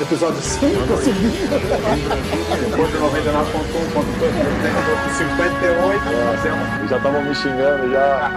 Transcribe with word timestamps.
Episódio 0.00 0.40
5, 0.40 0.96
subindo. 0.98 1.50
Depois 2.70 2.92
do 2.92 2.98
99.1.2, 3.00 5.10
58, 5.18 6.00
fazemos. 6.36 6.88
Já 6.90 6.96
estavam 6.96 7.22
me 7.24 7.34
xingando 7.34 7.90
já. 7.90 8.30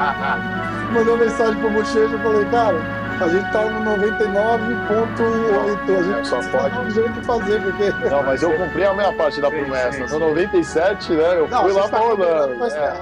Mandei 0.91 1.15
mensagem 1.17 1.59
pro 1.61 1.69
Bochecha 1.69 2.15
e 2.15 2.23
falei, 2.23 2.45
cara, 2.45 2.77
a 3.21 3.27
gente 3.29 3.51
tá 3.51 3.65
no 3.65 3.97
99.8. 3.97 5.95
A 5.95 6.03
gente 6.03 6.27
Só 6.27 6.41
pode. 6.51 6.77
um 6.79 6.89
jeito 6.89 7.11
de 7.13 7.21
fazer, 7.25 7.61
porque. 7.61 7.91
Não, 8.09 8.23
mas 8.23 8.41
eu 8.43 8.51
cumpri 8.57 8.83
a 8.83 8.93
minha 8.93 9.13
parte 9.13 9.39
da 9.39 9.49
Sim, 9.49 9.59
promessa. 9.59 10.07
sim, 10.07 10.13
No 10.13 10.19
97, 10.29 11.13
né? 11.13 11.37
Eu 11.39 11.47
Não, 11.47 11.61
fui 11.61 11.71
lá 11.71 11.87
pra 11.87 11.99
combinando, 11.99 12.33
Orlando. 12.33 12.59
mas- 12.59 12.73
É. 12.73 12.93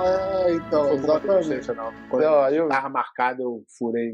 É, 0.45 0.53
então, 0.53 0.93
exatamente. 0.93 1.67
Quando 2.09 2.23
Não, 2.23 2.41
aí 2.43 2.57
eu- 2.57 2.67
tava 2.67 2.89
marcado, 2.89 3.41
eu 3.41 3.63
furei. 3.79 4.13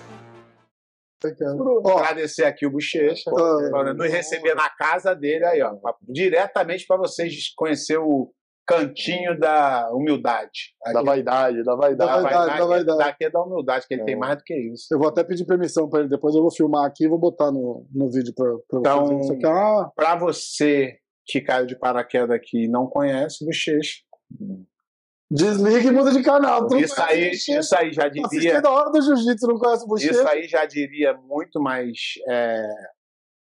Ó, 1.85 1.97
Agradecer 1.99 2.45
aqui 2.45 2.65
o 2.65 2.71
Bochecha, 2.71 3.29
Ah. 3.29 3.69
para 3.71 3.93
nos 3.93 4.09
receber 4.11 4.55
na 4.55 4.69
casa 4.69 5.13
dele 5.15 5.45
aí, 5.45 5.61
ó. 5.61 5.75
Diretamente 6.07 6.85
para 6.87 6.97
vocês 6.97 7.53
conhecer 7.55 7.97
o 7.97 8.31
cantinho 8.67 9.37
da 9.37 9.89
humildade. 9.91 10.73
Da 10.85 10.99
Aqui- 10.99 11.05
vaidade, 11.05 11.57
da 11.63 11.71
da 11.71 11.75
vaidade. 11.75 12.23
vaidade. 12.23 12.59
da 12.59 12.65
vaidade. 12.65 12.97
Daqui 12.99 13.25
é 13.25 13.29
da 13.29 13.41
humildade, 13.41 13.85
que 13.87 13.93
ele 13.93 14.01
É. 14.03 14.05
tem 14.05 14.15
mais 14.15 14.37
do 14.37 14.43
que 14.43 14.53
isso. 14.55 14.87
eu 14.93 14.99
vou 14.99 15.09
até 15.09 15.23
pedir 15.23 15.45
permissão 15.45 15.89
pra 15.89 15.99
ele, 16.01 16.09
depois 16.09 16.33
eu 16.35 16.41
vou 16.41 16.51
filmar 16.51 16.85
aqui 16.85 17.03
e 17.05 17.07
vou 17.07 17.17
botar 17.19 17.51
no, 17.51 17.85
no 17.93 18.09
vídeo 18.09 18.33
Então- 18.73 19.05
vocês. 19.19 19.43
É 19.43 19.47
uma. 19.47 19.91
Para 19.95 20.15
você 20.15 20.97
que 21.25 21.41
caiu 21.41 21.65
de 21.65 21.77
paraquedas 21.77 22.31
aqui 22.31 22.65
e 22.65 22.67
não 22.69 22.87
conhece, 22.87 23.43
Bochecha, 23.45 24.01
Desliga 25.33 25.87
e 25.87 25.91
muda 25.91 26.11
de 26.11 26.21
canal. 26.21 26.67
Tu 26.67 26.77
isso 26.79 27.01
aí, 27.01 27.31
isso 27.31 27.75
aí 27.77 27.93
já 27.93 28.09
diria. 28.09 28.25
Assistindo 28.25 28.65
a 28.65 28.69
hora 28.69 28.91
do 28.91 29.01
jiu-jitsu, 29.01 29.47
não 29.47 29.57
conhece 29.57 29.85
o. 29.87 29.95
Isso 29.95 30.27
aí 30.27 30.45
já 30.45 30.65
diria 30.65 31.13
muito 31.13 31.61
mais. 31.61 31.97
é, 32.27 32.67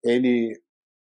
ele, 0.04 0.60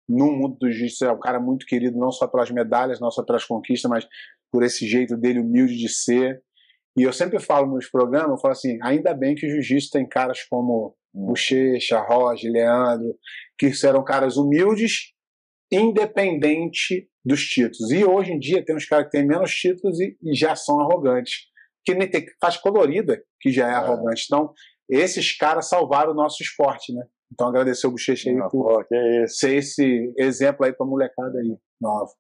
no 0.09 0.33
mundo 0.33 0.56
do 0.59 0.70
jiu-jitsu, 0.70 1.05
é 1.05 1.12
um 1.12 1.20
cara 1.20 1.39
muito 1.39 1.67
querido, 1.67 1.98
não 1.98 2.11
só 2.11 2.27
pelas 2.27 2.51
medalhas, 2.51 3.01
não 3.01 3.11
só 3.11 3.23
pelas 3.23 3.45
conquistas, 3.45 3.91
mas 3.91 4.09
por 4.51 4.62
esse 4.62 4.87
jeito 4.87 5.14
dele 5.14 5.41
humilde 5.41 5.77
de 5.77 5.91
ser. 5.91 6.42
E 6.97 7.03
eu 7.03 7.12
sempre 7.12 7.39
falo 7.39 7.75
nos 7.75 7.89
programas, 7.91 8.31
eu 8.31 8.39
falo 8.39 8.53
assim, 8.53 8.79
ainda 8.83 9.12
bem 9.12 9.34
que 9.34 9.47
o 9.47 9.51
jiu-jitsu 9.51 9.91
tem 9.91 10.09
caras 10.09 10.42
como 10.45 10.97
Bochecha, 11.12 12.01
Roger, 12.01 12.51
Leandro, 12.51 13.14
que 13.59 13.70
eram 13.84 14.03
caras 14.03 14.39
humildes, 14.39 15.12
independente 15.73 17.09
dos 17.25 17.41
títulos. 17.45 17.91
E 17.91 18.05
hoje 18.05 18.33
em 18.33 18.39
dia 18.39 18.65
tem 18.65 18.77
uns 18.77 18.84
caras 18.87 19.06
que 19.06 19.12
têm 19.12 19.27
menos 19.27 19.51
títulos 19.53 19.98
e, 20.01 20.17
e 20.23 20.34
já 20.34 20.55
são 20.55 20.81
arrogantes. 20.81 21.51
Que 21.84 21.95
nem 21.95 22.09
tem 22.09 22.25
faz 22.41 22.56
colorida, 22.56 23.20
que 23.41 23.51
já 23.51 23.69
é, 23.69 23.75
arrogante. 23.75 24.25
Então, 24.27 24.53
esses 24.89 25.37
caras 25.37 25.69
salvaram 25.69 26.12
o 26.12 26.14
nosso 26.14 26.42
esporte, 26.42 26.92
né? 26.95 27.03
Então, 27.33 27.48
agradecer 27.48 27.87
o 27.87 27.91
Bochecha 27.91 28.29
aí 28.31 28.37
por 28.51 28.51
Pô, 28.51 28.84
ser 29.27 29.56
esse 29.56 30.12
exemplo 30.19 30.67
aí 30.67 30.73
pra 30.73 30.87
molecada 30.87 31.39
aí, 31.39 31.56
nova. 31.81 32.11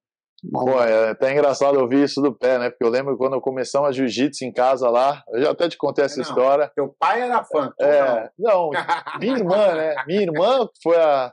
Pô, 0.50 0.82
é 0.82 1.10
até 1.10 1.30
engraçado 1.30 1.78
ouvir 1.78 2.02
isso 2.02 2.20
do 2.20 2.36
pé, 2.36 2.58
né? 2.58 2.70
Porque 2.70 2.84
eu 2.84 2.88
lembro 2.88 3.16
quando 3.16 3.40
começamos 3.40 3.88
a 3.88 3.92
jiu-jitsu 3.92 4.44
em 4.44 4.52
casa 4.52 4.90
lá, 4.90 5.22
eu 5.32 5.42
já 5.42 5.50
até 5.52 5.68
te 5.68 5.76
contei 5.76 6.04
essa 6.04 6.16
Não. 6.16 6.22
história. 6.22 6.72
Teu 6.74 6.92
pai 6.98 7.20
era 7.22 7.44
fã, 7.44 7.72
É, 7.80 8.28
não. 8.36 8.70
minha 9.20 9.36
irmã, 9.36 9.74
né? 9.74 9.94
Minha 10.06 10.22
irmã 10.22 10.68
foi 10.82 10.96
a, 10.96 11.32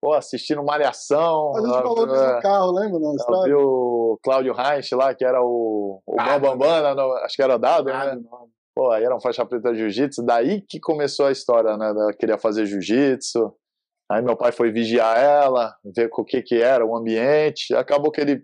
pô, 0.00 0.14
assistindo 0.14 0.64
Malhação. 0.64 1.52
A 1.56 1.60
gente 1.60 1.70
falou 1.70 2.06
disso 2.06 2.22
é, 2.22 2.34
no 2.36 2.40
carro, 2.40 2.72
lembra? 2.72 2.98
Ela 2.98 3.14
história? 3.14 3.44
viu 3.44 3.58
o 3.60 4.18
Cláudio 4.22 4.54
Heinz 4.58 4.90
lá, 4.92 5.14
que 5.14 5.24
era 5.24 5.42
o, 5.42 6.02
o 6.06 6.16
Dado, 6.16 6.40
Bambam, 6.40 6.94
né? 6.94 7.02
acho 7.24 7.36
que 7.36 7.42
era 7.42 7.58
dado, 7.58 7.84
né? 7.86 8.14
Não. 8.16 8.48
Pô, 8.74 8.90
aí 8.90 9.04
era 9.04 9.14
um 9.14 9.20
faixa 9.20 9.44
preta 9.44 9.72
de 9.72 9.78
jiu-jitsu, 9.78 10.24
daí 10.24 10.62
que 10.62 10.80
começou 10.80 11.26
a 11.26 11.32
história, 11.32 11.76
né? 11.76 11.90
Ela 11.90 12.12
queria 12.12 12.38
fazer 12.38 12.66
jiu-jitsu. 12.66 13.54
Aí 14.10 14.22
meu 14.22 14.36
pai 14.36 14.52
foi 14.52 14.72
vigiar 14.72 15.18
ela, 15.18 15.74
ver 15.84 16.08
o 16.12 16.24
que 16.24 16.42
que 16.42 16.60
era 16.60 16.84
o 16.84 16.96
ambiente. 16.96 17.74
Acabou 17.74 18.10
que 18.10 18.20
ele 18.20 18.42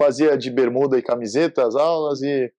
fazia 0.00 0.36
de 0.36 0.50
bermuda 0.50 0.98
e 0.98 1.02
camiseta 1.02 1.66
as 1.66 1.76
aulas 1.76 2.20
e 2.22 2.52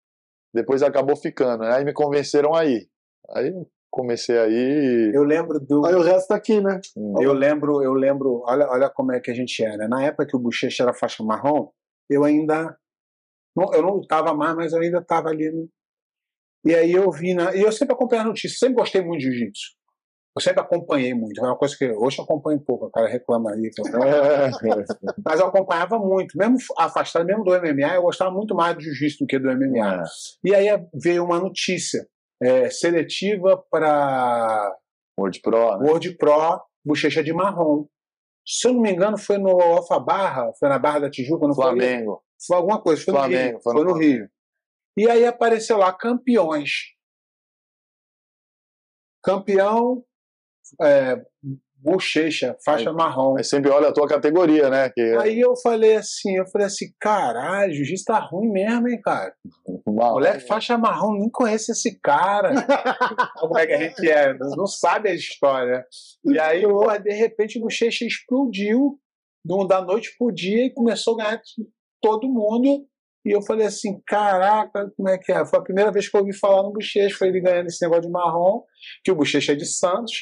depois 0.53 0.81
acabou 0.81 1.17
ficando. 1.17 1.63
né? 1.63 1.75
Aí 1.75 1.83
me 1.83 1.93
convenceram 1.93 2.53
aí. 2.53 2.87
Aí 3.31 3.51
comecei 3.95 4.37
aí. 4.37 5.11
Eu 5.13 5.23
lembro 5.23 5.59
do. 5.59 5.85
Aí 5.85 5.95
o 5.95 6.01
resto 6.01 6.27
tá 6.27 6.35
aqui, 6.35 6.59
né? 6.61 6.79
Eu 7.21 7.33
lembro, 7.33 7.81
eu 7.81 7.93
lembro, 7.93 8.43
olha, 8.45 8.67
olha 8.69 8.89
como 8.89 9.13
é 9.13 9.19
que 9.19 9.31
a 9.31 9.33
gente 9.33 9.63
era. 9.63 9.87
Na 9.87 10.03
época 10.03 10.27
que 10.27 10.35
o 10.35 10.39
Bochecha 10.39 10.83
era 10.83 10.93
faixa 10.93 11.23
marrom, 11.23 11.69
eu 12.09 12.23
ainda. 12.23 12.77
não- 13.55 13.73
eu 13.73 13.81
não 13.81 14.01
estava 14.01 14.33
mais, 14.33 14.55
mas 14.55 14.73
eu 14.73 14.81
ainda 14.81 14.99
estava 14.99 15.29
ali. 15.29 15.49
no- 15.51 15.69
E 16.65 16.75
aí 16.75 16.91
eu 16.91 17.09
vi. 17.11 17.33
Na, 17.33 17.55
e 17.55 17.61
eu 17.61 17.71
sempre 17.71 17.93
acompanhei 17.95 18.23
a 18.23 18.27
notícia, 18.27 18.57
sempre 18.57 18.75
gostei 18.75 19.01
muito 19.01 19.21
de 19.21 19.27
jiu-jitsu. 19.31 19.75
Eu 20.37 20.41
sempre 20.41 20.61
acompanhei 20.61 21.13
muito. 21.13 21.39
É 21.39 21.47
uma 21.47 21.57
coisa 21.57 21.73
que 21.77 21.89
hoje 21.93 22.17
eu 22.19 22.25
acompanho 22.25 22.59
pouco, 22.59 22.87
o 22.87 22.91
cara 22.91 23.07
reclama 23.07 23.51
aí. 23.53 23.69
Mas 25.25 25.39
eu 25.39 25.47
acompanhava 25.47 25.97
muito. 25.97 26.37
Mesmo 26.37 26.57
afastado, 26.77 27.25
mesmo 27.25 27.43
do 27.45 27.51
MMA, 27.55 27.95
eu 27.95 28.01
gostava 28.01 28.31
muito 28.31 28.53
mais 28.53 28.75
do 28.75 28.81
jiu-jitsu 28.81 29.19
do 29.23 29.27
que 29.27 29.39
do 29.39 29.49
MMA. 29.49 30.03
E 30.43 30.53
aí 30.53 30.67
veio 30.93 31.23
uma 31.23 31.39
notícia 31.39 32.05
é, 32.41 32.69
seletiva 32.69 33.57
para 33.69 34.75
Word 35.19 35.41
Pro, 35.41 35.77
né? 35.77 35.87
World 35.87 36.17
Pro, 36.17 36.61
bochecha 36.85 37.23
de 37.23 37.33
marrom. 37.33 37.85
Se 38.45 38.67
eu 38.67 38.73
não 38.73 38.81
me 38.81 38.91
engano, 38.91 39.17
foi 39.17 39.37
no 39.37 39.59
Alfa 39.59 39.99
Barra, 39.99 40.53
foi 40.59 40.69
na 40.69 40.77
Barra 40.77 40.99
da 40.99 41.09
Tijuca, 41.09 41.47
não 41.47 41.55
foi? 41.55 41.63
Flamengo. 41.65 42.23
Foi 42.45 42.57
alguma 42.57 42.81
coisa, 42.81 43.03
foi 43.03 43.13
Flamengo, 43.13 43.43
no 43.43 43.49
Rio. 43.51 43.61
foi 43.61 43.73
Foi 43.73 43.83
no 43.83 43.91
no 43.91 43.97
Rio. 43.97 44.29
E 44.97 45.09
aí 45.09 45.25
apareceu 45.25 45.77
lá 45.77 45.91
campeões. 45.91 46.93
Campeão, 49.23 50.05
é, 50.81 51.25
bochecha, 51.85 52.57
faixa 52.65 52.91
marrom. 52.91 53.37
Aí 53.37 53.43
sempre 53.43 53.69
olha 53.69 53.89
a 53.89 53.93
tua 53.93 54.07
categoria, 54.07 54.69
né? 54.69 54.89
Que 54.89 55.01
Aí 55.19 55.39
eu 55.39 55.55
falei 55.55 55.95
assim, 55.95 56.35
eu 56.35 56.47
falei 56.47 56.67
assim, 56.67 56.87
caralho, 56.99 57.71
o 57.71 57.75
jiu-jitsu 57.75 58.05
tá 58.05 58.19
ruim 58.19 58.49
mesmo, 58.49 58.89
hein, 58.89 58.99
cara. 59.01 59.33
Moleque, 59.85 60.47
faixa 60.47 60.77
marrom, 60.77 61.13
nem 61.19 61.29
conhece 61.29 61.71
esse 61.71 61.99
cara. 62.01 62.51
Como 63.39 63.57
é 63.57 63.67
que 63.67 63.73
a 63.73 63.77
gente 63.77 64.09
é? 64.09 64.33
Não 64.33 64.65
sabe 64.65 65.09
a 65.09 65.13
história. 65.13 65.85
E 66.25 66.39
aí, 66.39 66.63
porra, 66.63 66.99
de 66.99 67.13
repente, 67.13 67.59
o 67.59 67.61
Bochecha 67.61 68.03
explodiu 68.03 68.99
da 69.67 69.81
noite 69.81 70.15
pro 70.17 70.33
dia 70.33 70.65
e 70.65 70.73
começou 70.73 71.13
a 71.13 71.23
ganhar 71.23 71.41
todo 72.01 72.27
mundo. 72.27 72.87
E 73.23 73.31
eu 73.31 73.41
falei 73.41 73.65
assim, 73.65 73.99
caraca, 74.05 74.91
como 74.95 75.09
é 75.09 75.17
que 75.17 75.31
é? 75.31 75.45
Foi 75.45 75.59
a 75.59 75.63
primeira 75.63 75.91
vez 75.91 76.07
que 76.07 76.15
eu 76.15 76.21
ouvi 76.21 76.33
falar 76.33 76.63
no 76.63 76.71
Bochecha, 76.71 77.17
foi 77.17 77.27
ele 77.27 77.41
ganhando 77.41 77.67
esse 77.67 77.81
negócio 77.81 78.03
de 78.03 78.11
marrom, 78.11 78.61
que 79.03 79.11
o 79.11 79.15
Bochecha 79.15 79.53
é 79.53 79.55
de 79.55 79.65
Santos, 79.65 80.13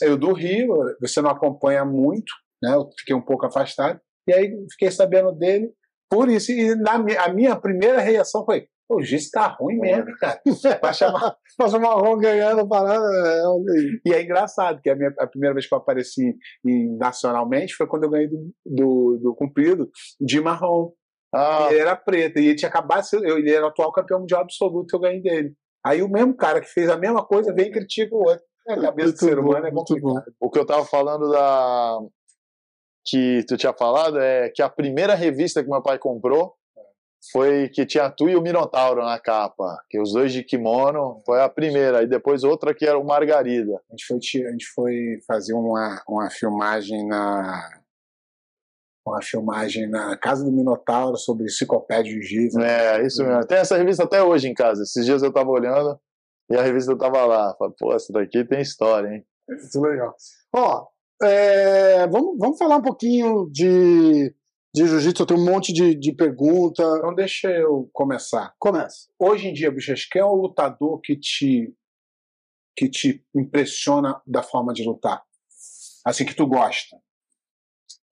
eu 0.00 0.16
do 0.16 0.32
Rio, 0.32 0.74
você 1.00 1.20
não 1.20 1.30
acompanha 1.30 1.84
muito, 1.84 2.32
né? 2.62 2.74
Eu 2.74 2.88
fiquei 2.98 3.14
um 3.14 3.20
pouco 3.24 3.46
afastado. 3.46 4.00
E 4.28 4.32
aí 4.32 4.50
fiquei 4.72 4.90
sabendo 4.90 5.32
dele 5.32 5.70
por 6.10 6.28
isso. 6.28 6.52
E 6.52 6.74
na, 6.76 6.94
a 7.24 7.32
minha 7.32 7.56
primeira 7.56 8.00
reação 8.00 8.44
foi, 8.44 8.66
o 8.88 9.02
Giz 9.02 9.30
tá 9.30 9.46
ruim 9.58 9.78
mesmo, 9.78 10.14
cara. 10.18 10.40
Vai 10.80 10.94
chamar. 10.94 11.36
Faz 11.58 11.74
o 11.74 11.80
marrom 11.80 12.16
ganhando 12.18 12.66
parada. 12.68 13.04
É. 13.04 13.42
E 14.08 14.12
é 14.12 14.22
engraçado, 14.22 14.80
que 14.80 14.88
a, 14.90 14.94
minha, 14.96 15.12
a 15.18 15.26
primeira 15.26 15.54
vez 15.54 15.66
que 15.66 15.74
eu 15.74 15.78
apareci 15.78 16.34
em- 16.64 16.96
nacionalmente 16.98 17.74
foi 17.74 17.86
quando 17.86 18.04
eu 18.04 18.10
ganhei 18.10 18.28
do, 18.28 18.52
do, 18.64 19.18
do 19.22 19.34
cumprido 19.34 19.90
de 20.20 20.40
marrom. 20.40 20.92
Ah, 21.34 21.68
Ele 21.70 21.80
era 21.80 21.96
preto, 21.96 22.38
e 22.38 22.46
ele 22.48 22.56
tinha 22.56 22.68
acabado 22.68 23.04
eu- 23.14 23.38
ele 23.38 23.50
era 23.50 23.64
o 23.64 23.68
atual 23.68 23.90
campeão 23.92 24.20
mundial 24.20 24.42
absoluto 24.42 24.94
eu 24.94 25.00
ganhei 25.00 25.22
dele. 25.22 25.54
Aí 25.84 26.02
o 26.02 26.08
mesmo 26.08 26.36
cara 26.36 26.60
que 26.60 26.68
fez 26.68 26.88
a 26.90 26.96
mesma 26.98 27.24
coisa 27.26 27.52
vem 27.54 27.68
e 27.68 27.72
critica 27.72 28.14
o 28.14 28.18
outro. 28.18 28.44
É, 28.66 28.74
A 28.74 28.80
cabeça 28.80 29.12
do 29.12 29.12
Muito 29.12 29.24
ser 29.24 29.36
bom, 29.36 29.42
humano 29.42 29.66
é 29.66 29.70
muito 29.70 29.94
bom. 30.00 30.14
complicado. 30.14 30.34
o 30.40 30.50
que 30.50 30.58
eu 30.58 30.66
tava 30.66 30.84
falando 30.84 31.30
da. 31.30 31.98
Que 33.04 33.44
tu 33.48 33.56
tinha 33.56 33.72
falado 33.72 34.20
é 34.20 34.48
que 34.50 34.62
a 34.62 34.68
primeira 34.68 35.14
revista 35.14 35.62
que 35.62 35.68
meu 35.68 35.82
pai 35.82 35.98
comprou 35.98 36.54
foi 37.32 37.68
que 37.68 37.84
tinha 37.84 38.08
tu 38.10 38.28
e 38.28 38.36
o 38.36 38.40
Minotauro 38.42 39.02
na 39.04 39.18
capa. 39.18 39.82
Que 39.90 40.00
os 40.00 40.12
dois 40.12 40.32
de 40.32 40.44
kimono 40.44 41.20
foi 41.26 41.40
a 41.40 41.48
primeira. 41.48 42.02
E 42.02 42.06
depois 42.06 42.44
outra 42.44 42.72
que 42.74 42.86
era 42.86 42.98
o 42.98 43.04
Margarida. 43.04 43.80
A 43.90 43.92
gente 43.92 44.06
foi, 44.06 44.46
a 44.46 44.50
gente 44.52 44.66
foi 44.66 45.18
fazer 45.26 45.54
uma, 45.54 46.00
uma 46.08 46.30
filmagem 46.30 47.06
na. 47.06 47.80
Uma 49.04 49.20
filmagem 49.20 49.88
na 49.88 50.16
Casa 50.16 50.44
do 50.44 50.52
Minotauro 50.52 51.16
sobre 51.16 51.46
enciclopédia 51.46 52.04
de 52.12 52.22
jiu-jitsu. 52.22 52.60
É, 52.60 53.04
isso 53.04 53.24
mesmo. 53.24 53.44
Tem 53.48 53.58
essa 53.58 53.76
revista 53.76 54.04
até 54.04 54.22
hoje 54.22 54.48
em 54.48 54.54
casa. 54.54 54.84
Esses 54.84 55.04
dias 55.04 55.24
eu 55.24 55.32
tava 55.32 55.50
olhando 55.50 55.98
e 56.52 56.56
a 56.56 56.62
revista 56.62 56.96
tava 56.96 57.24
lá. 57.24 57.54
Falei, 57.56 57.74
pô, 57.78 57.94
essa 57.94 58.12
daqui 58.12 58.44
tem 58.44 58.60
história, 58.60 59.08
hein? 59.08 59.24
Muito 59.48 59.80
legal. 59.80 60.14
Ó, 60.54 60.86
é, 61.22 62.06
vamos, 62.08 62.36
vamos 62.38 62.58
falar 62.58 62.76
um 62.76 62.82
pouquinho 62.82 63.48
de, 63.50 64.34
de 64.74 64.86
jiu-jitsu. 64.86 65.22
Eu 65.22 65.26
tenho 65.26 65.40
um 65.40 65.44
monte 65.44 65.72
de, 65.72 65.94
de 65.94 66.12
pergunta. 66.14 66.82
Então 66.98 67.14
deixa 67.14 67.50
eu 67.50 67.88
começar. 67.92 68.54
Começa. 68.58 69.08
Hoje 69.18 69.48
em 69.48 69.54
dia, 69.54 69.70
Bichas, 69.70 70.04
quem 70.04 70.20
é 70.20 70.24
o 70.24 70.34
lutador 70.34 71.00
que 71.00 71.16
te, 71.16 71.74
que 72.76 72.90
te 72.90 73.24
impressiona 73.34 74.20
da 74.26 74.42
forma 74.42 74.74
de 74.74 74.84
lutar? 74.84 75.22
Assim, 76.04 76.26
que 76.26 76.34
tu 76.34 76.46
gosta? 76.46 76.96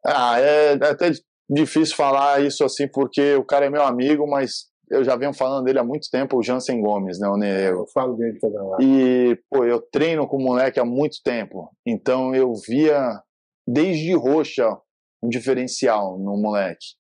Ah, 0.06 0.40
é, 0.40 0.72
é 0.72 0.84
até 0.87 1.10
difícil 1.48 1.94
falar 1.94 2.42
isso 2.42 2.64
assim, 2.64 2.88
porque 2.88 3.34
o 3.34 3.44
cara 3.44 3.66
é 3.66 3.70
meu 3.70 3.82
amigo, 3.82 4.26
mas 4.26 4.69
eu 4.90 5.04
já 5.04 5.16
venho 5.16 5.32
falando 5.32 5.64
dele 5.64 5.78
há 5.78 5.84
muito 5.84 6.10
tempo, 6.10 6.37
o 6.37 6.42
Jansen 6.42 6.81
Gomes, 6.81 7.19
né, 7.20 7.28
o 7.28 7.37
Nereu. 7.37 7.81
Eu 7.81 7.87
falo 7.87 8.16
dele 8.16 8.38
toda 8.38 8.62
hora. 8.62 8.82
E, 8.82 9.38
pô, 9.48 9.64
eu 9.64 9.81
treino 9.81 10.26
com 10.26 10.37
o 10.37 10.42
moleque 10.42 10.81
há 10.81 10.84
muito 10.84 11.22
tempo, 11.22 11.70
então 11.87 12.34
eu 12.34 12.52
via 12.66 13.22
desde 13.66 14.12
roxa 14.14 14.76
um 15.22 15.28
diferencial 15.28 16.19
no 16.19 16.37
moleque. 16.37 16.96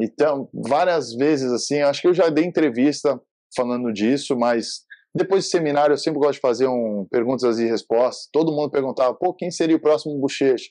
Então, 0.00 0.48
várias 0.52 1.14
vezes 1.14 1.52
assim, 1.52 1.80
acho 1.80 2.00
que 2.00 2.08
eu 2.08 2.14
já 2.14 2.28
dei 2.28 2.44
entrevista 2.44 3.20
falando 3.54 3.92
disso, 3.92 4.36
mas 4.36 4.84
depois 5.14 5.44
do 5.44 5.50
seminário 5.50 5.92
eu 5.92 5.98
sempre 5.98 6.18
gosto 6.18 6.34
de 6.34 6.40
fazer 6.40 6.66
um 6.66 7.06
perguntas 7.10 7.58
e 7.58 7.66
respostas. 7.66 8.28
Todo 8.32 8.52
mundo 8.52 8.70
perguntava, 8.70 9.14
pô, 9.14 9.32
quem 9.32 9.50
seria 9.50 9.76
o 9.76 9.80
próximo 9.80 10.18
bochecha? 10.18 10.70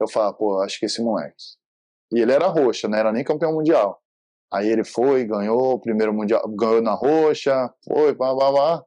Eu 0.00 0.08
falava, 0.08 0.34
pô, 0.34 0.60
acho 0.62 0.80
que 0.80 0.86
esse 0.86 1.02
moleque. 1.02 1.36
E 2.12 2.20
ele 2.20 2.32
era 2.32 2.48
roxa, 2.48 2.88
não 2.88 2.98
era 2.98 3.12
nem 3.12 3.22
campeão 3.22 3.52
mundial. 3.52 4.01
Aí 4.52 4.68
ele 4.68 4.84
foi, 4.84 5.24
ganhou 5.24 5.74
o 5.74 5.80
primeiro 5.80 6.12
mundial, 6.12 6.42
ganhou 6.54 6.82
na 6.82 6.92
roxa, 6.92 7.72
foi, 7.88 8.14
blá, 8.14 8.34
blá, 8.34 8.52
blá, 8.52 8.84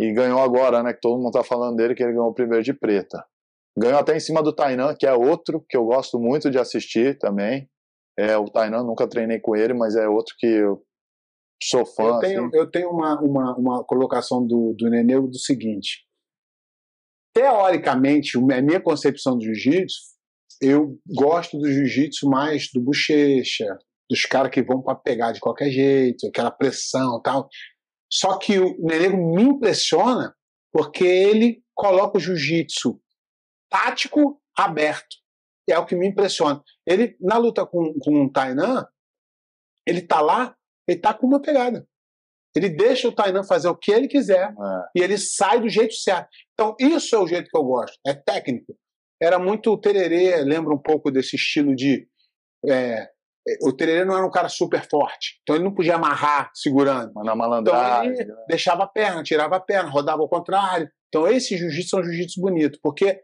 e 0.00 0.12
ganhou 0.12 0.40
agora, 0.40 0.82
né, 0.82 0.92
que 0.92 1.00
todo 1.00 1.22
mundo 1.22 1.32
tá 1.32 1.44
falando 1.44 1.76
dele, 1.76 1.94
que 1.94 2.02
ele 2.02 2.12
ganhou 2.12 2.28
o 2.28 2.34
primeiro 2.34 2.64
de 2.64 2.74
preta. 2.74 3.24
Ganhou 3.78 3.98
até 3.98 4.16
em 4.16 4.20
cima 4.20 4.42
do 4.42 4.52
Tainan, 4.52 4.96
que 4.98 5.06
é 5.06 5.12
outro 5.12 5.64
que 5.68 5.76
eu 5.76 5.84
gosto 5.84 6.18
muito 6.18 6.50
de 6.50 6.58
assistir 6.58 7.18
também. 7.18 7.68
É, 8.18 8.36
o 8.36 8.46
Tainan, 8.46 8.82
nunca 8.82 9.06
treinei 9.06 9.38
com 9.38 9.54
ele, 9.54 9.74
mas 9.74 9.94
é 9.94 10.08
outro 10.08 10.34
que 10.38 10.46
eu 10.46 10.82
sou 11.62 11.86
fã. 11.86 12.14
Eu 12.14 12.18
tenho, 12.18 12.46
assim. 12.46 12.56
eu 12.56 12.70
tenho 12.70 12.90
uma, 12.90 13.20
uma, 13.20 13.56
uma 13.56 13.84
colocação 13.84 14.44
do, 14.44 14.74
do 14.76 14.90
Nenê 14.90 15.20
do 15.20 15.38
seguinte. 15.38 16.04
Teoricamente, 17.34 18.38
a 18.38 18.62
minha 18.62 18.80
concepção 18.80 19.36
do 19.36 19.44
jiu-jitsu, 19.44 19.98
eu 20.60 20.98
gosto 21.06 21.58
do 21.58 21.70
jiu-jitsu 21.70 22.28
mais 22.28 22.70
do 22.72 22.80
bochecha, 22.80 23.78
dos 24.08 24.22
caras 24.24 24.50
que 24.50 24.62
vão 24.62 24.82
para 24.82 24.94
pegar 24.94 25.32
de 25.32 25.40
qualquer 25.40 25.70
jeito, 25.70 26.26
aquela 26.28 26.50
pressão 26.50 27.20
tal. 27.22 27.48
Só 28.10 28.38
que 28.38 28.58
o 28.58 28.76
Nerego 28.78 29.16
me 29.34 29.42
impressiona 29.42 30.34
porque 30.72 31.04
ele 31.04 31.62
coloca 31.74 32.18
o 32.18 32.20
jiu-jitsu 32.20 33.00
tático 33.68 34.40
aberto. 34.56 35.16
É 35.68 35.78
o 35.78 35.84
que 35.84 35.96
me 35.96 36.06
impressiona. 36.06 36.62
Ele, 36.86 37.16
na 37.20 37.36
luta 37.38 37.66
com, 37.66 37.92
com 38.00 38.24
o 38.24 38.32
Tainan, 38.32 38.86
ele 39.84 40.00
tá 40.00 40.20
lá, 40.20 40.56
ele 40.86 41.00
tá 41.00 41.12
com 41.12 41.26
uma 41.26 41.42
pegada. 41.42 41.86
Ele 42.54 42.70
deixa 42.70 43.08
o 43.08 43.12
Tainan 43.12 43.42
fazer 43.42 43.68
o 43.68 43.76
que 43.76 43.90
ele 43.90 44.08
quiser 44.08 44.48
É. 44.48 44.54
e 44.94 45.02
ele 45.02 45.18
sai 45.18 45.60
do 45.60 45.68
jeito 45.68 45.94
certo. 45.94 46.28
Então, 46.52 46.74
isso 46.78 47.14
é 47.14 47.18
o 47.18 47.26
jeito 47.26 47.50
que 47.50 47.58
eu 47.58 47.64
gosto. 47.64 47.98
É 48.06 48.14
técnico. 48.14 48.74
Era 49.20 49.38
muito 49.38 49.76
tererê, 49.78 50.36
lembra 50.42 50.72
um 50.74 50.80
pouco 50.80 51.10
desse 51.10 51.36
estilo 51.36 51.74
de. 51.74 52.08
é, 52.68 53.08
o 53.62 53.72
tererê 53.72 54.04
não 54.04 54.16
era 54.16 54.26
um 54.26 54.30
cara 54.30 54.48
super 54.48 54.86
forte. 54.88 55.38
Então 55.42 55.54
ele 55.56 55.64
não 55.64 55.74
podia 55.74 55.94
amarrar 55.94 56.50
segurando. 56.54 57.12
Mas 57.14 57.24
na 57.24 57.32
Então 57.32 57.36
malandragem. 57.36 58.12
ele 58.12 58.24
né? 58.24 58.44
deixava 58.48 58.84
a 58.84 58.88
perna, 58.88 59.22
tirava 59.22 59.56
a 59.56 59.60
perna, 59.60 59.88
rodava 59.88 60.22
ao 60.22 60.28
contrário. 60.28 60.88
Então 61.08 61.28
esse 61.28 61.56
jiu-jitsu 61.56 61.96
é 61.96 62.00
um 62.00 62.04
jiu-jitsu 62.04 62.40
bonito, 62.40 62.78
porque 62.82 63.20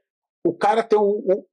o 0.46 0.54
cara 0.54 0.82
tem 0.82 0.98
o, 0.98 1.02
o, 1.02 1.44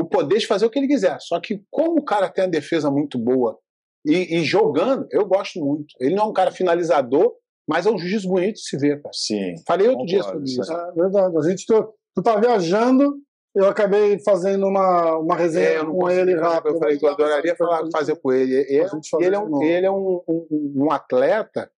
o 0.00 0.04
poder 0.04 0.38
de 0.38 0.46
fazer 0.46 0.64
o 0.66 0.70
que 0.70 0.78
ele 0.78 0.88
quiser. 0.88 1.18
Só 1.20 1.40
que 1.40 1.62
como 1.70 2.00
o 2.00 2.04
cara 2.04 2.28
tem 2.28 2.44
a 2.44 2.48
defesa 2.48 2.90
muito 2.90 3.18
boa 3.18 3.58
e, 4.06 4.38
e 4.38 4.44
jogando, 4.44 5.06
eu 5.10 5.26
gosto 5.26 5.58
muito. 5.64 5.86
Ele 5.98 6.14
não 6.14 6.24
é 6.24 6.26
um 6.28 6.32
cara 6.32 6.52
finalizador, 6.52 7.34
mas 7.68 7.86
é 7.86 7.90
um 7.90 7.98
jiu-jitsu 7.98 8.28
bonito 8.28 8.54
de 8.54 8.68
se 8.68 8.76
ver, 8.76 9.02
cara. 9.02 9.12
Sim. 9.12 9.54
Falei 9.66 9.88
outro 9.88 10.06
dia 10.06 10.22
sobre 10.22 10.44
isso. 10.44 10.62
É 10.72 10.92
verdade. 10.92 11.36
A 11.36 11.48
gente, 11.48 11.64
tu, 11.66 11.94
tu 12.14 12.22
tá 12.22 12.36
viajando, 12.38 13.16
eu 13.54 13.66
acabei 13.68 14.18
fazendo 14.24 14.66
uma, 14.66 15.16
uma 15.18 15.36
resenha 15.36 15.68
É, 15.68 15.78
eu 15.78 15.92
com 15.92 16.10
ele 16.10 16.32
eu 16.34 16.40
rápido. 16.40 16.78
falei 16.78 16.98
que 16.98 17.04
eu 17.06 17.10
adoraria 17.10 17.54
falar, 17.56 17.82
fazer 17.92 18.16
com 18.16 18.32
ele. 18.32 18.54
Ele, 18.68 18.88
fazer 18.88 19.24
ele 19.26 19.36
é, 19.36 19.38
um, 19.38 19.62
ele 19.62 19.86
é 19.86 19.90
um, 19.90 20.22
um- 20.28 20.72
um 20.86 20.90
atleta 20.90 21.70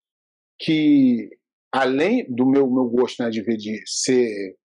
que, 0.58 1.31
além 1.73 2.26
do 2.31 2.46
meu, 2.46 2.67
meu 2.70 2.84
gosto 2.87 3.23
né, 3.23 3.31
de 3.31 3.43
ver 3.43 3.56
de 3.56 3.81
ser 3.87 4.56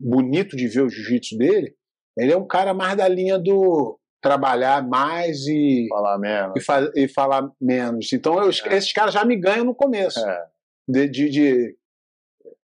bonito 0.00 0.56
de 0.56 0.68
ver 0.68 0.82
o 0.82 0.88
jiu-jitsu 0.90 1.36
dele, 1.38 1.74
ele 2.16 2.32
é 2.32 2.36
um 2.36 2.46
cara 2.46 2.74
mais 2.74 2.96
da 2.96 3.08
linha 3.08 3.38
do 3.38 3.98
trabalhar 4.20 4.86
mais 4.86 5.46
e, 5.46 5.86
Falar 5.88 6.18
mesmo. 6.18 6.52
e, 6.56 6.60
fa- 6.60 6.92
e 6.94 7.08
falar 7.08 7.50
menos. 7.60 8.12
Então, 8.12 8.34
eu- 8.42 8.50
É. 8.66 8.76
esses 8.76 8.92
caras 8.92 9.14
já 9.14 9.24
me 9.24 9.36
ganham 9.36 9.64
no 9.64 9.74
começo. 9.74 10.18
É. 10.18 10.44
De, 10.88 11.08
de- 11.08 11.30
de- 11.30 11.76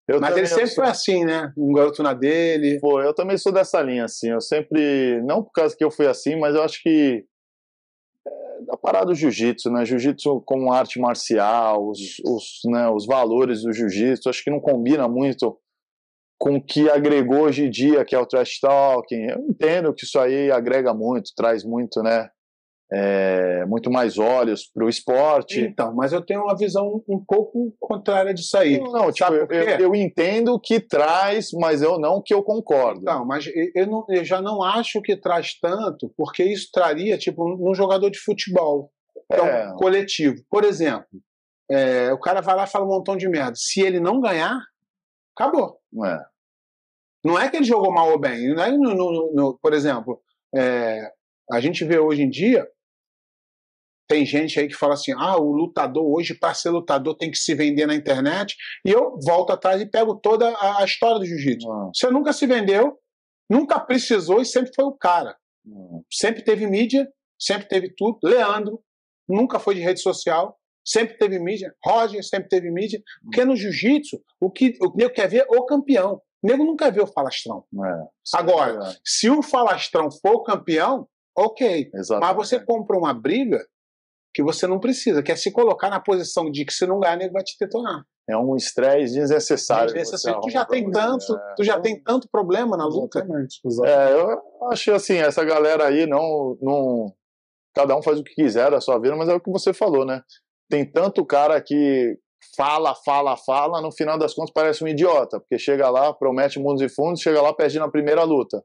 Eu 0.08 0.22
Mas 0.22 0.38
ele 0.38 0.48
sempre 0.48 0.68
sou- 0.68 0.84
foi 0.84 0.88
assim, 0.92 1.26
né? 1.26 1.52
Um 1.58 1.74
garoto 1.74 2.02
na 2.02 2.14
dele. 2.14 2.80
Pô, 2.80 3.02
eu 3.02 3.14
também 3.14 3.38
sou 3.38 3.52
dessa 3.52 3.82
linha, 3.82 4.06
assim. 4.06 4.30
Eu 4.30 4.40
sempre. 4.40 5.22
Não 5.24 5.44
por 5.44 5.52
causa 5.52 5.76
que 5.76 5.84
eu 5.84 5.92
fui 5.92 6.08
assim, 6.08 6.38
mas 6.40 6.56
eu 6.56 6.64
acho 6.64 6.82
que. 6.82 7.26
É, 8.26 8.66
da 8.66 8.78
parada 8.78 9.08
do 9.08 9.16
jiu-jitsu, 9.16 9.70
né? 9.70 9.84
Jiu-jitsu 9.86 10.42
como 10.46 10.72
arte 10.72 10.98
marcial, 11.00 11.90
os, 11.90 12.00
os, 12.26 12.44
né, 12.66 12.90
os 12.90 13.06
valores 13.06 13.64
do 13.64 13.74
jiu-jitsu, 13.74 14.30
acho 14.30 14.44
que 14.44 14.50
não 14.50 14.62
combina 14.62 15.08
muito 15.10 15.60
com 16.40 16.56
o 16.56 16.64
que 16.64 16.90
agregou 16.90 17.42
hoje 17.42 17.66
em 17.66 17.70
dia, 17.70 18.06
que 18.06 18.16
é 18.16 18.20
o 18.20 18.26
trash 18.26 18.60
talking. 18.62 19.26
Eu 19.30 19.40
entendo 19.50 19.94
que 19.94 20.06
isso 20.06 20.18
aí 20.20 20.52
agrega 20.52 20.94
muito, 20.94 21.32
traz 21.36 21.64
muito, 21.66 22.02
né? 22.02 22.30
É, 22.92 23.66
muito 23.66 23.92
mais 23.92 24.18
olhos 24.18 24.66
para 24.74 24.86
o 24.86 24.90
esporte. 24.90 25.60
Então, 25.60 25.94
mas 25.94 26.14
eu 26.14 26.22
tenho 26.26 26.44
uma 26.44 26.56
visão 26.56 27.04
um 27.08 27.24
pouco 27.26 27.74
contrária 27.80 28.34
disso 28.34 28.58
aí. 28.58 28.80
Não, 28.80 28.92
não, 28.92 29.12
tipo, 29.12 29.34
eu, 29.34 29.48
eu 29.80 29.96
entendo 29.96 30.58
que 30.60 30.80
traz, 30.80 31.50
mas 31.54 31.82
eu 31.82 32.00
não 32.00 32.22
que 32.24 32.34
eu 32.34 32.42
concordo. 32.44 33.02
Não, 33.04 33.26
mas 33.26 33.46
eu- 33.76 33.88
não- 33.88 34.06
eu 34.10 34.24
já 34.24 34.42
não 34.42 34.64
acho 34.64 35.02
que 35.02 35.18
traz 35.18 35.60
tanto, 35.60 36.14
porque 36.16 36.44
isso 36.44 36.70
traria, 36.72 37.18
tipo, 37.18 37.44
um 37.70 37.74
jogador 37.76 38.10
de 38.10 38.20
futebol. 38.20 38.92
Então, 39.30 39.46
É. 39.46 39.74
coletivo. 39.76 40.38
Por 40.50 40.64
exemplo, 40.64 41.08
é, 41.70 42.14
o 42.14 42.20
cara 42.20 42.40
vai 42.40 42.56
lá 42.56 42.64
e 42.64 42.68
fala 42.68 42.86
um 42.86 42.90
montão 42.90 43.18
de 43.18 43.28
merda. 43.28 43.54
Se 43.56 43.82
ele 43.82 44.00
não 44.00 44.22
ganhar, 44.22 44.58
acabou. 45.38 45.78
É. 46.06 46.20
Não 47.26 47.38
é 47.38 47.50
que 47.50 47.58
ele 47.58 47.66
jogou 47.66 47.92
mal 47.92 48.10
ou 48.12 48.18
bem. 48.20 48.54
Não 48.56 48.64
é 48.64 48.72
no- 48.72 48.96
no- 48.96 49.34
no- 49.34 49.60
por 49.62 49.74
exemplo, 49.74 50.22
é, 50.56 51.12
a 51.52 51.60
gente 51.60 51.84
vê 51.84 52.00
hoje 52.00 52.22
em 52.22 52.30
dia, 52.30 52.66
tem 54.08 54.26
gente 54.26 54.60
aí 54.60 54.68
que 54.68 54.74
fala 54.76 54.94
assim: 54.94 55.12
ah, 55.14 55.38
o 55.38 55.52
lutador 55.52 56.06
hoje, 56.06 56.34
para 56.34 56.54
ser 56.54 56.70
lutador, 56.70 57.16
tem 57.18 57.30
que 57.30 57.38
se 57.38 57.54
vender 57.54 57.86
na 57.86 57.96
internet. 57.96 58.56
E 58.86 58.90
eu 58.90 59.18
volto 59.26 59.52
atrás 59.52 59.82
e 59.82 59.86
pego 59.86 60.16
toda 60.16 60.50
a, 60.50 60.82
a 60.82 60.86
história 60.86 61.20
do 61.20 61.26
jiu-jitsu. 61.26 61.68
Não, 61.68 61.92
Você 61.94 62.10
nunca 62.10 62.32
se 62.34 62.48
vendeu, 62.48 62.98
nunca 63.50 63.80
precisou 63.80 64.42
e 64.42 64.46
sempre 64.46 64.72
foi 64.74 64.86
o 64.86 64.94
cara. 64.94 65.36
não. 65.66 66.04
Sempre 66.12 66.42
teve 66.44 66.66
mídia, 66.66 67.08
sempre 67.40 67.68
teve 67.68 67.94
tudo. 67.96 68.18
Leandro 68.24 68.82
nunca 69.28 69.60
foi 69.60 69.76
de 69.76 69.82
rede 69.82 70.02
social, 70.02 70.58
sempre 70.86 71.18
teve 71.18 71.38
mídia. 71.38 71.76
Roger 71.86 72.24
sempre 72.24 72.48
teve 72.48 72.72
mídia. 72.72 73.02
Porque 73.24 73.44
no 73.44 73.56
jiu-jitsu, 73.56 74.22
o 74.40 74.50
que 74.50 74.78
o 74.82 74.96
nego 74.96 75.14
quer 75.14 75.28
ver 75.28 75.46
é 75.52 75.58
o 75.58 75.66
campeão. 75.66 76.22
O 76.42 76.48
nego 76.48 76.76
quer 76.78 76.94
ver 76.94 77.02
o 77.02 77.08
falastrão. 77.08 77.66
É. 77.84 78.38
Agora, 78.38 78.80
se 79.04 79.30
o 79.30 79.42
falastrão 79.42 80.10
for 80.10 80.36
o 80.36 80.44
campeão, 80.44 81.08
ok. 81.36 81.90
Mas 81.92 82.02
Exatamente. 82.02 82.36
você 82.38 82.64
compra 82.64 82.98
uma 82.98 83.14
briga 83.14 83.66
que 84.38 84.44
você 84.44 84.68
não 84.68 84.80
precisa, 84.80 85.24
que 85.24 85.32
é 85.32 85.36
se 85.36 85.52
colocar 85.52 85.90
na 85.90 86.00
posição 86.00 86.52
de 86.52 86.64
que 86.64 86.72
se 86.72 86.86
não 86.86 87.00
ganhar, 87.00 87.18
nego 87.18 87.34
vai 87.34 87.42
te 87.44 87.58
detonar. 87.60 88.04
É 88.30 88.38
um 88.38 88.56
estresse 88.56 89.16
desnecessário. 89.16 89.98
Esse- 89.98 90.12
você 90.12 90.32
tu 90.40 90.48
já 90.52 90.64
tem 90.64 90.92
tanto. 90.92 91.36
É. 91.36 91.54
tu 91.56 91.64
já 91.64 91.80
tem 91.80 92.00
tanto 92.04 92.28
problema 92.32 92.78
na 92.78 92.86
luta. 92.86 93.18
Exatamente. 93.18 93.60
exatamente. 93.66 94.00
É, 94.00 94.14
eu 94.14 94.68
acho 94.72 94.92
assim, 94.94 95.16
essa 95.18 95.44
galera 95.44 95.88
aí 95.88 96.06
não, 96.06 96.56
não. 96.62 97.12
Cada 97.74 97.98
um 97.98 98.04
faz 98.04 98.20
o 98.20 98.24
que 98.24 98.36
quiser 98.36 98.70
da 98.70 98.80
sua 98.80 99.00
vida, 99.00 99.16
mas 99.16 99.28
é 99.28 99.34
o 99.34 99.40
que 99.42 99.50
você 99.50 99.74
falou, 99.74 100.06
né? 100.06 100.22
Tem 100.70 100.86
tanto 100.86 101.26
cara 101.26 101.60
que 101.60 102.16
fala, 102.56 102.94
fala, 103.04 103.36
fala, 103.38 103.82
no 103.82 103.92
final 103.92 104.20
das 104.20 104.36
contas 104.36 104.54
parece 104.54 104.84
um 104.84 104.88
idiota, 104.88 105.40
porque 105.40 105.58
chega 105.58 105.90
lá, 105.90 106.14
promete 106.14 106.60
mundos 106.60 106.84
e 106.84 106.90
fundos, 106.90 107.22
chega 107.22 107.42
lá, 107.42 107.52
perde 107.56 107.80
na 107.80 107.90
primeira 107.90 108.22
luta. 108.24 108.64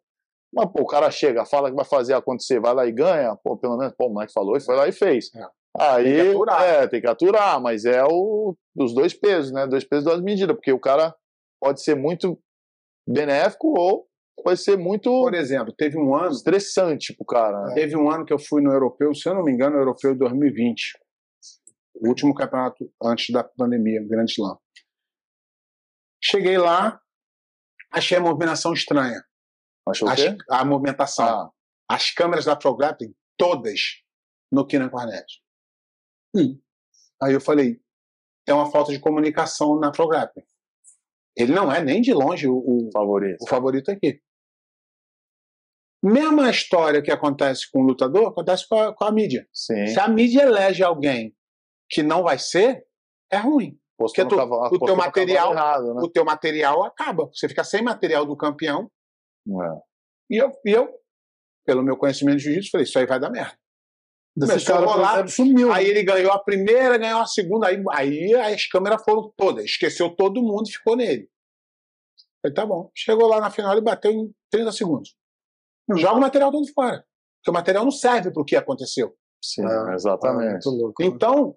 Mas, 0.55 0.67
pô, 0.71 0.83
o 0.83 0.87
cara 0.87 1.11
chega, 1.11 1.47
fala 1.47 1.71
que 1.71 1.77
vai 1.77 1.85
fazer 1.87 2.13
acontecer, 2.13 2.61
vai 2.61 2.75
lá 2.75 2.87
e 2.87 2.93
ganha, 2.93 3.35
pô, 3.43 3.57
pelo 3.57 3.79
menos, 3.79 3.95
pô, 3.97 4.09
o 4.09 4.13
moleque 4.13 4.35
falou 4.35 4.55
e 4.55 4.61
foi 4.61 4.77
lá 4.77 4.87
e 4.87 4.93
fez. 4.93 5.35
É. 5.35 5.47
Aí, 5.79 6.05
Tem 6.05 6.15
que 6.25 6.31
aturar. 6.31 6.63
é, 6.63 6.87
tem 6.89 7.01
que 7.01 7.07
aturar, 7.07 7.61
mas 7.61 7.85
é 7.85 8.05
o 8.05 8.55
dos 8.75 8.95
dois 8.95 9.15
pesos, 9.15 9.51
né? 9.53 9.67
Dois 9.67 9.85
pesos, 9.85 10.05
duas 10.05 10.21
medidas, 10.21 10.55
porque 10.55 10.73
o 10.73 10.79
cara 10.81 11.15
pode 11.61 11.83
ser 11.83 11.95
muito 11.95 12.39
benéfico 13.09 13.69
ou 13.79 14.07
pode 14.45 14.61
ser 14.61 14.77
muito 14.77 15.09
Por 15.11 15.35
exemplo, 15.35 15.73
teve 15.73 15.97
um 15.99 16.15
ano 16.15 16.31
estressante 16.33 17.15
pro 17.17 17.25
cara. 17.25 17.67
né? 17.69 17.75
Teve 17.75 17.97
um 17.97 18.11
ano 18.11 18.25
que 18.25 18.33
eu 18.33 18.39
fui 18.39 18.61
no 18.63 18.71
europeu, 18.73 19.15
se 19.15 19.29
eu 19.29 19.35
não 19.35 19.43
me 19.45 19.53
engano, 19.53 19.77
o 19.77 19.81
europeu 19.81 20.15
2020. 20.17 20.99
O 21.95 22.09
último 22.09 22.35
campeonato 22.35 22.91
antes 23.03 23.31
da 23.33 23.43
pandemia, 23.45 24.03
Grande 24.07 24.33
Slam. 24.33 24.59
Cheguei 26.23 26.57
lá, 26.59 27.01
achei 27.91 28.17
a 28.19 28.21
movimentação 28.21 28.73
estranha. 28.73 29.23
Achou 29.89 30.09
As- 30.09 30.21
o 30.21 30.37
quê? 30.37 30.37
a 30.51 30.65
movimentação. 30.65 31.25
Ah, 31.27 31.51
As 31.89 32.11
câmeras 32.11 32.45
da 32.45 32.57
ProGrappling, 32.57 33.15
todas 33.37 34.03
no 34.51 34.67
Kina 34.67 34.89
Cornet. 34.89 35.27
Hum. 36.35 36.59
Aí 37.23 37.33
eu 37.35 37.41
falei, 37.41 37.81
é 38.47 38.53
uma 38.55 38.71
falta 38.71 38.93
de 38.93 38.99
comunicação 39.01 39.79
na 39.79 39.91
ProGrappling. 39.93 40.45
Ele 41.37 41.53
não 41.53 41.73
é 41.73 41.83
nem 41.83 42.01
de 42.01 42.13
longe 42.13 42.47
o, 42.49 42.57
o- 42.57 42.91
favorito. 42.93 43.43
o 43.43 43.49
favorito 43.49 43.91
aqui. 43.91 44.21
Mesma 46.05 46.51
história 46.51 47.01
que 47.01 47.13
acontece 47.13 47.71
com 47.71 47.81
o 47.81 47.87
lutador, 47.87 48.29
acontece 48.29 48.67
com 48.69 48.77
a, 48.77 48.95
com 48.95 49.05
a 49.05 49.13
mídia. 49.13 49.47
Sim. 49.53 49.87
Se 49.87 50.01
a 50.01 50.09
mídia 50.09 50.43
elege 50.43 50.83
alguém 50.83 51.35
que 51.89 52.03
não 52.03 52.25
vai 52.25 52.39
ser, 52.39 52.85
é 53.31 53.37
ruim. 53.37 53.79
Porque 53.97 54.25
tu- 54.25 54.35
cavalo- 54.37 54.67
o 54.67 54.79
teu 54.81 54.89
no 54.89 54.97
material- 54.97 55.53
errado, 55.53 55.95
né? 55.95 56.01
O 56.03 56.09
teu 56.11 56.25
material 56.25 56.83
acaba. 56.85 57.27
Você 57.33 57.49
fica 57.49 57.63
sem 57.63 57.83
material 57.83 58.27
do 58.27 58.37
campeão. 58.37 58.91
É. 59.47 59.81
E 60.31 60.37
eu, 60.43 60.51
e 60.67 60.71
eu 60.73 60.89
pelo 61.65 61.83
meu 61.85 61.97
conhecimento 61.97 62.39
de 62.39 62.45
jiu-jitsu, 62.45 62.71
falei, 62.73 62.85
isso 62.85 62.99
aí 62.99 63.07
vai 63.07 63.21
dar 63.21 63.31
merda. 63.31 63.57
Esse 64.37 64.47
Começou 64.47 64.75
a 64.75 64.79
cara, 64.79 64.87
por 64.87 64.97
rolar, 64.97 65.13
exemplo, 65.15 65.31
sumiu. 65.31 65.73
Aí 65.73 65.87
ele 65.87 66.03
ganhou 66.03 66.33
a 66.33 66.39
primeira, 66.39 66.97
ganhou 66.97 67.21
a 67.21 67.27
segunda, 67.27 67.67
aí, 67.69 67.83
aí 67.99 68.35
as 68.35 68.67
câmeras 68.67 69.03
foram 69.05 69.31
todas. 69.37 69.65
Esqueceu 69.65 70.09
todo 70.15 70.43
mundo 70.43 70.69
e 70.69 70.73
ficou 70.73 70.97
nele. 70.97 71.29
Falei, 72.41 72.55
tá 72.55 72.65
bom. 72.65 72.91
Chegou 72.95 73.29
lá 73.29 73.41
na 73.41 73.51
final 73.51 73.77
e 73.77 73.81
bateu 73.81 74.11
em 74.11 74.35
30 74.51 74.73
segundos. 74.73 75.15
Joga 75.97 76.17
o 76.17 76.21
material 76.21 76.51
todo 76.51 76.67
fora. 76.73 77.05
Porque 77.39 77.51
o 77.51 77.53
material 77.53 77.85
não 77.85 77.91
serve 77.91 78.31
para 78.31 78.41
o 78.41 78.45
que 78.45 78.57
aconteceu. 78.57 79.15
Sim, 79.45 79.63
É, 79.67 79.95
exatamente. 79.95 80.65
louco. 80.67 81.03
né? 81.03 81.09
Então, 81.09 81.57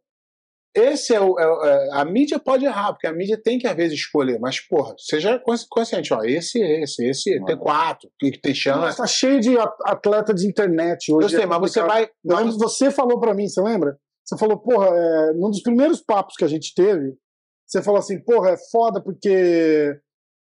esse 0.75 1.13
é 1.15 1.19
o. 1.21 1.39
é 1.39 1.47
o- 1.47 1.63
é- 1.63 1.89
a 1.93 2.05
mídia 2.05 2.37
pode 2.39 2.65
errar, 2.65 2.91
porque 2.93 3.07
a 3.07 3.13
mídia 3.13 3.39
tem 3.41 3.57
que, 3.57 3.65
às 3.67 3.75
vezes, 3.75 3.97
escolher. 3.99 4.39
Mas, 4.39 4.59
porra, 4.59 4.93
seja 4.97 5.39
consci- 5.39 5.65
consciente, 5.69 6.13
ó, 6.13 6.23
esse, 6.23 6.59
esse, 6.61 7.05
esse, 7.05 7.45
tem 7.45 7.55
Ah. 7.55 7.57
quatro, 7.57 8.09
que 8.19 8.31
tem 8.39 8.51
Mas 8.51 8.57
chance. 8.57 8.97
tá 8.97 9.07
cheio 9.07 9.39
de 9.39 9.57
at- 9.57 9.77
atleta 9.85 10.33
de 10.33 10.47
internet 10.47 11.11
hoje. 11.11 11.25
Eu 11.25 11.29
sei, 11.29 11.43
é 11.43 11.45
mas 11.45 11.59
você 11.59 11.81
vai. 11.81 12.09
Eu 12.23 12.35
lembro 12.37 12.51
você 12.57 12.91
falou 12.91 13.19
pra 13.19 13.33
mim, 13.33 13.47
você 13.47 13.61
lembra? 13.61 13.97
Você 14.25 14.37
falou, 14.37 14.57
porra, 14.57 14.87
é, 14.87 15.33
num 15.33 15.49
dos 15.51 15.61
primeiros 15.61 16.01
papos 16.01 16.35
que 16.35 16.43
a 16.43 16.47
gente 16.47 16.73
teve, 16.75 17.13
você 17.67 17.81
falou 17.81 17.99
assim, 17.99 18.19
porra, 18.23 18.51
é 18.51 18.57
foda 18.71 19.01
porque 19.01 19.99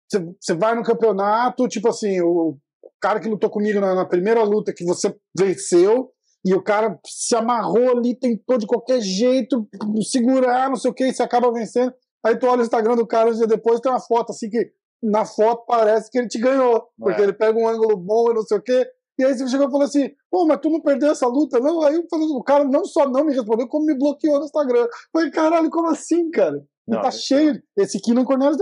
você, 0.10 0.20
você 0.42 0.54
vai 0.56 0.74
no 0.76 0.84
campeonato, 0.84 1.68
tipo 1.68 1.88
assim, 1.88 2.20
o 2.22 2.58
cara 3.00 3.20
que 3.20 3.30
lutou 3.30 3.50
comigo 3.50 3.80
na, 3.80 3.94
na 3.94 4.06
primeira 4.06 4.42
luta 4.44 4.74
que 4.74 4.84
você 4.84 5.16
venceu, 5.38 6.12
e 6.48 6.54
o 6.54 6.62
cara 6.64 7.00
se 7.06 7.36
amarrou 7.36 7.92
ali, 7.98 8.16
tentou 8.16 8.58
de 8.58 8.66
qualquer 8.66 9.02
jeito 9.02 9.68
segurar, 10.04 10.70
não 10.70 10.76
sei 10.76 10.92
o 10.92 10.94
que, 10.94 11.06
e 11.06 11.14
você 11.14 11.24
acaba 11.24 11.52
vencendo. 11.52 11.94
Aí 12.26 12.36
tu 12.38 12.48
olha 12.48 12.60
o 12.62 12.64
Instagram 12.64 12.96
do 12.96 13.06
cara 13.08 13.30
um 13.30 13.34
dia 13.34 13.48
depois, 13.48 13.80
tem 13.80 13.92
uma 13.92 14.00
foto 14.00 14.32
assim 14.32 14.50
que 14.50 14.72
na 15.02 15.26
foto 15.26 15.66
parece 15.68 16.10
que 16.10 16.18
ele 16.18 16.28
te 16.28 16.40
ganhou, 16.40 16.88
porque 16.98 17.22
É. 17.22 17.24
ele 17.24 17.34
pega 17.34 17.58
um 17.58 17.68
ângulo 17.68 17.96
bom 17.98 18.32
e 18.32 18.34
não 18.34 18.42
sei 18.42 18.58
o 18.58 18.62
quê. 18.62 18.86
E 19.20 19.24
aí 19.24 19.34
você 19.36 19.48
chegou 19.48 19.68
e 19.68 19.72
falou 19.72 19.86
assim, 19.86 20.10
pô, 20.30 20.46
mas 20.46 20.60
tu 20.62 20.70
não 20.70 20.80
perdeu 20.82 21.12
essa 21.12 21.28
luta, 21.28 21.60
não? 21.60 21.82
Aí 21.84 21.98
o 21.98 22.44
cara 22.44 22.64
não 22.64 22.86
só 22.86 23.10
não 23.10 23.24
me 23.26 23.34
respondeu, 23.34 23.68
como 23.68 23.86
me 23.86 23.98
bloqueou 23.98 24.38
no 24.40 24.46
Instagram. 24.46 24.82
Eu 24.82 24.90
falei, 25.12 25.32
caralho, 25.32 25.70
como 25.72 25.90
assim, 25.90 26.30
cara? 26.30 26.64
Não, 26.88 27.02
tá 27.02 27.12
cheio. 27.12 27.62
Esse 27.76 28.00
Kino 28.00 28.24
Cornelius, 28.24 28.58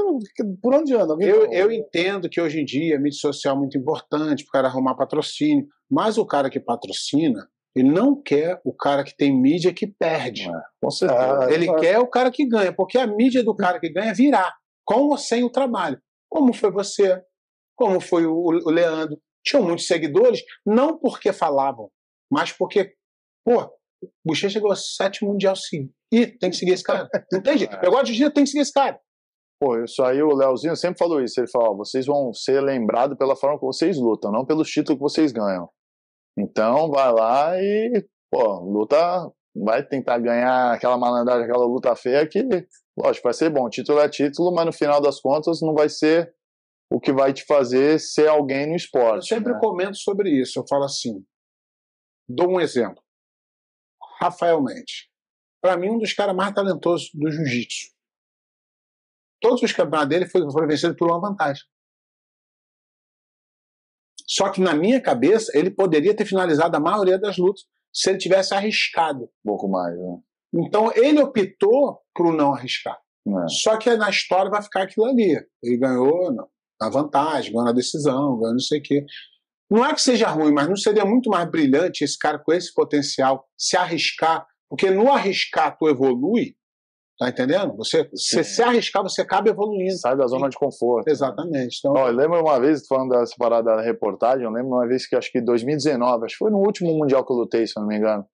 por 0.61 0.73
onde 0.73 0.95
anda? 0.95 1.13
Alguém 1.13 1.27
Eu, 1.27 1.41
fala? 1.41 1.53
eu 1.53 1.71
entendo 1.71 2.29
que 2.29 2.39
hoje 2.41 2.59
em 2.61 2.65
dia 2.65 2.95
a 2.95 2.99
mídia 2.99 3.19
social 3.19 3.55
é 3.55 3.59
muito 3.59 3.77
importante 3.77 4.43
para 4.45 4.49
o 4.49 4.53
cara 4.53 4.67
arrumar 4.67 4.95
patrocínio, 4.95 5.67
mas 5.91 6.17
o 6.17 6.25
cara 6.25 6.49
que 6.49 6.59
patrocina, 6.59 7.47
ele 7.75 7.91
não 7.91 8.19
quer 8.21 8.61
o 8.63 8.73
cara 8.73 9.03
que 9.03 9.15
tem 9.15 9.37
mídia 9.37 9.73
que 9.73 9.85
perde. 9.85 10.47
Com 10.81 10.89
certeza. 10.89 11.39
Ah, 11.45 11.51
Ele 11.51 11.65
claro. 11.65 11.81
quer 11.81 11.99
o 11.99 12.07
cara 12.07 12.31
que 12.31 12.47
ganha, 12.47 12.73
porque 12.73 12.97
a 12.97 13.05
mídia 13.05 13.43
do 13.43 13.53
cara 13.53 13.79
que 13.79 13.91
ganha 13.91 14.11
é 14.11 14.13
virar, 14.13 14.55
com 14.85 15.09
ou 15.09 15.17
sem 15.17 15.43
o 15.43 15.49
trabalho. 15.49 15.99
Como 16.29 16.53
foi 16.53 16.71
você, 16.71 17.21
como 17.75 17.99
foi 17.99 18.25
o, 18.25 18.33
o 18.33 18.69
Leandro. 18.71 19.19
Tinham 19.45 19.63
muitos 19.63 19.87
seguidores, 19.87 20.41
não 20.65 20.97
porque 20.97 21.31
falavam, 21.31 21.91
mas 22.31 22.51
porque, 22.51 22.93
pô, 23.45 23.61
o 23.61 24.09
Boucher 24.25 24.49
chegou 24.49 24.71
a 24.71 24.75
sétimo 24.75 25.31
mundial 25.31 25.55
sim. 25.55 25.91
Ih, 26.11 26.27
tem 26.37 26.49
que 26.49 26.55
seguir 26.55 26.71
esse 26.71 26.83
cara. 26.83 27.07
Entende? 27.31 27.69
Eu 27.83 27.91
gosto 27.91 28.05
de 28.05 28.13
jiu 28.13 28.31
tem 28.31 28.43
que 28.43 28.49
seguir 28.49 28.61
esse 28.61 28.73
cara. 28.73 28.99
Pô, 29.59 29.83
isso 29.83 30.01
aí 30.03 30.21
o 30.21 30.33
Leozinho 30.33 30.75
sempre 30.75 30.97
falou 30.97 31.21
isso. 31.21 31.39
Ele 31.39 31.49
falou: 31.49 31.77
vocês 31.77 32.05
vão 32.05 32.33
ser 32.33 32.61
lembrados 32.61 33.17
pela 33.17 33.35
forma 33.35 33.59
que 33.59 33.65
vocês 33.65 33.97
lutam, 33.97 34.31
não 34.31 34.45
pelos 34.45 34.69
títulos 34.69 34.97
que 34.97 35.03
vocês 35.03 35.31
ganham. 35.31 35.69
Então 36.37 36.89
vai 36.89 37.11
lá 37.11 37.61
e, 37.61 38.07
pô, 38.31 38.59
luta. 38.59 39.31
Vai 39.57 39.81
tentar 39.85 40.19
ganhar 40.19 40.73
aquela 40.73 40.97
malandragem, 40.97 41.45
aquela 41.45 41.65
luta 41.65 41.95
feia 41.95 42.27
que, 42.27 42.43
lógico, 42.97 43.23
vai 43.23 43.33
ser 43.33 43.49
bom. 43.49 43.69
Título 43.69 43.99
é 43.99 44.09
título, 44.09 44.53
mas 44.53 44.65
no 44.65 44.73
final 44.73 45.01
das 45.01 45.21
contas 45.21 45.61
não 45.61 45.73
vai 45.73 45.87
ser 45.87 46.35
o 46.91 46.99
que 46.99 47.13
vai 47.13 47.31
te 47.31 47.45
fazer 47.45 47.97
ser 47.99 48.27
alguém 48.27 48.65
no 48.65 48.73
Eu 48.73 48.75
esporte. 48.75 49.29
sempre 49.29 49.53
né? 49.53 49.59
comento 49.61 49.95
sobre 49.95 50.29
isso. 50.29 50.59
Eu 50.59 50.67
falo 50.67 50.83
assim: 50.83 51.25
dou 52.27 52.49
um 52.49 52.59
exemplo. 52.59 53.01
Rafael 54.19 54.61
Mendes. 54.61 55.07
Para 55.61 55.77
mim, 55.77 55.89
um 55.89 55.97
dos 55.97 56.11
caras 56.13 56.35
mais 56.35 56.53
talentosos 56.53 57.09
do 57.13 57.31
jiu-jitsu. 57.31 57.91
Todos 59.41 59.63
os 59.63 59.71
campeonatos 59.71 60.09
dele 60.09 60.29
foram 60.29 60.67
vencidos 60.67 60.97
por 60.97 61.09
uma 61.09 61.19
vantagem. 61.19 61.63
Só 64.27 64.49
que 64.49 64.61
na 64.61 64.73
minha 64.73 64.99
cabeça, 65.01 65.51
ele 65.57 65.69
poderia 65.69 66.15
ter 66.15 66.25
finalizado 66.25 66.75
a 66.75 66.79
maioria 66.79 67.19
das 67.19 67.37
lutas 67.37 67.63
se 67.93 68.09
ele 68.09 68.17
tivesse 68.17 68.53
arriscado. 68.53 69.23
Um 69.23 69.49
pouco 69.49 69.69
mais, 69.69 69.95
né? 69.97 70.17
Então 70.55 70.91
ele 70.95 71.21
optou 71.21 71.99
por 72.13 72.33
não 72.33 72.53
arriscar. 72.53 72.97
É. 73.27 73.47
Só 73.49 73.77
que 73.77 73.93
na 73.95 74.09
história 74.09 74.51
vai 74.51 74.61
ficar 74.61 74.83
aquilo 74.83 75.05
ali. 75.05 75.37
Ele 75.63 75.77
ganhou 75.77 76.33
na 76.79 76.89
vantagem, 76.89 77.51
ganhou 77.51 77.65
na 77.65 77.71
decisão, 77.71 78.37
ganhou 78.37 78.53
não 78.53 78.59
sei 78.59 78.79
o 78.79 78.83
quê. 78.83 79.05
Não 79.69 79.85
é 79.85 79.93
que 79.93 80.01
seja 80.01 80.27
ruim, 80.27 80.53
mas 80.53 80.67
não 80.67 80.75
seria 80.75 81.05
muito 81.05 81.29
mais 81.29 81.49
brilhante 81.49 82.03
esse 82.03 82.17
cara 82.17 82.37
com 82.37 82.53
esse 82.53 82.73
potencial 82.73 83.47
se 83.57 83.75
arriscar? 83.75 84.45
Porque 84.69 84.91
no 84.91 85.11
arriscar 85.11 85.75
tu 85.77 85.89
evolui, 85.89 86.55
tá 87.17 87.29
entendendo? 87.29 87.75
Você, 87.77 88.09
você 88.13 88.43
se 88.43 88.61
arriscar, 88.61 89.03
você 89.03 89.21
acaba 89.21 89.49
evoluindo. 89.49 89.97
Sai 89.97 90.15
da 90.15 90.27
zona 90.27 90.49
de 90.49 90.57
conforto. 90.57 91.07
Exatamente. 91.07 91.79
Então, 91.79 91.93
Ó, 91.93 92.07
eu 92.07 92.13
lembro 92.13 92.39
uma 92.39 92.59
vez, 92.59 92.85
falando 92.87 93.09
dessa 93.09 93.33
parada 93.37 93.75
da 93.75 93.81
reportagem, 93.81 94.43
eu 94.43 94.51
lembro 94.51 94.69
uma 94.69 94.87
vez 94.87 95.07
que 95.07 95.15
acho 95.15 95.31
que 95.31 95.41
2019, 95.41 96.25
acho 96.25 96.33
que 96.33 96.39
foi 96.39 96.51
no 96.51 96.59
último 96.59 96.91
Mundial 96.97 97.25
que 97.25 97.31
eu 97.31 97.37
lutei, 97.37 97.65
se 97.65 97.79
não 97.79 97.87
me 97.87 97.97
engano. 97.97 98.25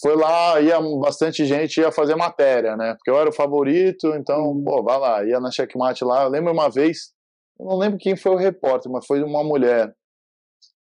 Foi 0.00 0.16
lá, 0.16 0.60
ia 0.60 0.80
bastante 1.00 1.44
gente, 1.44 1.80
ia 1.80 1.92
fazer 1.92 2.16
matéria, 2.16 2.76
né? 2.76 2.94
Porque 2.94 3.10
eu 3.10 3.18
era 3.18 3.30
o 3.30 3.34
favorito, 3.34 4.08
então, 4.16 4.60
pô, 4.64 4.82
vai 4.82 4.98
lá, 4.98 5.24
ia 5.24 5.38
na 5.38 5.52
checkmate 5.52 6.04
lá. 6.04 6.24
Eu 6.24 6.30
lembro 6.30 6.52
uma 6.52 6.68
vez, 6.68 7.12
eu 7.60 7.66
não 7.66 7.76
lembro 7.76 7.98
quem 7.98 8.16
foi 8.16 8.32
o 8.32 8.36
repórter, 8.36 8.90
mas 8.90 9.06
foi 9.06 9.22
uma 9.22 9.44
mulher. 9.44 9.94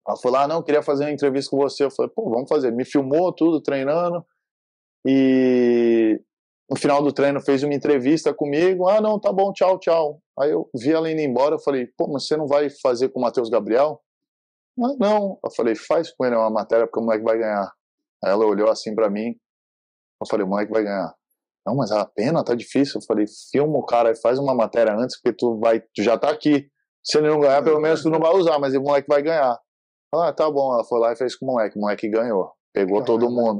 Ela 0.07 0.17
falou, 0.17 0.37
ah, 0.37 0.47
não, 0.47 0.63
queria 0.63 0.83
fazer 0.83 1.05
uma 1.05 1.11
entrevista 1.11 1.49
com 1.49 1.57
você. 1.57 1.85
Eu 1.85 1.91
falei, 1.91 2.11
pô, 2.15 2.29
vamos 2.29 2.49
fazer. 2.49 2.71
Me 2.71 2.85
filmou 2.85 3.33
tudo, 3.33 3.61
treinando. 3.61 4.23
E 5.05 6.19
no 6.69 6.77
final 6.77 7.01
do 7.01 7.11
treino 7.11 7.41
fez 7.41 7.63
uma 7.63 7.73
entrevista 7.73 8.33
comigo. 8.33 8.87
Ah, 8.87 9.01
não, 9.01 9.19
tá 9.19 9.33
bom, 9.33 9.51
tchau, 9.51 9.79
tchau. 9.79 10.21
Aí 10.39 10.51
eu 10.51 10.69
vi 10.75 10.91
ela 10.91 11.09
indo 11.09 11.21
embora, 11.21 11.55
eu 11.55 11.59
falei, 11.59 11.87
pô, 11.97 12.07
mas 12.07 12.27
você 12.27 12.37
não 12.37 12.47
vai 12.47 12.69
fazer 12.69 13.09
com 13.09 13.19
o 13.19 13.23
Matheus 13.23 13.49
Gabriel? 13.49 14.01
Ah, 14.79 14.95
não. 14.99 15.39
Eu 15.43 15.51
falei, 15.51 15.75
faz 15.75 16.13
com 16.13 16.25
ele 16.25 16.35
uma 16.35 16.49
matéria 16.49 16.85
porque 16.85 16.99
o 16.99 17.03
moleque 17.03 17.23
vai 17.23 17.37
ganhar. 17.37 17.71
Aí 18.23 18.31
ela 18.31 18.45
olhou 18.45 18.69
assim 18.69 18.93
pra 18.93 19.09
mim. 19.09 19.35
Eu 20.21 20.27
falei, 20.29 20.45
o 20.45 20.49
moleque 20.49 20.71
vai 20.71 20.83
ganhar. 20.83 21.13
Não, 21.65 21.75
mas 21.75 21.91
a 21.91 22.05
pena 22.05 22.43
tá 22.43 22.53
difícil. 22.53 22.99
Eu 22.99 23.05
falei, 23.05 23.25
filma 23.51 23.77
o 23.77 23.85
cara 23.85 24.11
e 24.11 24.15
faz 24.15 24.37
uma 24.37 24.53
matéria 24.53 24.93
antes, 24.93 25.19
porque 25.19 25.35
tu 25.37 25.59
vai, 25.59 25.79
tu 25.79 26.03
já 26.03 26.17
tá 26.17 26.29
aqui. 26.29 26.69
Se 27.03 27.17
ele 27.17 27.29
não 27.29 27.39
ganhar, 27.39 27.63
pelo 27.63 27.79
menos 27.79 28.03
tu 28.03 28.09
não 28.09 28.19
vai 28.19 28.33
usar, 28.35 28.59
mas 28.59 28.75
o 28.75 28.81
moleque 28.81 29.07
vai 29.09 29.21
ganhar. 29.21 29.57
Ah, 30.13 30.33
tá 30.33 30.49
bom. 30.49 30.73
Ela 30.73 30.83
foi 30.83 30.99
lá 30.99 31.13
e 31.13 31.15
fez 31.15 31.35
com 31.35 31.45
o 31.45 31.49
moleque. 31.49 31.77
O 31.77 31.81
moleque 31.81 32.09
ganhou. 32.09 32.51
Pegou 32.73 33.03
todo 33.03 33.29
mundo. 33.29 33.59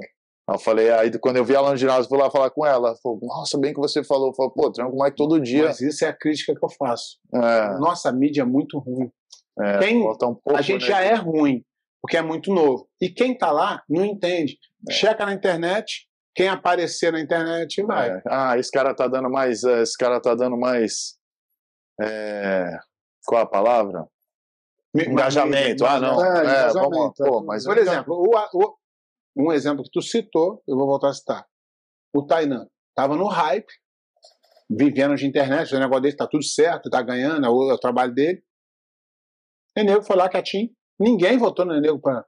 Aí 0.50 0.56
eu 0.56 0.60
falei, 0.60 0.90
aí 0.92 1.20
quando 1.20 1.38
eu 1.38 1.46
vi 1.46 1.54
ela 1.54 1.70
no 1.70 1.78
ginásio, 1.78 2.10
fui 2.10 2.18
lá 2.18 2.30
falar 2.32 2.50
com 2.50 2.66
ela. 2.66 2.96
Falou, 3.04 3.20
nossa, 3.22 3.58
bem 3.58 3.74
que 3.74 3.80
você 3.80 4.04
falou. 4.04 4.34
Falei, 4.34 4.52
pô, 4.56 4.72
treino 4.72 4.90
com 4.90 4.96
o 4.96 5.00
moleque 5.00 5.16
todo 5.18 5.40
dia. 5.40 5.66
mas 5.66 5.80
isso 5.82 6.04
é 6.04 6.08
a 6.08 6.14
crítica 6.14 6.54
que 6.56 6.64
eu 6.66 6.70
faço. 6.70 7.18
É, 7.34 7.78
Nossa 7.80 8.12
mídia 8.12 8.42
é 8.42 8.46
muito 8.46 8.80
ruim. 8.80 9.12
é, 9.60 9.78
Quem- 9.80 10.02
um 10.02 10.16
pouco, 10.16 10.56
a 10.56 10.62
gente 10.62 10.82
né, 10.82 10.88
já 10.88 11.02
é 11.02 11.14
ruim, 11.14 11.64
porque 12.02 12.18
é 12.18 12.22
muito 12.22 12.54
novo. 12.54 12.88
E 13.00 13.10
quem 13.10 13.38
tá 13.38 13.52
lá 13.52 13.84
não 13.88 14.04
entende. 14.04 14.58
Checa 14.90 15.26
na 15.26 15.34
internet, 15.34 16.08
quem 16.34 16.48
aparecer 16.48 17.12
na 17.12 17.20
internet 17.20 17.84
vai. 17.84 18.10
É. 18.10 18.22
Ah, 18.28 18.58
esse 18.58 18.72
cara 18.72 18.96
tá 18.96 19.08
dando 19.08 19.30
mais. 19.30 19.64
eh, 19.64 19.82
Esse 19.82 19.98
cara 19.98 20.20
tá 20.22 20.34
dando 20.34 20.58
mais. 20.58 21.16
é, 22.02 22.72
qual 23.26 23.42
a 23.42 23.46
palavra? 23.46 24.06
Me- 24.96 25.06
Engajamento. 25.06 25.86
Ah, 25.86 26.00
não. 26.00 26.24
É, 26.24 26.40
É, 26.40 26.42
engajamento, 26.44 27.24
é 27.24 27.28
Pô, 27.28 27.44
mas 27.44 27.64
Por 27.66 27.78
exemplo, 27.78 28.16
o- 28.16 28.58
o- 28.64 28.76
um 29.36 29.52
exemplo 29.52 29.84
que 29.84 29.92
tu 29.92 30.02
citou, 30.02 30.62
eu 30.68 30.76
vou 30.78 30.88
voltar 30.88 31.10
a 31.10 31.14
citar. 31.14 31.46
O 32.14 32.26
Tainan 32.26 32.68
estava 32.90 33.16
no 33.16 33.28
hype, 33.28 33.72
vivendo 34.70 35.16
de 35.16 35.26
internet, 35.26 35.74
o 35.74 35.80
negócio 35.80 36.04
dele 36.04 36.16
tá 36.16 36.28
tudo 36.28 36.44
certo, 36.44 36.90
tá 36.90 37.02
ganhando, 37.02 37.46
é 37.46 37.50
o, 37.50 37.72
é 37.72 37.74
o 37.74 37.80
trabalho 37.80 38.14
dele. 38.14 38.42
O 39.78 39.80
Enego 39.80 40.04
foi 40.04 40.16
lá, 40.16 40.30
quietinho. 40.30 40.70
Ninguém 41.00 41.38
votou 41.38 41.66
no 41.66 41.76
Enego 41.76 42.00
para 42.00 42.26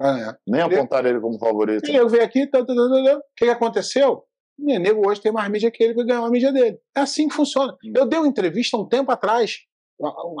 ganhar. 0.00 0.38
nem 0.46 0.60
apontar 0.62 1.04
ele 1.06 1.20
como 1.20 1.38
favorito. 1.38 1.86
O 1.86 1.90
Enego 1.90 2.08
veio 2.08 2.24
aqui, 2.24 2.46
tá, 2.46 2.58
tá, 2.58 2.66
tá, 2.66 2.74
tá, 2.74 3.04
tá. 3.04 3.18
o 3.18 3.22
que, 3.36 3.44
que 3.44 3.50
aconteceu? 3.50 4.24
O 4.58 4.70
Enego 4.70 5.08
hoje 5.08 5.20
tem 5.20 5.32
mais 5.32 5.50
mídia 5.50 5.70
que 5.70 5.82
ele, 5.82 5.94
vai 5.94 6.04
ganhar 6.04 6.24
a 6.24 6.30
mídia 6.30 6.52
dele. 6.52 6.78
É 6.96 7.00
assim 7.00 7.28
que 7.28 7.34
funciona. 7.34 7.74
Eu 7.94 8.06
dei 8.06 8.18
uma 8.18 8.28
entrevista 8.28 8.76
um 8.76 8.88
tempo 8.88 9.10
atrás 9.10 9.58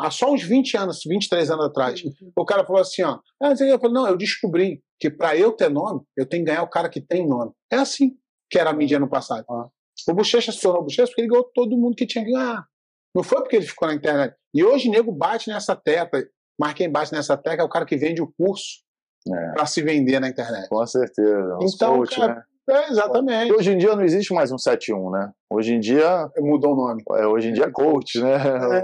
há 0.00 0.10
só 0.10 0.32
uns 0.32 0.42
20 0.42 0.76
anos, 0.76 1.00
23 1.06 1.50
anos 1.50 1.66
atrás, 1.66 2.02
o 2.36 2.44
cara 2.44 2.64
falou 2.64 2.80
assim, 2.80 3.02
ó, 3.02 3.18
ah, 3.42 3.50
eu 3.50 3.78
falei, 3.78 3.92
não, 3.92 4.08
eu 4.08 4.16
descobri 4.16 4.82
que 5.00 5.10
para 5.10 5.34
eu 5.34 5.52
ter 5.52 5.70
nome, 5.70 6.02
eu 6.14 6.26
tenho 6.26 6.44
que 6.44 6.50
ganhar 6.50 6.62
o 6.62 6.68
cara 6.68 6.88
que 6.90 7.00
tem 7.00 7.26
nome. 7.26 7.52
É 7.72 7.76
assim 7.76 8.16
que 8.50 8.58
era 8.58 8.70
a 8.70 8.74
mídia 8.74 8.98
no 8.98 9.08
passado. 9.08 9.44
Ah. 9.48 9.68
O 10.08 10.14
Bochecha 10.14 10.52
se 10.52 10.60
tornou 10.60 10.82
Bochecha 10.82 11.06
porque 11.06 11.22
ele 11.22 11.28
ganhou 11.28 11.44
todo 11.54 11.76
mundo 11.76 11.96
que 11.96 12.06
tinha 12.06 12.24
que 12.24 12.30
ganhar. 12.30 12.66
Não 13.14 13.22
foi 13.22 13.40
porque 13.40 13.56
ele 13.56 13.66
ficou 13.66 13.88
na 13.88 13.94
internet. 13.94 14.36
E 14.54 14.62
hoje 14.62 14.88
o 14.88 14.92
nego 14.92 15.10
bate 15.10 15.48
nessa 15.48 15.74
tecla, 15.74 16.22
mas 16.58 16.74
quem 16.74 16.90
bate 16.90 17.12
nessa 17.12 17.36
tecla 17.36 17.64
é 17.64 17.66
o 17.66 17.70
cara 17.70 17.86
que 17.86 17.96
vende 17.96 18.20
o 18.20 18.32
curso 18.32 18.82
é. 19.26 19.52
para 19.52 19.66
se 19.66 19.82
vender 19.82 20.20
na 20.20 20.28
internet. 20.28 20.68
Com 20.68 20.86
certeza. 20.86 21.58
Então, 21.62 21.96
coach, 21.96 22.16
cara, 22.16 22.34
né? 22.34 22.42
É, 22.70 22.90
exatamente. 22.90 23.52
Hoje 23.52 23.72
em 23.72 23.78
dia 23.78 23.96
não 23.96 24.04
existe 24.04 24.32
mais 24.32 24.52
um 24.52 24.58
71, 24.58 25.10
né? 25.10 25.32
Hoje 25.50 25.74
em 25.74 25.80
dia. 25.80 26.30
Mudou 26.38 26.72
o 26.72 26.76
nome. 26.76 27.02
É, 27.16 27.26
hoje 27.26 27.48
em 27.48 27.52
dia 27.52 27.64
é 27.64 27.70
coach, 27.70 28.20
né? 28.20 28.36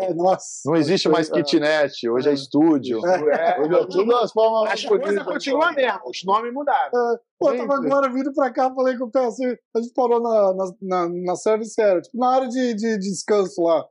É, 0.09 0.14
nossa. 0.14 0.62
Não 0.66 0.75
existe 0.75 1.09
mais 1.09 1.31
kitnet, 1.31 2.09
hoje 2.09 2.28
é, 2.28 2.33
é 2.33 2.35
estúdio. 2.35 2.99
É, 3.07 3.61
hoje 3.61 3.75
é 3.75 3.87
tudo 3.87 4.16
as 4.16 4.33
formas. 4.33 4.73
As 4.73 4.85
coisas 4.85 5.23
continuam 5.23 5.73
mesmo, 5.73 6.00
os 6.07 6.25
nomes 6.25 6.52
mudaram. 6.52 6.88
É. 6.88 7.19
Pô, 7.38 7.52
eu 7.52 7.59
tava 7.59 7.75
agora 7.75 8.12
vindo 8.12 8.33
pra 8.33 8.50
cá, 8.50 8.75
falei 8.75 8.97
com 8.97 9.05
o 9.05 9.11
pé 9.11 9.26
assim, 9.26 9.45
a 9.47 9.81
gente 9.81 9.93
parou 9.95 10.21
na, 10.21 10.55
na, 10.55 10.73
na, 10.83 11.09
na 11.09 11.37
service 11.37 11.81
area, 11.81 12.00
tipo, 12.00 12.19
na 12.19 12.35
área 12.35 12.49
de, 12.49 12.75
de, 12.75 12.99
de 12.99 13.11
descanso 13.11 13.62
lá. 13.62 13.85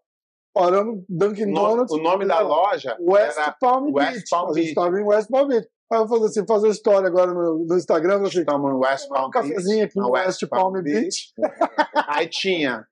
Paramos 0.54 1.04
Dunkin' 1.10 1.52
Donuts. 1.52 1.94
O 1.94 1.98
nome 1.98 2.26
da 2.26 2.40
loja 2.40 2.96
West 3.00 3.38
Palm 3.60 3.92
Beach. 3.92 4.16
West 4.16 4.30
Palm 4.30 4.48
Beach. 4.48 4.60
A 4.60 4.64
gente 4.64 4.74
tava 4.74 5.00
em 5.00 5.04
West 5.04 5.30
Palm 5.30 5.48
Beach. 5.50 5.68
Aí 5.92 6.00
eu 6.00 6.08
falei 6.08 6.26
assim, 6.26 6.46
fazer 6.48 6.70
história 6.70 7.08
agora 7.08 7.34
no, 7.34 7.66
no 7.66 7.78
Instagram. 7.78 8.24
Assim, 8.24 8.40
Estamos 8.40 8.72
em 8.72 8.76
West 8.76 9.08
Palm 9.08 9.28
um 9.28 9.30
cafezinho 9.30 9.86
aqui 9.86 10.00
no 10.00 10.12
West, 10.12 10.42
West 10.42 10.48
Palm, 10.48 10.74
Palm 10.74 10.84
Beach. 10.84 11.04
Beach. 11.04 11.34
Aí 12.08 12.28
tinha 12.28 12.88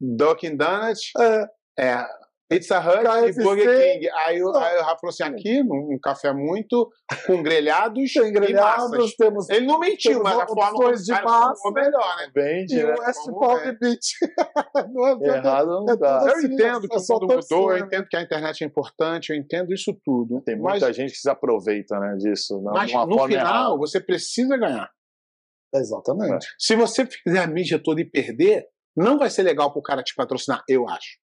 Dunkin' 0.00 0.56
Donuts, 0.56 1.12
é. 1.18 1.46
é, 1.78 2.06
Pizza 2.52 2.78
Hut 2.78 3.02
KFC. 3.02 3.40
e 3.40 3.44
Burger 3.44 3.66
King. 3.66 4.08
Aí, 4.26 4.42
o, 4.42 4.56
aí 4.56 4.76
o 4.78 4.82
Rafa 4.82 4.98
falou 5.00 5.08
assim: 5.10 5.22
aqui, 5.22 5.62
um, 5.62 5.98
café 6.02 6.32
muito 6.32 6.90
com 7.26 7.42
grelhados 7.42 8.12
Tem 8.12 8.32
grelhados, 8.32 9.14
temos. 9.16 9.48
Ele 9.48 9.66
não 9.66 9.78
mentiu, 9.78 10.22
mas 10.22 10.38
a 10.38 10.46
forma 10.46 10.92
de 10.92 11.12
massa 11.12 11.70
melhor, 11.70 12.16
né? 12.18 12.30
Vende, 12.34 12.78
e 12.78 12.82
né? 12.82 12.94
o 12.94 13.00
West 13.00 13.24
Palm 13.38 13.78
Beach. 13.80 14.92
não 14.92 15.06
é, 15.06 15.36
Errado 15.36 15.66
não 15.66 15.92
é 15.92 15.96
dá. 15.96 16.24
Eu 16.26 16.36
assim, 16.36 16.52
entendo 16.52 16.88
que 16.88 16.96
o 16.96 17.00
mundo 17.00 17.34
mudou, 17.34 17.72
eu 17.72 17.84
entendo 17.84 18.06
que 18.08 18.16
a 18.16 18.22
internet 18.22 18.62
é 18.62 18.66
importante, 18.66 19.30
eu 19.30 19.36
entendo 19.36 19.72
isso 19.72 19.96
tudo. 20.04 20.40
Tem 20.42 20.56
muita 20.56 20.86
mas, 20.86 20.96
gente 20.96 21.12
que 21.12 21.18
se 21.18 21.30
aproveita 21.30 21.98
né, 21.98 22.16
disso. 22.18 22.60
Mas 22.62 22.92
no 22.92 23.26
final, 23.26 23.78
você 23.78 24.00
precisa 24.00 24.56
ganhar. 24.56 24.90
Exatamente. 25.74 26.46
Se 26.58 26.76
você 26.76 27.06
fizer 27.06 27.38
a 27.38 27.46
mídia 27.46 27.80
toda 27.82 28.00
e 28.00 28.04
perder, 28.04 28.66
não 28.96 29.18
vai 29.18 29.30
ser 29.30 29.42
legal 29.42 29.72
pro 29.72 29.82
cara 29.82 30.02
te 30.02 30.14
patrocinar, 30.14 30.62
eu 30.68 30.88
acho. 30.88 31.21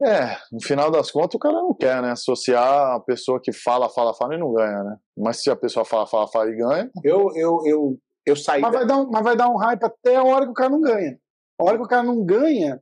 É, 0.00 0.36
no 0.52 0.62
final 0.62 0.90
das 0.90 1.10
contas 1.10 1.34
o 1.34 1.38
cara 1.38 1.54
não 1.54 1.74
quer, 1.74 2.00
né? 2.00 2.12
Associar 2.12 2.94
a 2.94 3.00
pessoa 3.00 3.40
que 3.42 3.52
fala, 3.52 3.88
fala, 3.88 4.14
fala 4.14 4.34
e 4.34 4.38
não 4.38 4.52
ganha, 4.52 4.84
né? 4.84 4.96
Mas 5.16 5.42
se 5.42 5.50
a 5.50 5.56
pessoa 5.56 5.84
fala, 5.84 6.06
fala, 6.06 6.28
fala 6.28 6.50
e 6.50 6.56
ganha. 6.56 6.90
Eu, 7.02 7.28
eu, 7.34 7.60
eu, 7.66 7.98
eu 8.24 8.36
saí. 8.36 8.60
Mas, 8.60 8.72
da... 8.72 8.78
vai 8.78 8.86
dar 8.86 8.96
um, 8.98 9.10
mas 9.10 9.24
vai 9.24 9.36
dar 9.36 9.48
um 9.48 9.56
hype 9.56 9.82
até 9.82 10.16
a 10.16 10.22
hora 10.22 10.44
que 10.44 10.52
o 10.52 10.54
cara 10.54 10.70
não 10.70 10.80
ganha. 10.80 11.18
A 11.60 11.64
hora 11.64 11.76
que 11.76 11.84
o 11.84 11.88
cara 11.88 12.04
não 12.04 12.24
ganha, 12.24 12.80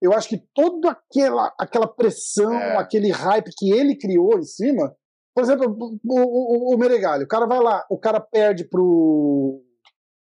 eu 0.00 0.14
acho 0.14 0.28
que 0.28 0.42
toda 0.54 0.90
aquela, 0.90 1.52
aquela 1.58 1.86
pressão, 1.86 2.54
é. 2.54 2.76
aquele 2.78 3.10
hype 3.10 3.50
que 3.56 3.70
ele 3.70 3.96
criou 3.96 4.38
em 4.38 4.44
cima. 4.44 4.96
Por 5.34 5.44
exemplo, 5.44 5.98
o, 6.04 6.70
o, 6.72 6.74
o 6.74 6.78
Meregalho, 6.78 7.24
o 7.24 7.28
cara 7.28 7.46
vai 7.46 7.60
lá, 7.60 7.84
o 7.90 7.98
cara 7.98 8.20
perde 8.20 8.64
pro. 8.64 9.60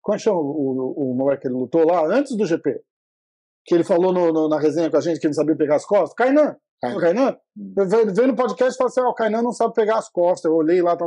Como 0.03 0.15
é 0.15 0.19
que 0.19 0.25
chama 0.25 0.39
o, 0.41 0.43
o, 0.43 1.13
o 1.13 1.15
moleque 1.15 1.43
que 1.43 1.49
ele 1.49 1.55
lutou 1.55 1.87
lá 1.87 2.05
antes 2.07 2.37
do 2.37 2.45
GP? 2.45 2.81
Que 3.65 3.75
ele 3.75 3.85
falou 3.85 4.13
no, 4.13 4.33
no, 4.33 4.49
na 4.49 4.59
resenha 4.59 4.91
com 4.91 4.97
a 4.97 5.01
gente 5.01 5.19
que 5.19 5.27
ele 5.27 5.35
não 5.35 5.43
sabia 5.43 5.57
pegar 5.57 5.77
as 5.77 5.87
costas? 5.87 6.15
Kainan. 6.15 6.57
Kainan. 6.81 7.01
Kainan? 7.01 7.37
Hum. 7.57 7.75
Veio 8.15 8.29
no 8.29 8.37
podcast 8.37 8.75
e 8.75 8.77
falou 8.77 8.89
assim: 8.89 9.01
ó, 9.01 9.07
oh, 9.07 9.11
o 9.11 9.15
Kainan 9.15 9.43
não 9.43 9.53
sabe 9.53 9.75
pegar 9.75 9.99
as 9.99 10.09
costas. 10.09 10.51
Eu 10.51 10.57
olhei 10.57 10.83
lá, 10.83 10.97
tá, 10.97 11.07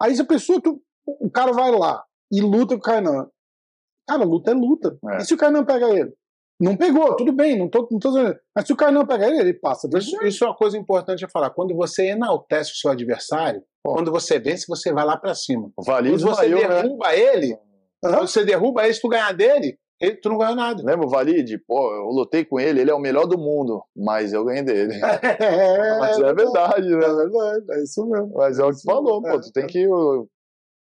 Aí 0.00 0.14
se 0.14 0.22
a 0.22 0.26
pessoa, 0.26 0.60
tu, 0.60 0.80
o 1.06 1.30
cara 1.30 1.52
vai 1.52 1.70
lá 1.70 2.02
e 2.32 2.40
luta 2.40 2.74
com 2.74 2.80
o 2.80 2.82
Kainan. 2.82 3.28
Cara, 4.08 4.24
luta 4.24 4.50
é 4.50 4.54
luta. 4.54 4.98
É. 5.12 5.18
E 5.18 5.24
se 5.24 5.34
o 5.34 5.36
Kainan 5.36 5.64
pega 5.64 5.88
ele? 5.90 6.12
Não 6.60 6.76
pegou, 6.76 7.16
tudo 7.16 7.32
bem, 7.32 7.58
não 7.58 7.70
tô, 7.70 7.88
não 7.90 7.98
tô 7.98 8.10
dizendo. 8.10 8.38
Mas 8.54 8.66
se 8.66 8.72
o 8.72 8.76
Kainan 8.76 9.06
pega 9.06 9.26
ele, 9.26 9.38
ele 9.38 9.54
passa. 9.54 9.88
Isso, 9.96 10.22
isso, 10.22 10.44
é 10.44 10.46
uma 10.46 10.54
coisa 10.54 10.76
importante 10.76 11.24
a 11.24 11.28
falar. 11.28 11.48
Quando 11.50 11.74
você 11.74 12.08
enaltece 12.08 12.72
o 12.72 12.76
seu 12.76 12.90
adversário, 12.90 13.62
Pô. 13.82 13.94
quando 13.94 14.10
você 14.10 14.38
vence, 14.38 14.66
você 14.68 14.92
vai 14.92 15.06
lá 15.06 15.16
para 15.16 15.34
cima. 15.34 15.70
Valide 15.78 16.22
quando 16.22 16.34
você 16.34 16.48
maior, 16.48 16.68
né? 16.68 16.82
derruba 16.82 17.08
né? 17.08 17.18
ele, 17.18 17.52
uhum. 17.52 17.58
quando 18.02 18.28
você 18.28 18.44
derruba 18.44 18.84
ele, 18.84 18.92
se 18.92 19.00
tu 19.00 19.08
ganhar 19.08 19.32
dele, 19.32 19.78
ele, 20.00 20.16
tu 20.16 20.30
não 20.30 20.38
ganhou 20.38 20.56
nada. 20.56 20.82
Lembra 20.82 21.06
o 21.06 21.10
Valide? 21.10 21.58
Pô, 21.58 21.94
eu 21.94 22.06
lutei 22.06 22.44
com 22.44 22.58
ele, 22.58 22.80
ele 22.80 22.90
é 22.90 22.94
o 22.94 22.98
melhor 22.98 23.26
do 23.26 23.36
mundo, 23.36 23.82
mas 23.94 24.32
eu 24.32 24.44
ganhei 24.44 24.62
dele. 24.62 24.94
É, 25.40 25.98
mas 25.98 26.18
é, 26.18 26.32
verdade, 26.32 26.88
né? 26.88 27.04
É 27.04 27.14
verdade, 27.14 27.64
é 27.70 27.82
isso 27.82 28.06
mesmo. 28.06 28.32
Mas 28.34 28.58
é 28.58 28.64
o 28.64 28.70
que 28.70 28.76
tu 28.76 28.82
falou, 28.84 29.22
pô, 29.22 29.40
tu 29.40 29.52
tem 29.52 29.66
que 29.66 29.86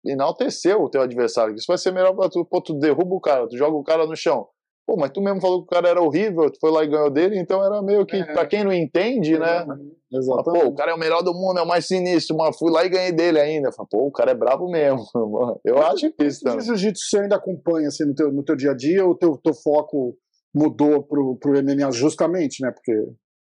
enaltecer 0.05 0.77
o 0.81 0.89
teu 0.89 1.03
adversário, 1.03 1.55
isso 1.55 1.67
vai 1.67 1.79
ser 1.79 1.93
melhor 1.93 2.15
pra 2.15 2.29
tu. 2.29 2.45
Pô, 2.45 2.61
tu 2.61 2.75
derruba 2.75 3.15
o 3.15 3.21
cara, 3.21 3.49
tu 3.49 3.57
joga 3.57 3.77
o 3.77 3.83
cara 3.83 4.07
no 4.07 4.17
chão. 4.17 4.47
Pô, 4.89 4.97
mas 4.97 5.11
tu 5.11 5.21
mesmo 5.21 5.39
falou 5.39 5.59
que 5.59 5.67
o 5.67 5.69
cara 5.69 5.91
era 5.91 6.01
horrível, 6.01 6.51
tu 6.51 6.59
foi 6.59 6.71
lá 6.71 6.83
e 6.83 6.89
ganhou 6.89 7.11
dele, 7.11 7.39
então 7.39 7.63
era 7.63 7.83
meio 7.83 8.07
que, 8.07 8.17
é. 8.17 8.33
pra 8.33 8.47
quem 8.47 8.65
não 8.65 8.73
entende, 8.73 9.39
né? 9.39 9.67
Exatamente. 10.11 10.65
Pô, 10.65 10.71
o 10.71 10.75
cara 10.75 10.93
é 10.93 10.95
o 10.95 10.99
melhor 10.99 11.23
do 11.23 11.35
mundo, 11.35 11.59
é 11.59 11.63
o 11.63 11.69
mais 11.69 11.87
sinistro, 11.87 12.35
mas 12.39 12.57
fui 12.57 12.73
lá 12.73 12.87
e 12.87 12.89
ganhei 12.89 13.13
dele 13.13 13.39
ainda. 13.39 13.71
Falei, 13.71 13.87
pô, 13.91 14.07
o 14.07 14.11
cara 14.11 14.31
é 14.31 14.35
brabo 14.35 14.67
mesmo. 14.71 15.05
Eu 15.63 15.77
acho 15.83 16.11
que 16.13 16.25
isso 16.25 16.41
também. 16.41 16.61
O 16.61 16.63
jiu-jitsu 16.63 17.05
você 17.05 17.19
ainda 17.19 17.37
acompanha 17.37 17.89
assim, 17.89 18.07
no, 18.07 18.15
teu, 18.15 18.33
no 18.33 18.43
teu 18.43 18.57
dia 18.57 18.71
a 18.71 18.75
dia 18.75 19.05
ou 19.05 19.11
o 19.11 19.15
teu, 19.15 19.37
teu 19.37 19.53
foco 19.53 20.17
mudou 20.55 21.03
pro, 21.03 21.37
pro 21.37 21.63
MMA 21.63 21.93
justamente, 21.93 22.63
né? 22.63 22.73
Porque. 22.73 22.93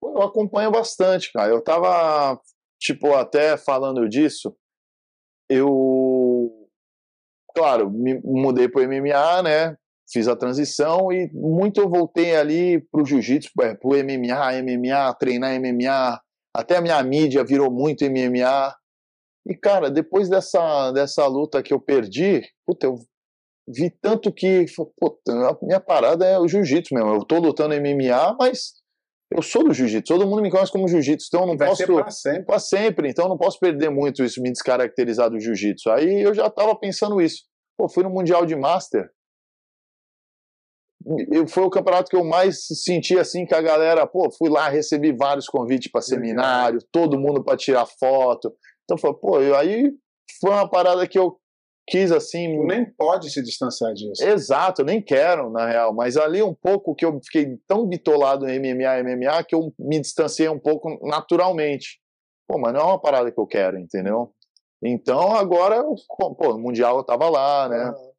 Eu 0.02 0.22
acompanho 0.22 0.72
bastante, 0.72 1.32
cara. 1.32 1.52
Eu 1.52 1.62
tava, 1.62 2.40
tipo, 2.80 3.14
até 3.14 3.56
falando 3.56 4.08
disso, 4.08 4.52
eu. 5.48 6.50
Claro, 7.54 7.88
me 7.88 8.20
mudei 8.24 8.68
pro 8.68 8.82
MMA, 8.82 9.42
né? 9.44 9.76
Fiz 10.10 10.28
a 10.28 10.36
transição 10.36 11.12
e 11.12 11.30
muito 11.32 11.80
eu 11.80 11.88
voltei 11.88 12.36
ali 12.36 12.80
pro 12.90 13.04
jiu-jitsu, 13.04 13.50
é, 13.62 13.74
pro 13.74 13.90
MMA, 13.90 14.62
MMA, 14.62 15.14
treinar 15.14 15.58
MMA, 15.60 16.20
até 16.54 16.76
a 16.76 16.80
minha 16.80 17.02
mídia 17.02 17.44
virou 17.44 17.70
muito 17.70 18.04
MMA. 18.04 18.74
E 19.48 19.54
cara, 19.56 19.90
depois 19.90 20.28
dessa, 20.28 20.92
dessa 20.92 21.26
luta 21.26 21.62
que 21.62 21.72
eu 21.72 21.80
perdi, 21.80 22.42
puta, 22.66 22.86
eu 22.86 22.96
vi 23.68 23.90
tanto 23.90 24.32
que, 24.32 24.66
puta, 24.98 25.32
a 25.32 25.56
minha 25.62 25.80
parada 25.80 26.26
é 26.26 26.38
o 26.38 26.48
jiu-jitsu 26.48 26.94
mesmo. 26.94 27.14
Eu 27.14 27.24
tô 27.24 27.38
lutando 27.38 27.74
MMA, 27.74 28.36
mas 28.38 28.80
eu 29.32 29.42
sou 29.42 29.64
do 29.64 29.72
jiu-jitsu, 29.72 30.12
todo 30.12 30.26
mundo 30.26 30.42
me 30.42 30.50
conhece 30.50 30.72
como 30.72 30.88
jiu-jitsu, 30.88 31.28
então 31.28 31.42
eu 31.42 31.46
não 31.46 31.56
Vai 31.56 31.68
posso. 31.68 31.86
Para 31.86 32.10
sempre. 32.10 32.44
Pra 32.44 32.58
sempre, 32.58 33.08
então 33.08 33.26
eu 33.26 33.28
não 33.28 33.38
posso 33.38 33.58
perder 33.60 33.88
muito 33.88 34.24
isso, 34.24 34.42
me 34.42 34.50
descaracterizar 34.50 35.30
do 35.30 35.38
jiu-jitsu. 35.38 35.88
Aí 35.90 36.22
eu 36.22 36.34
já 36.34 36.50
tava 36.50 36.76
pensando 36.76 37.20
isso. 37.20 37.44
Pô, 37.78 37.88
fui 37.88 38.02
no 38.02 38.10
Mundial 38.10 38.44
de 38.44 38.56
Master, 38.56 39.08
foi 41.48 41.62
o 41.64 41.70
campeonato 41.70 42.10
que 42.10 42.16
eu 42.16 42.24
mais 42.24 42.66
senti 42.66 43.18
assim 43.18 43.46
que 43.46 43.54
a 43.54 43.62
galera, 43.62 44.06
pô, 44.06 44.30
fui 44.30 44.50
lá, 44.50 44.68
recebi 44.68 45.12
vários 45.12 45.46
convites 45.46 45.90
para 45.90 46.02
seminário, 46.02 46.80
todo 46.92 47.18
mundo 47.18 47.42
para 47.42 47.56
tirar 47.56 47.86
foto. 47.86 48.54
Então 48.84 48.98
foi, 48.98 49.14
pô, 49.14 49.40
eu, 49.40 49.56
aí 49.56 49.90
foi 50.40 50.50
uma 50.50 50.68
parada 50.68 51.06
que 51.06 51.18
eu 51.18 51.36
quis 51.88 52.12
assim, 52.12 52.54
tu 52.54 52.66
nem 52.66 52.84
pode 52.84 53.30
se 53.30 53.42
distanciar 53.42 53.92
disso. 53.94 54.22
Exato, 54.22 54.82
eu 54.82 54.86
nem 54.86 55.02
quero 55.02 55.50
na 55.50 55.66
real, 55.66 55.94
mas 55.94 56.16
ali 56.16 56.42
um 56.42 56.54
pouco 56.54 56.94
que 56.94 57.04
eu 57.04 57.18
fiquei 57.24 57.56
tão 57.66 57.86
bitolado 57.86 58.48
em 58.48 58.58
MMA, 58.58 59.02
MMA 59.02 59.44
que 59.44 59.54
eu 59.54 59.72
me 59.78 59.98
distanciei 59.98 60.48
um 60.48 60.58
pouco 60.58 60.98
naturalmente. 61.02 61.98
Pô, 62.46 62.58
mas 62.58 62.74
não 62.74 62.80
é 62.80 62.84
uma 62.84 63.00
parada 63.00 63.32
que 63.32 63.40
eu 63.40 63.46
quero, 63.46 63.78
entendeu? 63.78 64.32
Então 64.84 65.32
agora, 65.32 65.82
pô, 66.18 66.54
o 66.54 66.58
mundial 66.58 66.98
eu 66.98 67.04
tava 67.04 67.28
lá, 67.28 67.68
né? 67.68 67.92
Ah 67.94 68.09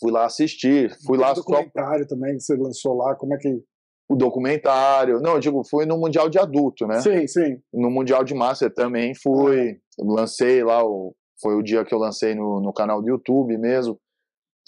fui 0.00 0.10
lá 0.10 0.26
assistir, 0.26 0.96
fui 1.04 1.18
lá... 1.18 1.32
O 1.32 1.34
documentário 1.34 2.04
só... 2.08 2.14
também 2.14 2.36
que 2.36 2.42
você 2.42 2.56
lançou 2.56 2.96
lá, 2.96 3.14
como 3.14 3.34
é 3.34 3.38
que... 3.38 3.62
O 4.08 4.16
documentário, 4.16 5.20
não, 5.20 5.34
eu 5.34 5.40
digo, 5.40 5.62
fui 5.64 5.86
no 5.86 5.96
Mundial 5.96 6.28
de 6.28 6.38
Adulto, 6.38 6.86
né? 6.86 7.00
Sim, 7.00 7.26
sim. 7.26 7.58
No 7.72 7.90
Mundial 7.90 8.24
de 8.24 8.34
Master 8.34 8.72
também 8.72 9.14
fui, 9.14 9.70
ah. 9.70 10.04
lancei 10.04 10.62
lá, 10.62 10.84
o... 10.84 11.14
foi 11.40 11.54
o 11.54 11.62
dia 11.62 11.84
que 11.84 11.94
eu 11.94 11.98
lancei 11.98 12.34
no, 12.34 12.60
no 12.60 12.72
canal 12.72 13.00
do 13.00 13.08
YouTube 13.08 13.56
mesmo. 13.56 13.98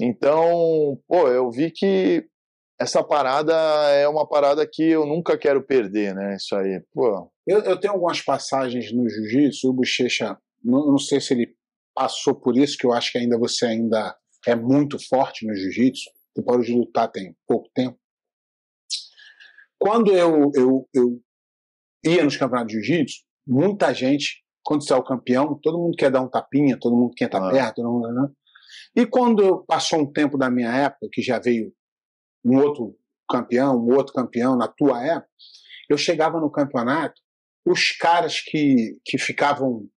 Então, 0.00 0.98
pô, 1.06 1.28
eu 1.28 1.50
vi 1.50 1.70
que 1.70 2.26
essa 2.80 3.04
parada 3.04 3.54
é 3.90 4.08
uma 4.08 4.26
parada 4.26 4.66
que 4.70 4.82
eu 4.82 5.06
nunca 5.06 5.38
quero 5.38 5.62
perder, 5.62 6.14
né? 6.14 6.36
Isso 6.36 6.54
aí, 6.56 6.82
pô. 6.92 7.30
Eu, 7.46 7.60
eu 7.60 7.78
tenho 7.78 7.92
algumas 7.92 8.20
passagens 8.20 8.92
no 8.92 9.08
jiu-jitsu, 9.08 9.68
o 9.68 9.72
Bochecha, 9.72 10.38
não, 10.62 10.86
não 10.86 10.98
sei 10.98 11.20
se 11.20 11.34
ele 11.34 11.54
passou 11.94 12.34
por 12.34 12.56
isso, 12.56 12.76
que 12.76 12.86
eu 12.86 12.92
acho 12.92 13.12
que 13.12 13.18
ainda 13.18 13.38
você 13.38 13.66
ainda 13.66 14.16
é 14.46 14.54
muito 14.54 14.98
forte 15.08 15.46
no 15.46 15.54
jiu-jitsu, 15.54 16.10
tu 16.34 16.42
parou 16.42 16.62
de 16.62 16.72
lutar 16.72 17.10
tem 17.10 17.36
pouco 17.46 17.68
tempo. 17.74 17.98
Quando 19.78 20.12
eu, 20.12 20.50
eu, 20.54 20.88
eu 20.94 21.20
ia 22.04 22.24
nos 22.24 22.36
campeonatos 22.36 22.72
de 22.72 22.82
jiu-jitsu, 22.82 23.24
muita 23.46 23.92
gente, 23.92 24.44
quando 24.62 24.84
você 24.84 24.92
é 24.92 24.96
o 24.96 25.04
campeão, 25.04 25.58
todo 25.62 25.78
mundo 25.78 25.96
quer 25.96 26.10
dar 26.10 26.22
um 26.22 26.28
tapinha, 26.28 26.78
todo 26.78 26.96
mundo 26.96 27.14
quer 27.14 27.26
estar 27.26 27.46
ah. 27.46 27.50
perto, 27.50 27.76
todo 27.76 27.92
mundo, 27.92 28.12
né? 28.12 28.28
E 28.96 29.06
quando 29.06 29.64
passou 29.64 30.00
um 30.00 30.12
tempo 30.12 30.38
da 30.38 30.50
minha 30.50 30.70
época, 30.70 31.08
que 31.12 31.20
já 31.20 31.38
veio 31.38 31.72
um 32.44 32.58
outro 32.58 32.96
campeão, 33.28 33.76
um 33.76 33.94
outro 33.94 34.12
campeão 34.12 34.56
na 34.56 34.68
tua 34.68 35.04
época, 35.04 35.30
eu 35.88 35.98
chegava 35.98 36.40
no 36.40 36.50
campeonato, 36.50 37.20
os 37.66 37.92
caras 37.92 38.40
que, 38.40 38.98
que 39.04 39.18
ficavam 39.18 39.88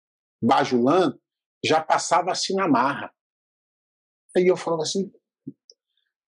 bajulando 0.42 1.18
já 1.64 1.80
passavam 1.80 2.30
assim 2.30 2.54
na 2.54 2.68
marra. 2.68 3.12
Aí 4.37 4.46
eu 4.46 4.57
falava 4.57 4.83
assim. 4.83 5.11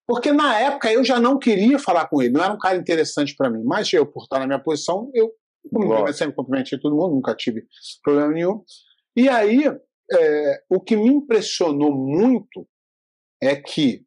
Porque 0.07 0.33
na 0.33 0.59
época 0.59 0.91
eu 0.91 1.05
já 1.05 1.21
não 1.21 1.39
queria 1.39 1.79
falar 1.79 2.09
com 2.09 2.23
ele, 2.23 2.33
não 2.33 2.43
era 2.43 2.55
um 2.55 2.59
cara 2.59 2.79
interessante 2.79 3.37
para 3.37 3.51
mim. 3.51 3.63
Mas 3.63 3.93
eu, 3.93 4.07
por 4.07 4.23
estar 4.23 4.39
na 4.39 4.47
minha 4.47 4.63
posição, 4.63 5.11
eu 5.13 5.31
sempre 6.15 6.35
cumprimentei 6.35 6.79
todo 6.79 6.97
mundo, 6.97 7.17
nunca 7.17 7.35
tive 7.35 7.67
problema 8.03 8.33
nenhum. 8.33 8.65
E 9.15 9.29
aí, 9.29 9.65
é, 10.11 10.63
o 10.71 10.81
que 10.81 10.97
me 10.97 11.09
impressionou 11.09 11.95
muito 11.95 12.67
é 13.43 13.55
que 13.55 14.07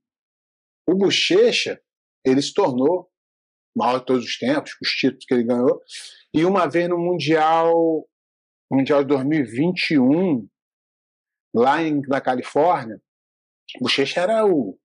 o 0.90 0.96
Bochecha 0.96 1.80
ele 2.26 2.42
se 2.42 2.54
tornou 2.54 3.10
maior 3.76 4.00
de 4.00 4.06
todos 4.06 4.26
os 4.26 4.38
tempos, 4.38 4.76
os 4.82 4.90
títulos 4.90 5.26
que 5.26 5.34
ele 5.34 5.44
ganhou. 5.44 5.82
E 6.34 6.44
uma 6.46 6.68
vez 6.68 6.90
no 6.90 6.98
Mundial, 6.98 8.08
Mundial 8.72 9.04
de 9.04 9.10
2021, 9.10 10.48
lá 11.54 11.82
em, 11.82 12.02
na 12.08 12.20
Califórnia, 12.20 13.02
Bochecha 13.80 14.22
era 14.22 14.46
o 14.46 14.78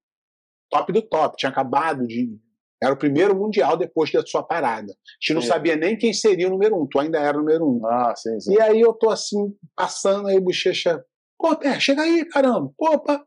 top 0.69 0.91
do 0.91 1.01
top, 1.01 1.35
tinha 1.37 1.49
acabado 1.49 2.05
de. 2.05 2.39
Era 2.81 2.93
o 2.93 2.97
primeiro 2.97 3.35
Mundial 3.35 3.75
depois 3.75 4.11
da 4.11 4.23
sua 4.23 4.43
parada. 4.43 4.91
A 4.91 4.95
gente 5.19 5.33
não 5.33 5.41
sabia 5.41 5.75
nem 5.75 5.97
quem 5.97 6.13
seria 6.13 6.47
o 6.47 6.51
número 6.51 6.79
um, 6.79 6.87
tu 6.87 6.99
ainda 6.99 7.19
era 7.19 7.35
o 7.35 7.41
número 7.41 7.65
um. 7.67 7.85
Ah, 7.87 8.13
sim, 8.15 8.39
sim. 8.39 8.53
E 8.53 8.61
aí 8.61 8.79
eu 8.79 8.93
tô 8.93 9.09
assim, 9.09 9.51
passando 9.75 10.27
aí, 10.27 10.39
bochecha. 10.39 11.03
Pô, 11.39 11.55
Pé, 11.55 11.79
chega 11.79 12.03
aí, 12.03 12.23
caramba. 12.25 12.71
Opa! 12.77 13.25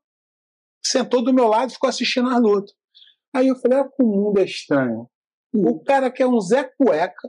Sentou 0.84 1.22
do 1.22 1.34
meu 1.34 1.48
lado 1.48 1.70
e 1.70 1.72
ficou 1.72 1.90
assistindo 1.90 2.30
a 2.30 2.38
luta. 2.38 2.72
Aí 3.34 3.48
eu 3.48 3.56
falei, 3.56 3.78
olha 3.78 3.90
como 3.90 4.12
o 4.12 4.24
mundo 4.24 4.38
é 4.38 4.44
estranho. 4.44 5.08
O 5.52 5.82
cara 5.82 6.10
que 6.10 6.22
é 6.22 6.26
um 6.26 6.40
Zé 6.40 6.64
Cueca, 6.78 7.28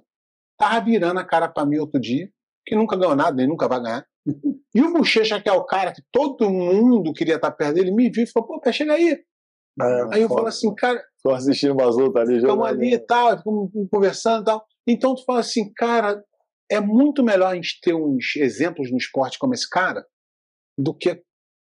tava 0.58 0.86
virando 0.86 1.20
a 1.20 1.26
cara 1.26 1.50
para 1.50 1.66
mim 1.66 1.78
outro 1.78 2.00
dia, 2.00 2.32
que 2.66 2.76
nunca 2.76 2.96
ganhou 2.96 3.16
nada, 3.16 3.36
nem 3.36 3.48
nunca 3.48 3.68
vai 3.68 3.82
ganhar. 3.82 4.06
E 4.74 4.82
o 4.82 4.94
Bochecha, 4.94 5.42
que 5.42 5.50
é 5.50 5.54
o 5.54 5.66
cara 5.66 5.92
que 5.92 6.02
todo 6.12 6.50
mundo 6.50 7.14
queria 7.14 7.36
estar 7.36 7.52
perto 7.52 7.76
dele, 7.76 7.92
me 7.92 8.10
viu 8.10 8.24
e 8.24 8.28
falou: 8.28 8.48
pô, 8.48 8.62
pé, 8.62 8.72
chega 8.72 8.94
aí. 8.94 9.20
É, 9.82 10.16
aí 10.16 10.22
eu 10.22 10.30
falo 10.30 10.48
assim, 10.48 10.74
cara. 10.76 11.02
Ficou 11.18 11.34
assistindo 11.34 11.74
umas 11.74 11.96
lutas 11.96 12.28
ali, 12.28 12.40
Ficamos 12.40 12.68
ali 12.68 12.94
e 12.94 13.00
tal, 13.00 13.38
ficamos 13.38 13.72
conversando 13.92 14.42
e 14.42 14.46
tal. 14.46 14.66
Então 14.88 15.16
tu 15.16 15.24
fala 15.24 15.40
assim, 15.40 15.72
cara, 15.74 16.24
é 16.70 16.80
muito 16.80 17.24
melhor 17.24 17.52
a 17.52 17.56
gente 17.56 17.80
ter 17.82 17.94
uns 17.94 18.36
exemplos 18.38 18.92
no 18.92 18.98
esporte 18.98 19.38
como 19.38 19.54
esse 19.54 19.70
cara 19.70 20.06
do 20.78 20.94
que 20.94 21.22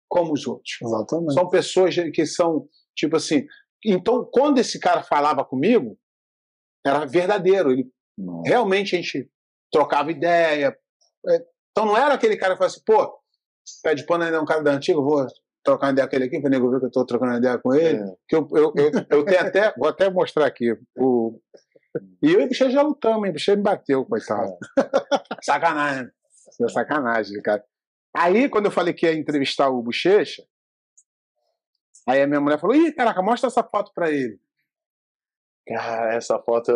como 0.08 0.32
os 0.32 0.46
outros. 0.46 0.76
Exatamente. 0.82 1.32
São 1.32 1.48
pessoas 1.48 1.94
que 2.12 2.26
são, 2.26 2.68
tipo 2.94 3.16
assim. 3.16 3.46
Então, 3.84 4.28
quando 4.30 4.58
esse 4.58 4.78
cara 4.78 5.02
falava 5.02 5.44
comigo, 5.44 5.98
era 6.86 7.06
verdadeiro. 7.06 7.72
Ele 7.72 7.90
Não. 8.16 8.42
realmente 8.42 8.94
a 8.94 9.00
gente 9.00 9.30
trocava 9.72 10.10
ideia. 10.12 10.76
É, 11.72 11.80
Então 11.80 11.86
não 11.86 11.96
era 11.96 12.14
aquele 12.14 12.36
cara 12.36 12.54
que 12.54 12.58
falava 12.58 12.74
assim, 12.74 12.82
pô, 12.84 13.18
pé 13.82 13.94
de 13.94 14.06
pano 14.06 14.24
ainda 14.24 14.36
é 14.36 14.40
um 14.40 14.44
cara 14.44 14.62
da 14.62 14.72
antiga, 14.72 15.00
vou 15.00 15.26
trocar 15.64 15.86
uma 15.86 15.92
ideia 15.92 16.08
com 16.08 16.16
ele 16.16 16.24
aqui, 16.24 16.40
para 16.40 16.50
nego 16.50 16.70
ver 16.70 16.78
que 16.78 16.84
eu 16.84 16.88
estou 16.88 17.06
trocando 17.06 17.36
ideia 17.36 17.58
com 17.58 17.74
ele. 17.74 17.98
É. 17.98 18.14
Que 18.28 18.36
eu, 18.36 18.48
eu, 18.52 18.72
eu, 18.76 18.90
eu 19.10 19.24
tenho 19.24 19.40
até, 19.40 19.72
vou 19.76 19.88
até 19.88 20.10
mostrar 20.10 20.46
aqui. 20.46 20.76
O... 20.96 21.40
E 22.22 22.32
eu 22.32 22.40
e 22.40 22.44
o 22.44 22.48
Bicheiro 22.48 22.72
já 22.72 22.82
lutamos, 22.82 23.24
hein? 23.24 23.30
O 23.30 23.34
Bicheiro 23.34 23.58
me 23.58 23.64
bateu, 23.64 24.04
coitado. 24.04 24.56
Sacanagem. 25.42 26.10
Isso 26.52 26.64
é 26.64 26.68
sacanagem, 26.68 27.40
cara. 27.40 27.64
Aí, 28.14 28.48
quando 28.48 28.66
eu 28.66 28.70
falei 28.70 28.92
que 28.92 29.06
ia 29.06 29.14
entrevistar 29.14 29.70
o 29.70 29.82
Bochecha, 29.82 30.42
aí 32.06 32.20
a 32.20 32.26
minha 32.26 32.40
mulher 32.40 32.60
falou: 32.60 32.76
Ih, 32.76 32.92
caraca, 32.92 33.22
mostra 33.22 33.48
essa 33.48 33.62
foto 33.62 33.90
pra 33.94 34.10
ele. 34.10 34.38
Cara, 35.66 36.14
essa 36.14 36.38
foto 36.40 36.72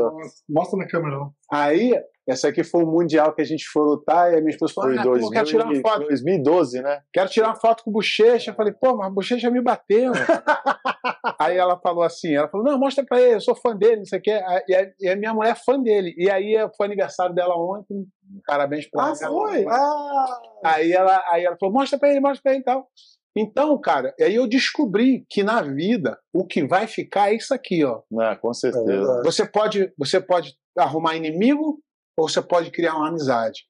Mostra 0.48 0.78
na 0.78 0.86
câmera. 0.86 1.16
não. 1.16 1.32
Aí, 1.52 1.92
essa 2.28 2.48
aqui 2.48 2.62
foi 2.64 2.82
o 2.84 2.86
Mundial 2.86 3.32
que 3.34 3.42
a 3.42 3.44
gente 3.44 3.64
foi 3.68 3.82
lutar, 3.84 4.32
e 4.32 4.36
a 4.36 4.40
minha 4.40 4.50
esposa 4.50 4.72
falou: 4.74 4.90
foi 4.90 4.98
ah, 4.98 5.00
em 5.00 5.04
pô, 5.04 5.08
eu 5.16 5.20
2000 5.20 5.30
quero 5.32 5.46
tirar 5.46 5.64
uma 5.64 5.80
foto. 5.80 6.06
2012, 6.06 6.82
né? 6.82 7.00
Quero 7.12 7.28
tirar 7.30 7.48
uma 7.48 7.56
foto 7.56 7.82
com 7.84 7.90
o 7.90 7.92
Bochecha. 7.92 8.50
Eu 8.50 8.54
falei, 8.54 8.72
pô, 8.72 8.96
mas 8.96 9.10
o 9.10 9.14
Bochecha 9.14 9.50
me 9.50 9.60
bateu. 9.60 10.12
aí 11.40 11.56
ela 11.56 11.78
falou 11.80 12.02
assim, 12.02 12.34
ela 12.34 12.48
falou, 12.48 12.66
não, 12.66 12.78
mostra 12.78 13.04
pra 13.04 13.20
ele, 13.20 13.34
eu 13.34 13.40
sou 13.40 13.54
fã 13.56 13.76
dele, 13.76 13.98
não 13.98 14.04
sei 14.04 14.18
o 14.18 14.22
quê. 14.22 14.40
E 14.68 14.74
a, 14.74 14.90
e 15.00 15.08
a 15.08 15.16
minha 15.16 15.34
mulher 15.34 15.50
é 15.50 15.54
fã 15.54 15.80
dele. 15.80 16.14
E 16.16 16.30
aí 16.30 16.54
foi 16.76 16.86
aniversário 16.86 17.34
dela 17.34 17.54
ontem, 17.56 18.06
parabéns 18.46 18.88
pra 18.90 19.04
Ah, 19.04 19.12
ela. 19.20 19.30
foi? 19.30 19.66
Ah! 19.68 20.40
Aí 20.64 20.92
ela, 20.92 21.22
aí 21.30 21.44
ela 21.44 21.56
falou, 21.58 21.74
mostra 21.74 21.98
pra 21.98 22.08
ele, 22.10 22.20
mostra 22.20 22.40
pra 22.42 22.52
ele 22.52 22.60
e 22.60 22.64
tal. 22.64 22.88
Então, 23.36 23.78
cara, 23.78 24.14
aí 24.18 24.34
eu 24.34 24.46
descobri 24.48 25.26
que 25.28 25.42
na 25.42 25.60
vida 25.60 26.18
o 26.32 26.46
que 26.46 26.66
vai 26.66 26.86
ficar 26.86 27.30
é 27.30 27.36
isso 27.36 27.52
aqui, 27.52 27.84
ó. 27.84 28.00
É, 28.22 28.34
com 28.36 28.50
É 28.50 28.54
certeza. 28.54 28.84
verdade. 28.84 29.22
Você 29.24 29.46
pode, 29.46 29.92
você 29.98 30.20
pode 30.20 30.56
arrumar 30.76 31.16
inimigo 31.16 31.78
ou 32.18 32.28
você 32.28 32.40
pode 32.40 32.70
criar 32.70 32.94
uma 32.96 33.08
amizade. 33.08 33.64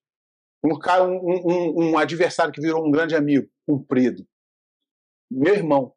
Um 0.65 0.79
cara, 0.79 1.05
um, 1.05 1.19
um- 1.19 1.91
um 1.91 1.99
adversário 1.99 2.53
que 2.53 2.61
virou 2.61 2.87
um 2.87 2.91
grande 2.91 3.17
amigo, 3.17 3.49
cumprido. 3.67 4.25
Meu 5.31 5.55
irmão 5.55 5.93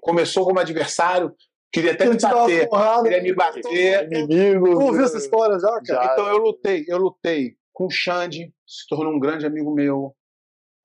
começou 0.00 0.44
como 0.44 0.58
adversário, 0.60 1.34
queria 1.72 1.92
até 1.92 2.06
me 2.06 2.16
bater, 2.18 2.68
porrada, 2.68 3.02
queria 3.02 3.22
me 3.22 3.34
bater. 3.34 4.06
Inimigo. 4.12 4.70
Tu 4.78 4.80
ouviu 4.82 5.04
essa 5.04 5.18
história 5.18 5.58
já, 5.58 5.68
cara? 5.68 5.84
Já. 6.06 6.12
Então 6.12 6.26
eu 6.28 6.38
lutei, 6.38 6.84
eu 6.88 6.98
lutei 6.98 7.56
com 7.72 7.86
o 7.86 7.90
Xande, 7.90 8.52
se 8.66 8.86
tornou 8.88 9.12
um 9.14 9.18
grande 9.18 9.44
amigo 9.46 9.72
meu. 9.74 10.14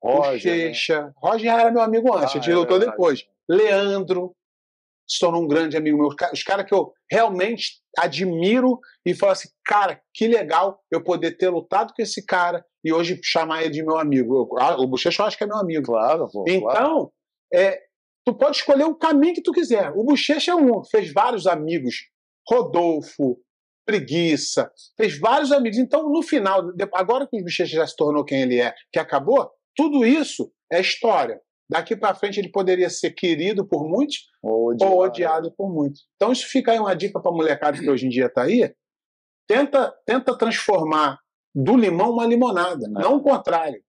Roger, 0.02 0.52
né? 0.68 0.74
Checha. 0.74 1.12
Roger 1.16 1.44
já 1.46 1.60
era 1.60 1.70
meu 1.70 1.82
amigo 1.82 2.08
antes, 2.14 2.34
Ah, 2.34 2.38
a 2.38 2.40
gente 2.42 2.50
é 2.50 2.78
depois. 2.78 3.24
Leandro 3.48 4.34
se 5.08 5.18
tornou 5.18 5.42
um 5.42 5.48
grande 5.48 5.76
amigo 5.76 5.98
meu. 5.98 6.06
Os 6.08 6.14
ca- 6.14 6.30
Os 6.32 6.42
caras 6.42 6.64
que 6.66 6.72
eu 6.74 6.92
realmente 7.10 7.80
admiro 7.98 8.78
e 9.04 9.12
falo 9.14 9.32
assim, 9.32 9.48
cara, 9.64 10.00
que 10.14 10.28
legal 10.28 10.80
eu 10.90 11.02
poder 11.02 11.32
ter 11.36 11.48
lutado 11.50 11.92
com 11.92 12.00
esse 12.00 12.24
cara 12.24 12.64
e 12.84 12.92
hoje 12.92 13.20
chamar 13.22 13.62
ele 13.62 13.70
de 13.72 13.82
meu 13.82 13.98
amigo. 13.98 14.48
Eu- 14.52 14.58
ah, 14.58 14.80
o 14.80 14.86
Bochecha 14.86 15.22
eu 15.22 15.26
acho 15.26 15.36
que 15.36 15.44
é 15.44 15.46
meu 15.46 15.56
amigo. 15.56 15.84
Claro, 15.86 16.28
pô. 16.30 16.44
claro. 16.44 16.58
Então, 16.78 17.12
é, 17.52 17.80
tu 18.24 18.32
pode 18.34 18.56
escolher 18.58 18.84
o 18.84 18.94
caminho 18.94 19.34
que 19.34 19.42
tu 19.42 19.52
quiser. 19.52 19.90
O 19.96 20.04
Bochecha 20.04 20.52
é 20.52 20.54
um, 20.54 20.84
fez 20.84 21.12
vários 21.12 21.46
amigos. 21.46 21.96
Rodolfo, 22.48 23.38
Preguiça, 23.84 24.70
fez 24.96 25.18
vários 25.18 25.50
amigos. 25.50 25.76
Então, 25.78 26.08
no 26.10 26.22
final, 26.22 26.62
agora 26.94 27.26
que 27.26 27.40
o 27.40 27.42
Bochecha 27.42 27.74
já 27.76 27.86
se 27.86 27.96
tornou 27.96 28.24
quem 28.24 28.42
ele 28.42 28.60
é, 28.60 28.72
que 28.92 28.98
acabou, 29.00 29.50
tudo 29.76 30.04
isso 30.04 30.52
é 30.72 30.80
história. 30.80 31.40
Daqui 31.70 31.94
para 31.94 32.14
frente 32.14 32.38
ele 32.40 32.50
poderia 32.50 32.90
ser 32.90 33.12
querido 33.12 33.64
por 33.66 33.88
muitos 33.88 34.26
Ou 34.42 34.74
ou 34.80 34.98
odiado 35.00 35.52
por 35.56 35.72
muitos. 35.72 36.08
Então, 36.16 36.32
isso 36.32 36.46
fica 36.48 36.72
aí 36.72 36.78
uma 36.80 36.96
dica 36.96 37.20
para 37.20 37.30
molecada 37.30 37.78
que 37.78 37.88
hoje 37.88 38.06
em 38.06 38.08
dia 38.08 38.26
está 38.26 38.42
aí. 38.42 38.74
Tenta, 39.48 39.92
tenta 40.06 40.36
transformar 40.36 41.18
do 41.54 41.76
limão 41.76 42.12
uma 42.12 42.26
limonada, 42.26 42.88
não 42.88 43.16
o 43.16 43.22
contrário. 43.22 43.80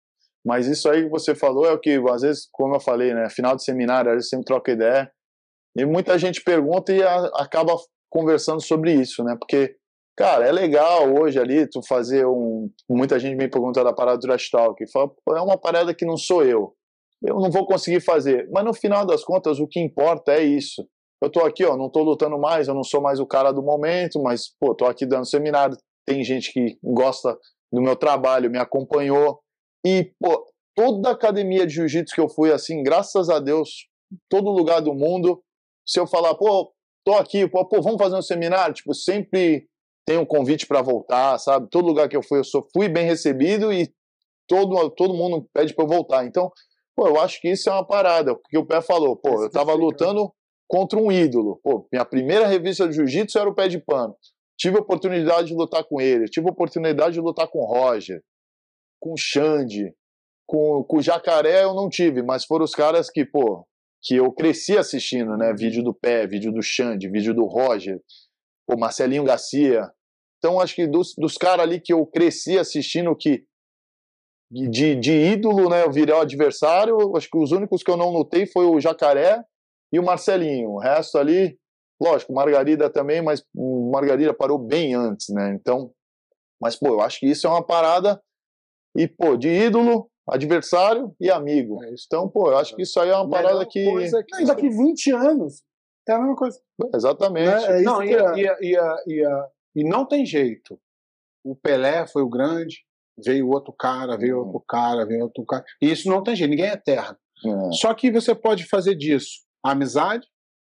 Mas 0.45 0.67
isso 0.67 0.89
aí 0.91 1.05
que 1.05 1.11
você 1.11 1.35
falou 1.35 1.67
é 1.67 1.73
o 1.73 1.79
que, 1.79 2.01
às 2.11 2.23
vezes, 2.23 2.49
como 2.51 2.75
eu 2.75 2.81
falei, 2.81 3.13
né? 3.13 3.29
Final 3.29 3.55
de 3.57 3.63
seminário, 3.65 4.11
a 4.11 4.15
gente 4.15 4.27
sempre 4.29 4.47
troca 4.47 4.73
ideia. 4.73 5.11
E 5.77 5.85
muita 5.85 6.19
gente 6.19 6.43
pergunta 6.43 6.93
e 6.93 7.03
a- 7.03 7.31
acaba 7.37 7.75
conversando 8.11 8.61
sobre 8.63 8.93
isso, 8.95 9.23
né? 9.23 9.37
Porque, 9.39 9.77
cara, 10.21 10.47
é 10.47 10.53
legal 10.53 11.11
hoje 11.15 11.41
ali 11.41 11.67
tu 11.67 11.81
fazer 11.89 12.27
um. 12.27 12.71
Muita 12.87 13.19
gente 13.19 13.37
me 13.37 13.49
pergunta 13.49 13.83
da 13.83 13.91
parada 13.91 14.19
do 14.19 14.21
trash 14.21 14.51
talk. 14.51 14.91
Fala, 14.93 15.09
"Pô, 15.25 15.35
é 15.35 15.41
uma 15.41 15.57
parada 15.57 15.95
que 15.95 16.05
não 16.05 16.19
sou 16.19 16.45
eu. 16.45 16.75
Eu 17.23 17.37
não 17.37 17.51
vou 17.51 17.65
conseguir 17.65 18.01
fazer. 18.01 18.47
Mas 18.53 18.63
no 18.63 18.75
final 18.75 19.07
das 19.07 19.25
contas, 19.25 19.59
o 19.59 19.67
que 19.67 19.81
importa 19.81 20.33
é 20.33 20.43
isso. 20.43 20.87
Eu 21.23 21.31
tô 21.31 21.41
aqui, 21.41 21.65
ó, 21.65 21.75
não 21.75 21.91
tô 21.91 22.03
lutando 22.03 22.39
mais, 22.39 22.69
eu 22.69 22.75
não 22.75 22.85
sou 22.85 23.01
mais 23.01 23.19
o 23.19 23.27
cara 23.27 23.51
do 23.51 23.63
momento, 23.63 24.23
mas, 24.23 24.55
pô, 24.59 24.75
tô 24.75 24.85
aqui 24.85 25.07
dando 25.07 25.27
seminário. 25.27 25.77
Tem 26.07 26.23
gente 26.23 26.53
que 26.53 26.79
gosta 26.83 27.39
do 27.73 27.81
meu 27.81 27.97
trabalho, 27.97 28.51
me 28.51 28.59
acompanhou. 28.59 29.41
E, 29.87 30.13
pô, 30.21 30.47
toda 30.75 31.11
academia 31.11 31.67
de 31.67 31.75
jiu-jitsu 31.75 32.15
que 32.15 32.21
eu 32.21 32.29
fui, 32.29 32.53
assim, 32.53 32.83
graças 32.83 33.31
a 33.31 33.39
Deus, 33.39 33.87
todo 34.31 34.51
lugar 34.51 34.81
do 34.81 34.95
mundo, 34.95 35.43
se 35.87 35.99
eu 36.01 36.07
falar, 36.07 36.35
pô, 36.35 36.73
tô 37.05 37.15
aqui, 37.15 37.47
pô, 37.49 37.67
pô 37.67 37.81
vamos 37.83 37.99
fazer 38.03 38.17
um 38.17 38.23
seminário, 38.23 38.75
tipo, 38.75 38.95
sempre 38.95 39.67
tem 40.07 40.19
um 40.19 40.25
convite 40.25 40.67
para 40.67 40.83
voltar, 40.83 41.39
sabe? 41.39 41.69
Todo 41.71 41.87
lugar 41.87 42.09
que 42.09 42.17
eu 42.17 42.23
fui, 42.23 42.39
eu 42.39 42.45
só 42.45 42.63
fui 42.73 42.89
bem 42.89 43.05
recebido 43.05 43.73
e 43.73 43.93
todo, 44.47 44.91
todo 44.91 45.15
mundo 45.15 45.49
pede 45.53 45.75
para 45.75 45.85
eu 45.85 45.89
voltar. 45.89 46.27
Então, 46.27 46.51
pô, 46.97 47.07
eu 47.07 47.21
acho 47.21 47.41
que 47.41 47.49
isso 47.49 47.69
é 47.69 47.73
uma 47.73 47.87
parada, 47.87 48.35
porque 48.35 48.59
o 48.59 48.67
pé 48.67 48.81
falou, 48.81 49.17
pô, 49.17 49.45
eu 49.45 49.51
tava 49.51 49.73
lutando 49.75 50.33
contra 50.67 50.99
um 50.99 51.11
ídolo. 51.11 51.61
Pô, 51.63 51.87
minha 51.93 52.05
primeira 52.05 52.47
revista 52.47 52.89
de 52.89 52.95
jiu-jitsu 52.95 53.39
era 53.39 53.49
o 53.49 53.55
pé 53.55 53.69
de 53.69 53.79
pano. 53.79 54.15
Tive 54.59 54.77
a 54.77 54.81
oportunidade 54.81 55.49
de 55.49 55.55
lutar 55.55 55.85
com 55.85 56.01
ele, 56.01 56.27
tive 56.27 56.49
a 56.49 56.53
oportunidade 56.53 57.15
de 57.15 57.21
lutar 57.21 57.49
com 57.49 57.61
o 57.61 57.67
Roger, 57.67 58.21
com 59.01 59.15
o 59.15 59.17
Xande, 59.17 59.95
com, 60.47 60.85
com 60.85 60.99
o 60.99 61.03
Jacaré 61.03 61.65
eu 61.65 61.75
não 61.75 61.89
tive, 61.89 62.23
mas 62.23 62.45
foram 62.45 62.65
os 62.65 62.75
caras 62.75 63.09
que, 63.09 63.25
pô, 63.25 63.65
que 64.03 64.17
eu 64.17 64.33
cresci 64.33 64.77
assistindo, 64.77 65.37
né? 65.37 65.55
Vídeo 65.55 65.83
do 65.83 65.95
Pé, 65.95 66.27
vídeo 66.27 66.53
do 66.53 66.63
Xande, 66.63 67.09
vídeo 67.09 67.33
do 67.33 67.47
Roger, 67.47 68.01
o 68.75 68.79
Marcelinho 68.79 69.25
Garcia. 69.25 69.91
Então, 70.39 70.61
acho 70.61 70.75
que 70.75 70.87
dos, 70.87 71.15
dos 71.17 71.37
caras 71.37 71.65
ali 71.65 71.81
que 71.81 71.93
eu 71.93 72.07
cresci 72.07 72.59
assistindo, 72.59 73.15
que 73.15 73.45
de, 74.51 74.97
de 74.97 75.13
ídolo, 75.13 75.69
né? 75.69 75.85
Eu 75.85 75.93
virei 75.93 76.15
o 76.15 76.21
adversário, 76.21 77.17
acho 77.17 77.29
que 77.31 77.39
os 77.39 77.53
únicos 77.53 77.83
que 77.83 77.91
eu 77.91 77.97
não 77.97 78.11
lutei 78.11 78.47
foi 78.47 78.67
o 78.67 78.81
Jacaré 78.81 79.45
e 79.93 79.99
o 79.99 80.03
Marcelinho. 80.03 80.71
O 80.71 80.79
resto 80.79 81.19
ali, 81.19 81.57
lógico, 82.03 82.33
Margarida 82.33 82.91
também, 82.91 83.23
mas 83.23 83.45
o 83.55 83.91
Margarida 83.93 84.35
parou 84.35 84.59
bem 84.59 84.95
antes, 84.95 85.29
né? 85.29 85.55
Então, 85.55 85.93
Mas, 86.61 86.77
pô, 86.77 86.89
eu 86.89 87.01
acho 87.01 87.21
que 87.21 87.27
isso 87.27 87.47
é 87.47 87.51
uma 87.51 87.65
parada, 87.65 88.21
e, 88.97 89.07
pô, 89.07 89.37
de 89.37 89.49
ídolo, 89.49 90.11
adversário 90.29 91.15
e 91.21 91.31
amigo. 91.31 91.83
É 91.85 91.95
então, 92.07 92.29
pô, 92.29 92.51
eu 92.51 92.59
acho 92.59 92.75
que 92.75 92.83
isso 92.83 92.99
aí 92.99 93.09
é 93.09 93.15
uma 93.15 93.29
parada 93.31 93.65
que... 93.65 93.85
que... 93.85 94.11
Não, 94.33 94.45
daqui 94.45 94.69
20 94.69 95.13
anos 95.13 95.63
é 96.09 96.13
a 96.13 96.19
mesma 96.19 96.37
coisa. 96.37 96.59
Exatamente. 96.95 97.65
É, 97.65 97.81
é 97.81 97.83
não, 97.83 98.03
e, 98.03 98.15
é. 98.15 98.57
e, 98.61 98.77
e, 99.07 99.25
e, 99.77 99.85
não 99.85 100.07
tem 100.07 100.25
jeito. 100.25 100.79
O 101.45 101.57
Pelé 101.57 102.07
foi 102.07 102.23
o 102.23 102.29
grande, 102.29 102.79
veio 103.25 103.49
outro 103.49 103.73
cara, 103.73 104.17
veio 104.17 104.37
hum. 104.37 104.47
outro 104.47 104.65
cara, 104.69 105.07
veio 105.07 105.25
outro 105.25 105.45
cara. 105.45 105.65
E 105.81 105.91
isso 105.91 106.09
não 106.09 106.23
tem 106.23 106.37
jeito, 106.37 106.51
ninguém 106.51 106.67
é 106.67 106.75
eterno. 106.75 107.17
É. 107.45 107.73
Só 107.73 107.95
que 107.95 108.11
você 108.11 108.35
pode 108.35 108.67
fazer 108.67 108.95
disso 108.95 109.41
amizade 109.63 110.27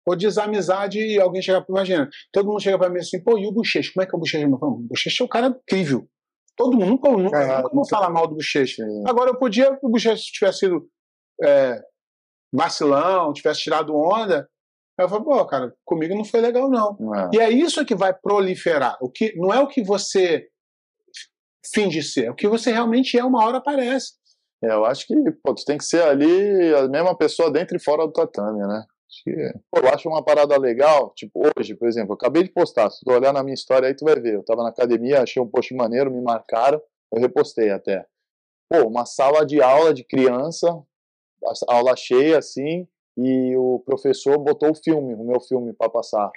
ou 0.05 0.15
desamizade 0.15 0.99
e 0.99 1.19
alguém 1.19 1.41
chegar 1.41 1.61
para 1.61 1.73
imagina, 1.75 2.09
todo 2.31 2.47
mundo 2.47 2.61
chega 2.61 2.79
para 2.79 2.89
mim 2.89 2.99
assim, 2.99 3.23
pô, 3.23 3.37
e 3.37 3.45
o 3.45 3.51
Bochecha, 3.51 3.91
como 3.93 4.03
é 4.03 4.07
que 4.07 4.15
é 4.15 4.17
o 4.17 4.19
Bochecha? 4.19 4.47
O 4.47 4.87
Bochecha 4.87 5.23
é 5.23 5.25
um 5.25 5.29
cara 5.29 5.47
incrível. 5.47 6.07
Todo 6.55 6.75
mundo, 6.75 6.89
nunca, 6.89 7.09
nunca, 7.11 7.37
é, 7.37 7.57
nunca 7.57 7.75
vou 7.75 7.87
falar 7.87 8.09
mal 8.09 8.27
do 8.27 8.35
Bochecha. 8.35 8.83
Agora, 9.05 9.29
eu 9.29 9.37
podia, 9.37 9.67
se 9.67 9.79
o 9.83 9.89
Bochecha 9.89 10.23
tivesse 10.23 10.59
sido 10.59 10.89
é, 11.43 11.81
vacilão, 12.51 13.31
tivesse 13.33 13.61
tirado 13.61 13.95
onda, 13.95 14.49
eu 15.05 15.09
falo, 15.09 15.23
pô, 15.23 15.45
cara, 15.45 15.73
comigo 15.85 16.15
não 16.15 16.25
foi 16.25 16.41
legal, 16.41 16.69
não. 16.69 16.97
É. 17.15 17.29
E 17.33 17.39
é 17.39 17.49
isso 17.49 17.85
que 17.85 17.95
vai 17.95 18.13
proliferar. 18.13 18.97
O 19.01 19.09
que, 19.09 19.33
não 19.37 19.53
é 19.53 19.59
o 19.59 19.67
que 19.67 19.83
você 19.83 20.47
finge 21.73 22.01
ser, 22.01 22.25
é 22.25 22.31
o 22.31 22.35
que 22.35 22.47
você 22.47 22.71
realmente 22.71 23.17
é, 23.17 23.23
uma 23.23 23.45
hora 23.45 23.57
aparece. 23.57 24.13
É, 24.63 24.71
eu 24.71 24.85
acho 24.85 25.07
que 25.07 25.15
pô, 25.43 25.53
tu 25.53 25.63
tem 25.63 25.77
que 25.77 25.85
ser 25.85 26.03
ali 26.03 26.73
a 26.75 26.87
mesma 26.87 27.15
pessoa 27.15 27.51
dentro 27.51 27.77
e 27.77 27.79
fora 27.79 28.05
do 28.05 28.11
tatame, 28.11 28.59
né? 28.59 28.83
Pô, 29.71 29.79
eu 29.79 29.89
acho 29.89 30.07
uma 30.07 30.23
parada 30.23 30.57
legal, 30.57 31.11
tipo, 31.15 31.41
hoje, 31.57 31.75
por 31.75 31.87
exemplo, 31.87 32.11
eu 32.11 32.15
acabei 32.15 32.43
de 32.43 32.51
postar, 32.51 32.89
se 32.89 33.03
tu 33.03 33.11
olhar 33.11 33.33
na 33.33 33.43
minha 33.43 33.53
história 33.53 33.87
aí, 33.87 33.95
tu 33.95 34.05
vai 34.05 34.15
ver. 34.15 34.35
Eu 34.35 34.43
tava 34.43 34.63
na 34.63 34.69
academia, 34.69 35.21
achei 35.21 35.41
um 35.41 35.47
post 35.47 35.73
maneiro, 35.73 36.11
me 36.11 36.21
marcaram, 36.21 36.81
eu 37.11 37.19
repostei 37.19 37.71
até. 37.71 38.05
Pô, 38.69 38.87
uma 38.87 39.05
sala 39.05 39.45
de 39.45 39.61
aula 39.61 39.93
de 39.93 40.03
criança, 40.03 40.67
aula 41.67 41.95
cheia 41.95 42.37
assim, 42.37 42.87
e 43.21 43.57
o 43.57 43.79
professor 43.85 44.37
botou 44.37 44.71
o 44.71 44.75
filme, 44.75 45.13
o 45.13 45.23
meu 45.23 45.41
filme 45.41 45.73
para 45.73 45.89
passar. 45.89 46.31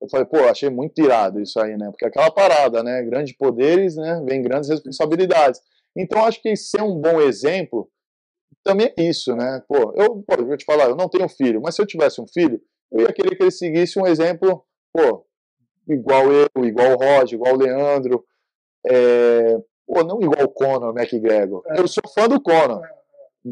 Eu 0.00 0.08
falei, 0.08 0.26
pô, 0.26 0.38
achei 0.48 0.70
muito 0.70 1.00
irado 1.02 1.40
isso 1.40 1.58
aí, 1.58 1.76
né? 1.76 1.90
Porque 1.90 2.04
aquela 2.04 2.30
parada, 2.30 2.82
né? 2.82 3.02
Grandes 3.02 3.36
poderes, 3.36 3.96
né? 3.96 4.22
Vem 4.24 4.42
grandes 4.42 4.68
responsabilidades. 4.68 5.60
Então, 5.96 6.24
acho 6.24 6.40
que 6.42 6.54
ser 6.56 6.82
um 6.82 7.00
bom 7.00 7.20
exemplo 7.20 7.88
também 8.62 8.92
é 8.96 9.02
isso, 9.02 9.34
né? 9.34 9.62
Pô, 9.68 9.92
eu, 9.94 10.22
pô, 10.22 10.34
eu 10.38 10.46
vou 10.46 10.56
te 10.56 10.64
falar, 10.64 10.88
eu 10.88 10.96
não 10.96 11.08
tenho 11.08 11.28
filho, 11.28 11.60
mas 11.62 11.74
se 11.74 11.82
eu 11.82 11.86
tivesse 11.86 12.20
um 12.20 12.26
filho, 12.26 12.60
eu 12.90 13.02
ia 13.02 13.12
querer 13.12 13.36
que 13.36 13.42
ele 13.42 13.50
seguisse 13.50 13.98
um 13.98 14.06
exemplo, 14.06 14.64
pô, 14.92 15.26
igual 15.88 16.32
eu, 16.32 16.64
igual 16.64 16.92
o 16.92 16.96
Roger, 16.96 17.34
igual 17.34 17.54
o 17.54 17.58
Leandro, 17.58 18.24
é, 18.86 19.58
pô, 19.86 20.02
não 20.02 20.20
igual 20.20 20.44
o 20.44 20.48
Conor 20.48 20.96
McGregor. 20.96 21.62
É. 21.66 21.80
Eu 21.80 21.86
sou 21.86 22.02
fã 22.14 22.26
do 22.28 22.40
Conor, 22.40 22.82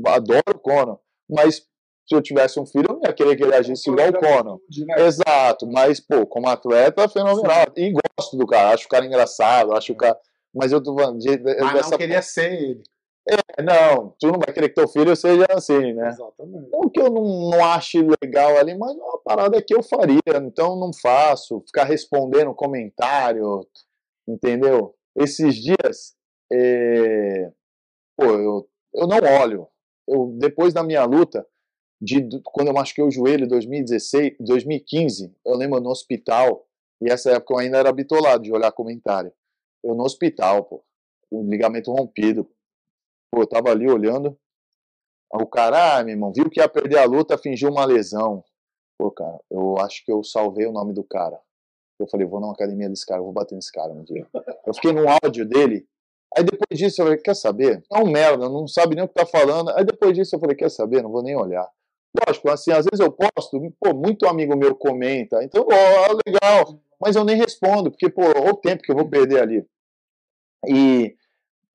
adoro 0.06 0.56
o 0.56 0.58
Conor, 0.58 0.98
mas 1.28 1.66
se 2.06 2.14
eu 2.14 2.22
tivesse 2.22 2.58
um 2.58 2.66
filho, 2.66 2.86
eu 2.90 3.00
ia 3.04 3.12
querer 3.12 3.36
que 3.36 3.42
ele 3.42 3.54
agisse 3.54 3.90
igual 3.90 4.08
o 4.08 4.12
Conor. 4.12 4.60
Né? 4.86 5.06
Exato, 5.06 5.66
mas, 5.66 6.00
pô, 6.00 6.26
como 6.26 6.48
atleta, 6.48 7.08
fenomenal. 7.08 7.64
Sim. 7.76 7.84
E 7.84 7.92
gosto 7.92 8.36
do 8.36 8.46
cara, 8.46 8.74
acho 8.74 8.86
o 8.86 8.88
cara 8.88 9.06
engraçado, 9.06 9.72
acho 9.72 9.92
o 9.92 9.96
cara 9.96 10.18
mas 10.54 10.70
eu 10.70 10.82
tô 10.82 10.94
falando 10.94 11.18
de, 11.18 11.36
de, 11.36 11.42
Mas 11.60 11.72
dessa... 11.72 11.90
não 11.90 11.98
queria 11.98 12.22
ser 12.22 12.52
ele. 12.52 12.82
É, 13.28 13.62
não, 13.62 14.14
tu 14.18 14.26
não 14.26 14.40
vai 14.40 14.52
querer 14.52 14.68
que 14.68 14.74
teu 14.74 14.88
filho 14.88 15.14
seja 15.14 15.46
assim, 15.50 15.92
né? 15.92 16.08
Exatamente. 16.08 16.68
Não 16.70 16.90
que 16.90 17.00
eu 17.00 17.08
não, 17.08 17.50
não 17.50 17.64
ache 17.64 18.04
legal 18.22 18.58
ali, 18.58 18.76
mas 18.76 18.90
é 18.90 19.00
uma 19.00 19.20
parada 19.22 19.62
que 19.62 19.74
eu 19.74 19.82
faria, 19.82 20.20
então 20.42 20.78
não 20.78 20.90
faço. 20.92 21.62
Ficar 21.66 21.84
respondendo 21.84 22.52
comentário, 22.54 23.66
entendeu? 24.28 24.94
Esses 25.16 25.54
dias, 25.54 26.16
é... 26.52 27.50
pô, 28.16 28.24
eu, 28.24 28.68
eu 28.94 29.06
não 29.06 29.18
olho. 29.40 29.68
Eu, 30.08 30.34
depois 30.38 30.74
da 30.74 30.82
minha 30.82 31.04
luta, 31.04 31.46
de, 32.02 32.40
quando 32.42 32.66
eu 32.66 32.74
machuquei 32.74 33.04
o 33.04 33.10
joelho 33.12 33.44
em 33.44 33.48
2016, 33.48 34.34
2015, 34.40 35.32
eu 35.46 35.56
lembro 35.56 35.80
no 35.80 35.88
hospital, 35.88 36.66
e 37.00 37.08
essa 37.08 37.30
época 37.30 37.54
eu 37.54 37.58
ainda 37.58 37.78
era 37.78 37.92
bitolado 37.92 38.42
de 38.42 38.52
olhar 38.52 38.72
comentário. 38.72 39.32
Eu 39.84 39.94
no 39.94 40.02
hospital, 40.02 40.64
pô, 40.64 40.84
com 41.30 41.48
ligamento 41.48 41.92
rompido. 41.92 42.50
Pô, 43.30 43.42
eu 43.42 43.46
tava 43.46 43.70
ali 43.70 43.88
olhando. 43.88 44.36
O 45.32 45.46
cara, 45.46 45.98
ah, 45.98 46.04
meu 46.04 46.14
irmão, 46.14 46.32
viu 46.34 46.50
que 46.50 46.60
ia 46.60 46.68
perder 46.68 46.98
a 46.98 47.04
luta, 47.04 47.38
fingiu 47.38 47.70
uma 47.70 47.84
lesão. 47.84 48.44
Pô, 48.98 49.10
cara, 49.10 49.38
eu 49.48 49.78
acho 49.78 50.04
que 50.04 50.12
eu 50.12 50.24
salvei 50.24 50.66
o 50.66 50.72
nome 50.72 50.92
do 50.92 51.04
cara. 51.04 51.40
Eu 52.00 52.08
falei, 52.08 52.26
vou 52.26 52.40
na 52.40 52.50
academia 52.50 52.88
desse 52.88 53.06
cara, 53.06 53.22
vou 53.22 53.32
bater 53.32 53.54
nesse 53.54 53.70
cara 53.70 53.92
um 53.92 54.02
dia. 54.02 54.26
Eu 54.66 54.74
fiquei 54.74 54.92
no 54.92 55.06
áudio 55.08 55.48
dele. 55.48 55.86
Aí 56.36 56.42
depois 56.42 56.78
disso 56.78 57.00
eu 57.00 57.06
falei, 57.06 57.20
quer 57.20 57.36
saber? 57.36 57.82
É 57.92 57.98
um 57.98 58.10
merda, 58.10 58.48
não 58.48 58.66
sabe 58.66 58.96
nem 58.96 59.04
o 59.04 59.08
que 59.08 59.14
tá 59.14 59.24
falando. 59.24 59.70
Aí 59.70 59.84
depois 59.84 60.12
disso 60.14 60.34
eu 60.34 60.40
falei, 60.40 60.56
quer 60.56 60.70
saber? 60.70 61.02
Não 61.02 61.10
vou 61.10 61.22
nem 61.22 61.36
olhar. 61.36 61.68
Lógico, 62.14 62.50
assim, 62.50 62.70
às 62.72 62.84
vezes 62.84 63.00
eu 63.00 63.10
posto, 63.10 63.58
pô, 63.80 63.94
muito 63.94 64.26
amigo 64.26 64.56
meu 64.56 64.74
comenta, 64.74 65.42
então, 65.42 65.66
ó, 65.66 66.18
legal, 66.26 66.78
mas 67.00 67.16
eu 67.16 67.24
nem 67.24 67.36
respondo, 67.36 67.90
porque, 67.90 68.10
pô, 68.10 68.22
o 68.22 68.54
tempo 68.54 68.82
que 68.82 68.92
eu 68.92 68.96
vou 68.96 69.08
perder 69.08 69.40
ali. 69.40 69.66
E, 70.66 71.16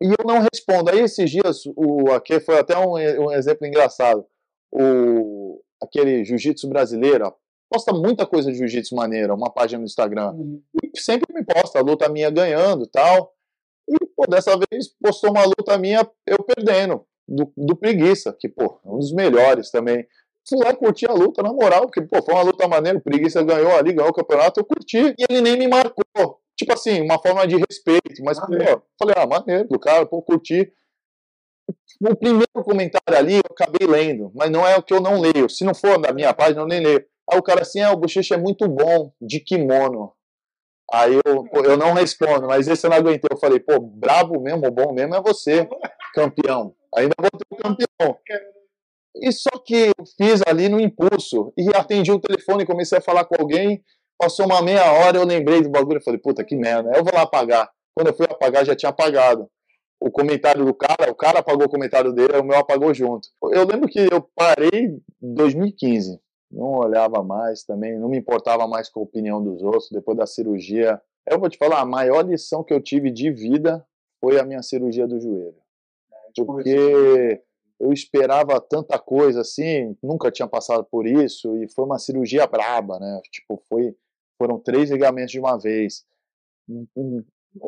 e 0.01 0.05
eu 0.05 0.25
não 0.25 0.39
respondo. 0.39 0.89
Aí 0.89 0.99
esses 0.99 1.29
dias, 1.29 1.63
o, 1.75 2.11
aqui 2.11 2.39
foi 2.39 2.59
até 2.59 2.77
um, 2.77 2.93
um 2.93 3.31
exemplo 3.31 3.67
engraçado. 3.67 4.25
O, 4.71 5.61
aquele 5.81 6.23
jiu-jitsu 6.23 6.69
brasileiro, 6.69 7.33
posta 7.69 7.91
muita 7.91 8.25
coisa 8.25 8.51
de 8.51 8.57
jiu-jitsu 8.57 8.95
maneira, 8.95 9.33
uma 9.33 9.51
página 9.51 9.79
no 9.79 9.85
Instagram. 9.85 10.31
Uhum. 10.31 10.61
E 10.81 10.99
sempre 10.99 11.33
me 11.33 11.43
posta 11.43 11.79
a 11.79 11.81
luta 11.81 12.07
minha 12.09 12.29
ganhando 12.29 12.87
tal. 12.87 13.33
E, 13.89 13.95
pô, 14.15 14.25
dessa 14.27 14.57
vez 14.69 14.87
postou 15.01 15.31
uma 15.31 15.43
luta 15.45 15.77
minha 15.77 16.09
eu 16.25 16.43
perdendo, 16.43 17.05
do, 17.27 17.51
do 17.57 17.75
Preguiça, 17.75 18.35
que, 18.37 18.47
pô, 18.47 18.79
é 18.85 18.89
um 18.89 18.99
dos 18.99 19.11
melhores 19.11 19.71
também. 19.71 20.07
Fui 20.47 20.57
lá 20.59 20.73
curtir 20.73 21.09
a 21.09 21.13
luta, 21.13 21.41
na 21.43 21.51
moral, 21.51 21.81
porque, 21.81 22.01
pô, 22.01 22.21
foi 22.21 22.33
uma 22.33 22.43
luta 22.43 22.67
maneira, 22.67 22.97
o 22.97 23.01
Preguiça 23.01 23.43
ganhou 23.43 23.75
ali, 23.75 23.93
ganhou 23.93 24.11
o 24.11 24.13
campeonato, 24.13 24.59
eu 24.59 24.65
curti. 24.65 25.13
E 25.17 25.25
ele 25.29 25.41
nem 25.41 25.57
me 25.57 25.67
marcou 25.67 26.05
tipo 26.57 26.73
assim, 26.73 27.01
uma 27.01 27.19
forma 27.19 27.47
de 27.47 27.55
respeito, 27.55 28.23
mas, 28.23 28.39
ah, 28.39 28.47
pô, 28.47 28.55
é. 28.55 28.81
falei, 28.99 29.15
ah, 29.15 29.27
maneiro 29.27 29.67
do 29.69 29.79
cara, 29.79 30.05
pô, 30.05 30.21
curti. 30.21 30.73
O 32.01 32.15
primeiro 32.15 32.63
comentário 32.63 33.17
ali 33.17 33.35
eu 33.35 33.43
acabei 33.51 33.87
lendo, 33.87 34.31
mas 34.33 34.49
não 34.49 34.65
é 34.65 34.75
o 34.77 34.83
que 34.83 34.93
eu 34.93 35.01
não 35.01 35.19
leio. 35.19 35.49
Se 35.49 35.63
não 35.63 35.75
for 35.75 35.99
da 36.01 36.11
minha 36.11 36.33
página, 36.33 36.61
eu 36.61 36.67
nem 36.67 36.81
leio. 36.81 37.05
Aí 37.29 37.37
o 37.37 37.43
cara 37.43 37.61
assim, 37.61 37.81
ah, 37.81 37.91
o 37.91 37.97
bochecha 37.97 38.35
é 38.35 38.37
muito 38.37 38.67
bom, 38.67 39.11
de 39.21 39.39
kimono. 39.39 40.13
Aí 40.91 41.19
eu, 41.25 41.43
pô, 41.43 41.59
eu 41.63 41.75
não 41.75 41.93
respondo, 41.93 42.47
mas 42.47 42.67
esse 42.67 42.85
eu 42.85 42.89
não 42.89 42.97
aguentei. 42.97 43.27
Eu 43.29 43.37
falei, 43.37 43.59
pô, 43.59 43.79
brabo 43.79 44.39
mesmo, 44.39 44.71
bom 44.71 44.93
mesmo 44.93 45.15
é 45.15 45.21
você, 45.21 45.67
campeão. 46.15 46.73
Ainda 46.95 47.13
vou 47.19 47.29
ter 47.29 47.45
um 47.51 47.57
campeão. 47.57 48.17
E 49.21 49.31
só 49.31 49.57
que 49.65 49.87
eu 49.97 50.05
fiz 50.17 50.41
ali 50.47 50.69
no 50.69 50.79
impulso 50.79 51.53
e 51.57 51.69
atendi 51.75 52.11
o 52.11 52.19
telefone 52.19 52.63
e 52.63 52.67
comecei 52.67 52.97
a 52.97 53.01
falar 53.01 53.25
com 53.25 53.35
alguém 53.39 53.83
Passou 54.17 54.47
uma 54.47 54.61
meia 54.63 54.91
hora, 54.93 55.17
eu 55.17 55.25
lembrei 55.25 55.61
do 55.61 55.69
bagulho 55.69 55.99
e 55.99 56.03
falei, 56.03 56.19
puta 56.19 56.43
que 56.43 56.55
merda, 56.55 56.91
eu 56.95 57.03
vou 57.03 57.13
lá 57.13 57.21
apagar. 57.21 57.69
Quando 57.93 58.07
eu 58.07 58.13
fui 58.13 58.25
apagar, 58.25 58.65
já 58.65 58.75
tinha 58.75 58.89
apagado. 58.89 59.47
O 59.99 60.09
comentário 60.09 60.65
do 60.65 60.73
cara, 60.73 61.11
o 61.11 61.15
cara 61.15 61.39
apagou 61.39 61.65
o 61.65 61.69
comentário 61.69 62.11
dele, 62.11 62.37
o 62.37 62.43
meu 62.43 62.57
apagou 62.57 62.93
junto. 62.93 63.29
Eu 63.51 63.65
lembro 63.65 63.87
que 63.87 63.99
eu 63.99 64.27
parei 64.35 64.99
em 65.21 65.33
2015. 65.33 66.19
Não 66.51 66.73
olhava 66.75 67.23
mais 67.23 67.63
também, 67.63 67.99
não 67.99 68.09
me 68.09 68.17
importava 68.17 68.67
mais 68.67 68.89
com 68.89 69.01
a 69.01 69.03
opinião 69.03 69.43
dos 69.43 69.61
outros. 69.61 69.89
Depois 69.91 70.17
da 70.17 70.25
cirurgia, 70.25 70.99
eu 71.29 71.39
vou 71.39 71.49
te 71.49 71.57
falar, 71.57 71.81
a 71.81 71.85
maior 71.85 72.21
lição 72.21 72.63
que 72.63 72.73
eu 72.73 72.81
tive 72.81 73.11
de 73.11 73.31
vida 73.31 73.85
foi 74.19 74.39
a 74.39 74.43
minha 74.43 74.63
cirurgia 74.63 75.07
do 75.07 75.19
joelho. 75.19 75.57
É, 76.11 76.43
Porque 76.43 77.41
eu 77.79 77.93
esperava 77.93 78.59
tanta 78.59 78.97
coisa 78.97 79.41
assim, 79.41 79.95
nunca 80.01 80.31
tinha 80.31 80.47
passado 80.47 80.83
por 80.83 81.05
isso, 81.05 81.55
e 81.57 81.69
foi 81.69 81.85
uma 81.85 81.99
cirurgia 81.99 82.47
braba, 82.47 82.99
né? 82.99 83.21
Tipo, 83.31 83.61
foi 83.69 83.95
foram 84.37 84.59
três 84.59 84.91
ligamentos 84.91 85.31
de 85.31 85.39
uma 85.39 85.57
vez. 85.57 86.05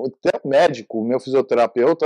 Até 0.06 0.40
médico, 0.46 1.04
meu 1.04 1.20
fisioterapeuta, 1.20 2.06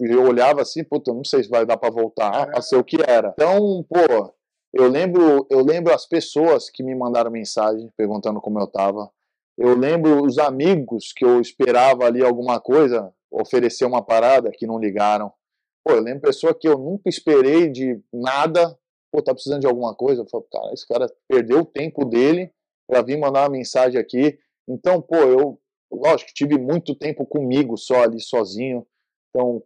eu 0.00 0.22
olhava 0.22 0.62
assim, 0.62 0.84
puta, 0.84 1.12
não 1.12 1.24
sei 1.24 1.42
se 1.42 1.48
vai 1.48 1.66
dar 1.66 1.76
para 1.76 1.90
voltar 1.90 2.50
a 2.56 2.62
ser 2.62 2.76
o 2.76 2.84
que 2.84 2.98
era. 3.06 3.32
Então, 3.36 3.84
pô, 3.88 4.32
eu 4.72 4.88
lembro, 4.88 5.46
eu 5.50 5.64
lembro 5.64 5.92
as 5.92 6.06
pessoas 6.06 6.70
que 6.70 6.82
me 6.82 6.94
mandaram 6.94 7.30
mensagem 7.30 7.90
perguntando 7.96 8.40
como 8.40 8.58
eu 8.58 8.66
tava. 8.66 9.10
Eu 9.56 9.76
lembro 9.76 10.24
os 10.24 10.38
amigos 10.38 11.12
que 11.14 11.24
eu 11.24 11.40
esperava 11.40 12.04
ali 12.04 12.24
alguma 12.24 12.60
coisa, 12.60 13.12
oferecer 13.30 13.84
uma 13.84 14.02
parada, 14.02 14.50
que 14.52 14.66
não 14.66 14.78
ligaram. 14.78 15.32
Pô, 15.84 15.92
eu 15.92 16.00
lembro 16.00 16.22
pessoa 16.22 16.54
que 16.54 16.66
eu 16.66 16.78
nunca 16.78 17.08
esperei 17.08 17.70
de 17.70 18.00
nada, 18.12 18.76
pô, 19.12 19.22
tá 19.22 19.34
precisando 19.34 19.60
de 19.60 19.66
alguma 19.66 19.94
coisa. 19.94 20.22
Eu 20.22 20.28
falo, 20.28 20.46
cara, 20.50 20.72
esse 20.72 20.86
cara 20.86 21.06
perdeu 21.28 21.60
o 21.60 21.66
tempo 21.66 22.04
dele 22.04 22.50
para 22.88 23.02
vir 23.02 23.18
mandar 23.18 23.42
uma 23.42 23.50
mensagem 23.50 24.00
aqui. 24.00 24.38
Então, 24.68 25.00
pô, 25.00 25.16
eu, 25.16 25.60
lógico, 25.92 26.32
tive 26.34 26.58
muito 26.58 26.94
tempo 26.94 27.26
comigo 27.26 27.76
só 27.76 28.02
ali, 28.02 28.20
sozinho. 28.20 28.86
Então, 29.28 29.62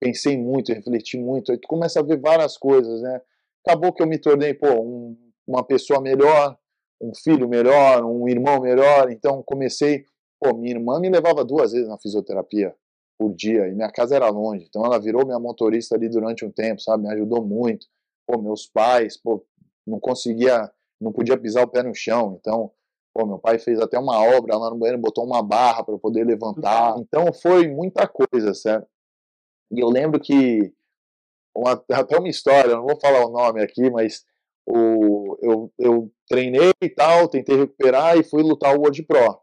pensei 0.00 0.38
muito, 0.38 0.72
refleti 0.72 1.18
muito. 1.18 1.50
Aí 1.50 1.58
tu 1.58 1.66
começa 1.66 2.00
a 2.00 2.02
ver 2.04 2.20
várias 2.20 2.56
coisas, 2.56 3.02
né? 3.02 3.20
Acabou 3.66 3.92
que 3.92 4.02
eu 4.02 4.06
me 4.06 4.18
tornei, 4.18 4.54
pô, 4.54 4.68
um, 4.80 5.16
uma 5.46 5.64
pessoa 5.66 6.00
melhor, 6.00 6.56
um 7.00 7.12
filho 7.14 7.48
melhor, 7.48 8.04
um 8.04 8.28
irmão 8.28 8.60
melhor. 8.60 9.10
Então, 9.10 9.42
comecei 9.42 10.04
Pô, 10.40 10.54
minha 10.54 10.74
irmã 10.74 11.00
me 11.00 11.08
levava 11.08 11.44
duas 11.44 11.72
vezes 11.72 11.88
na 11.88 11.98
fisioterapia 11.98 12.74
por 13.18 13.34
dia, 13.34 13.68
e 13.68 13.74
minha 13.74 13.90
casa 13.90 14.16
era 14.16 14.28
longe, 14.28 14.66
então 14.68 14.84
ela 14.84 15.00
virou 15.00 15.24
minha 15.24 15.38
motorista 15.38 15.94
ali 15.94 16.08
durante 16.08 16.44
um 16.44 16.50
tempo, 16.50 16.80
sabe? 16.80 17.04
Me 17.04 17.12
ajudou 17.14 17.44
muito. 17.44 17.86
Pô, 18.26 18.40
meus 18.40 18.66
pais, 18.66 19.16
pô, 19.16 19.44
não 19.86 19.98
conseguia, 19.98 20.70
não 21.00 21.12
podia 21.12 21.38
pisar 21.38 21.64
o 21.64 21.68
pé 21.68 21.82
no 21.82 21.94
chão, 21.94 22.36
então, 22.40 22.70
pô, 23.14 23.26
meu 23.26 23.38
pai 23.38 23.58
fez 23.58 23.80
até 23.80 23.98
uma 23.98 24.20
obra 24.20 24.56
lá 24.56 24.68
no 24.70 24.76
banheiro, 24.76 25.00
botou 25.00 25.24
uma 25.24 25.42
barra 25.42 25.82
para 25.82 25.98
poder 25.98 26.24
levantar. 26.24 26.96
Então 26.98 27.32
foi 27.32 27.68
muita 27.68 28.06
coisa, 28.06 28.52
certo? 28.52 28.86
E 29.70 29.80
eu 29.80 29.88
lembro 29.88 30.20
que 30.20 30.72
uma, 31.56 31.72
até 31.90 32.18
uma 32.18 32.28
história, 32.28 32.76
não 32.76 32.86
vou 32.86 33.00
falar 33.00 33.24
o 33.24 33.30
nome 33.30 33.62
aqui, 33.62 33.90
mas 33.90 34.24
o, 34.66 35.38
eu, 35.40 35.72
eu 35.78 36.12
treinei 36.28 36.72
e 36.82 36.88
tal, 36.88 37.28
tentei 37.28 37.56
recuperar 37.56 38.18
e 38.18 38.24
fui 38.24 38.42
lutar 38.42 38.76
o 38.76 38.80
World 38.80 39.02
Pro. 39.04 39.40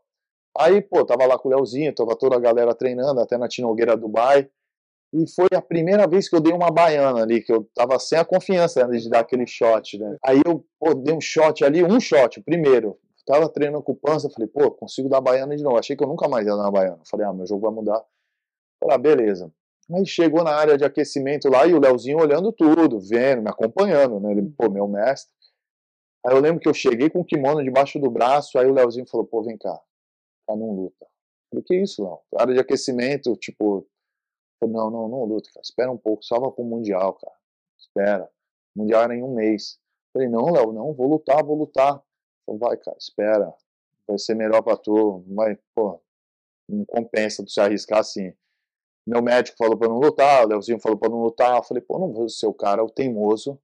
Aí, 0.57 0.81
pô, 0.81 1.03
tava 1.05 1.25
lá 1.25 1.37
com 1.37 1.49
o 1.49 1.51
Leozinho, 1.51 1.93
tava 1.93 2.15
toda 2.15 2.35
a 2.35 2.39
galera 2.39 2.75
treinando, 2.75 3.19
até 3.19 3.37
na 3.37 3.47
Tinogueira 3.47 3.97
Dubai. 3.97 4.49
E 5.13 5.29
foi 5.29 5.47
a 5.53 5.61
primeira 5.61 6.07
vez 6.07 6.27
que 6.27 6.35
eu 6.35 6.41
dei 6.41 6.53
uma 6.53 6.71
baiana 6.71 7.21
ali, 7.21 7.41
que 7.41 7.53
eu 7.53 7.69
tava 7.75 7.99
sem 7.99 8.17
a 8.17 8.25
confiança 8.25 8.87
né, 8.87 8.97
de 8.97 9.09
dar 9.09 9.19
aquele 9.19 9.45
shot, 9.45 9.97
né? 9.99 10.17
Aí 10.25 10.41
eu 10.45 10.65
pô, 10.79 10.93
dei 10.95 11.13
um 11.13 11.21
shot 11.21 11.63
ali, 11.63 11.83
um 11.83 11.99
shot, 11.99 12.39
o 12.39 12.43
primeiro. 12.43 12.97
Tava 13.25 13.47
treinando 13.47 13.83
com 13.83 13.93
o 13.93 13.95
Pança, 13.95 14.29
falei, 14.29 14.47
pô, 14.47 14.71
consigo 14.71 15.07
dar 15.07 15.21
baiana 15.21 15.55
de 15.55 15.63
novo. 15.63 15.77
Achei 15.77 15.95
que 15.95 16.03
eu 16.03 16.07
nunca 16.07 16.27
mais 16.27 16.45
ia 16.45 16.55
dar 16.55 16.63
uma 16.63 16.71
baiana. 16.71 16.99
Falei, 17.09 17.25
ah, 17.25 17.33
meu 17.33 17.45
jogo 17.45 17.61
vai 17.61 17.71
mudar. 17.71 18.03
Falei, 18.79 18.95
ah, 18.95 18.97
beleza. 18.97 19.51
Aí 19.91 20.05
chegou 20.05 20.43
na 20.43 20.51
área 20.51 20.77
de 20.77 20.83
aquecimento 20.83 21.49
lá 21.49 21.65
e 21.67 21.73
o 21.73 21.79
Leozinho 21.79 22.17
olhando 22.17 22.51
tudo, 22.51 22.99
vendo, 22.99 23.43
me 23.43 23.49
acompanhando, 23.49 24.19
né? 24.19 24.31
Ele, 24.31 24.41
pô, 24.57 24.69
meu 24.69 24.87
mestre. 24.87 25.33
Aí 26.25 26.35
eu 26.35 26.39
lembro 26.39 26.59
que 26.59 26.67
eu 26.67 26.73
cheguei 26.73 27.09
com 27.09 27.19
o 27.19 27.25
kimono 27.25 27.63
debaixo 27.63 27.99
do 27.99 28.09
braço, 28.09 28.57
aí 28.57 28.65
o 28.65 28.73
Leozinho 28.73 29.05
falou, 29.07 29.25
pô, 29.25 29.43
vem 29.43 29.57
cá, 29.57 29.77
tá, 30.45 30.55
não 30.55 30.71
luta. 30.71 31.07
Falei, 31.49 31.63
que 31.63 31.75
isso, 31.75 32.03
Léo? 32.03 32.19
Área 32.37 32.53
de 32.53 32.59
aquecimento, 32.59 33.35
tipo, 33.35 33.87
falei, 34.59 34.75
não, 34.75 34.89
não, 34.89 35.07
não 35.07 35.23
luta, 35.25 35.49
cara, 35.53 35.61
espera 35.61 35.91
um 35.91 35.97
pouco, 35.97 36.23
vai 36.29 36.51
pro 36.51 36.63
Mundial, 36.63 37.13
cara, 37.13 37.35
espera. 37.77 38.29
O 38.75 38.79
mundial 38.79 39.03
era 39.03 39.15
em 39.15 39.23
um 39.23 39.33
mês. 39.33 39.79
Falei, 40.11 40.27
não, 40.27 40.51
Léo, 40.51 40.73
não, 40.73 40.93
vou 40.93 41.07
lutar, 41.07 41.43
vou 41.43 41.57
lutar. 41.57 42.01
Falei, 42.45 42.59
vai, 42.59 42.77
cara, 42.77 42.97
espera, 42.97 43.53
vai 44.07 44.17
ser 44.17 44.35
melhor 44.35 44.61
pra 44.61 44.75
tu, 44.77 45.23
vai, 45.27 45.57
pô, 45.75 45.99
não 46.67 46.85
compensa 46.85 47.43
tu 47.43 47.51
se 47.51 47.59
arriscar 47.59 47.99
assim. 47.99 48.33
Meu 49.05 49.21
médico 49.21 49.57
falou 49.57 49.77
pra 49.77 49.89
não 49.89 49.99
lutar, 49.99 50.45
o 50.45 50.47
Leozinho 50.47 50.79
falou 50.79 50.97
pra 50.97 51.09
não 51.09 51.21
lutar. 51.21 51.57
Eu 51.57 51.63
falei, 51.63 51.83
pô, 51.83 51.99
não 51.99 52.11
vou 52.11 52.29
ser 52.29 52.47
o 52.47 52.53
cara, 52.53 52.83
o 52.83 52.89
teimoso, 52.89 53.59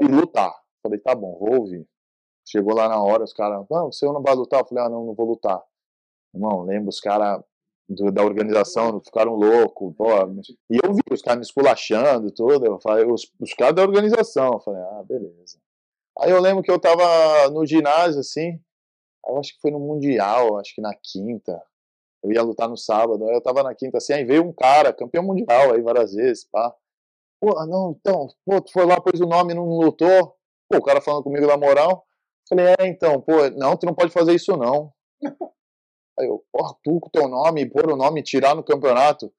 e 0.00 0.04
lutar. 0.04 0.54
Falei, 0.82 0.98
tá 0.98 1.14
bom, 1.14 1.38
vou 1.38 1.60
ouvir. 1.60 1.88
Chegou 2.46 2.74
lá 2.74 2.88
na 2.88 3.02
hora, 3.02 3.24
os 3.24 3.32
caras, 3.32 3.64
não, 3.70 3.90
você 3.90 4.04
não 4.04 4.22
vai 4.22 4.34
lutar? 4.34 4.60
Eu 4.60 4.66
falei, 4.66 4.84
ah, 4.84 4.88
não, 4.88 5.06
não 5.06 5.14
vou 5.14 5.26
lutar. 5.26 5.62
Irmão, 6.34 6.62
lembro 6.62 6.88
os 6.88 7.00
caras 7.00 7.42
da 7.88 8.24
organização 8.24 9.00
ficaram 9.00 9.34
loucos. 9.34 9.94
E 10.70 10.78
eu 10.82 10.92
vi 10.92 11.02
os 11.10 11.22
caras 11.22 11.38
me 11.38 11.44
esculachando 11.44 12.30
tudo. 12.30 12.66
Eu 12.66 12.80
falei, 12.80 13.06
os, 13.06 13.30
os 13.38 13.54
caras 13.54 13.74
da 13.74 13.82
organização. 13.82 14.54
Eu 14.54 14.60
falei, 14.60 14.82
ah, 14.82 15.02
beleza. 15.06 15.58
Aí 16.18 16.30
eu 16.30 16.40
lembro 16.40 16.62
que 16.62 16.70
eu 16.70 16.78
tava 16.78 17.04
no 17.50 17.66
ginásio, 17.66 18.20
assim, 18.20 18.60
eu 19.26 19.38
acho 19.38 19.54
que 19.54 19.60
foi 19.60 19.70
no 19.70 19.80
Mundial, 19.80 20.58
acho 20.58 20.74
que 20.74 20.80
na 20.80 20.94
quinta. 20.94 21.60
Eu 22.22 22.32
ia 22.32 22.42
lutar 22.42 22.68
no 22.68 22.76
sábado, 22.76 23.26
aí 23.26 23.34
eu 23.34 23.40
tava 23.40 23.62
na 23.62 23.74
quinta, 23.74 23.98
assim, 23.98 24.14
aí 24.14 24.24
veio 24.24 24.44
um 24.44 24.52
cara, 24.52 24.94
campeão 24.94 25.22
mundial 25.22 25.74
aí 25.74 25.82
várias 25.82 26.14
vezes, 26.14 26.44
pá. 26.44 26.74
Pô, 27.38 27.52
não, 27.66 27.94
então, 28.00 28.28
pô, 28.46 28.62
tu 28.62 28.72
foi 28.72 28.86
lá, 28.86 28.98
pôs 28.98 29.20
o 29.20 29.26
nome 29.26 29.52
não 29.52 29.66
lutou. 29.66 30.34
Pô, 30.66 30.78
o 30.78 30.82
cara 30.82 31.02
falando 31.02 31.24
comigo 31.24 31.46
da 31.46 31.58
moral. 31.58 32.06
Falei, 32.48 32.66
é, 32.78 32.86
então, 32.86 33.20
pô, 33.20 33.50
não, 33.50 33.76
tu 33.76 33.84
não 33.84 33.94
pode 33.94 34.10
fazer 34.10 34.34
isso 34.34 34.56
não. 34.56 34.90
Aí 36.18 36.26
eu, 36.26 36.44
pô, 36.52 36.74
tu 36.82 37.00
com 37.00 37.10
teu 37.10 37.28
nome, 37.28 37.68
pôr 37.68 37.90
o 37.90 37.96
nome, 37.96 38.22
tirar 38.22 38.54
no 38.54 38.62
campeonato. 38.62 39.32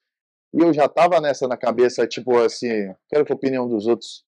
E 0.54 0.60
eu 0.60 0.74
já 0.74 0.88
tava 0.88 1.20
nessa 1.20 1.48
na 1.48 1.58
cabeça, 1.58 2.08
tipo 2.08 2.38
assim, 2.38 2.94
quero 3.10 3.26
que 3.26 3.32
a 3.32 3.36
opinião 3.36 3.68
dos 3.68 3.88
outros 3.88 4.26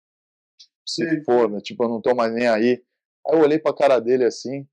se 0.86 1.08
Sim. 1.08 1.24
for, 1.24 1.50
né? 1.50 1.60
Tipo, 1.60 1.84
eu 1.84 1.88
não 1.88 2.00
tô 2.00 2.14
mais 2.14 2.32
nem 2.32 2.46
aí. 2.46 2.82
Aí 3.28 3.36
eu 3.36 3.40
olhei 3.40 3.58
pra 3.58 3.74
cara 3.74 4.00
dele 4.00 4.24
assim, 4.24 4.66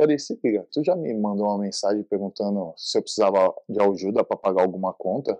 falei, 0.00 0.18
se 0.18 0.38
liga, 0.42 0.66
tu 0.72 0.82
já 0.84 0.94
me 0.94 1.12
mandou 1.14 1.46
uma 1.46 1.58
mensagem 1.58 2.02
perguntando 2.04 2.72
se 2.76 2.96
eu 2.96 3.02
precisava 3.02 3.54
de 3.68 3.82
ajuda 3.82 4.24
para 4.24 4.36
pagar 4.36 4.62
alguma 4.62 4.92
conta? 4.92 5.38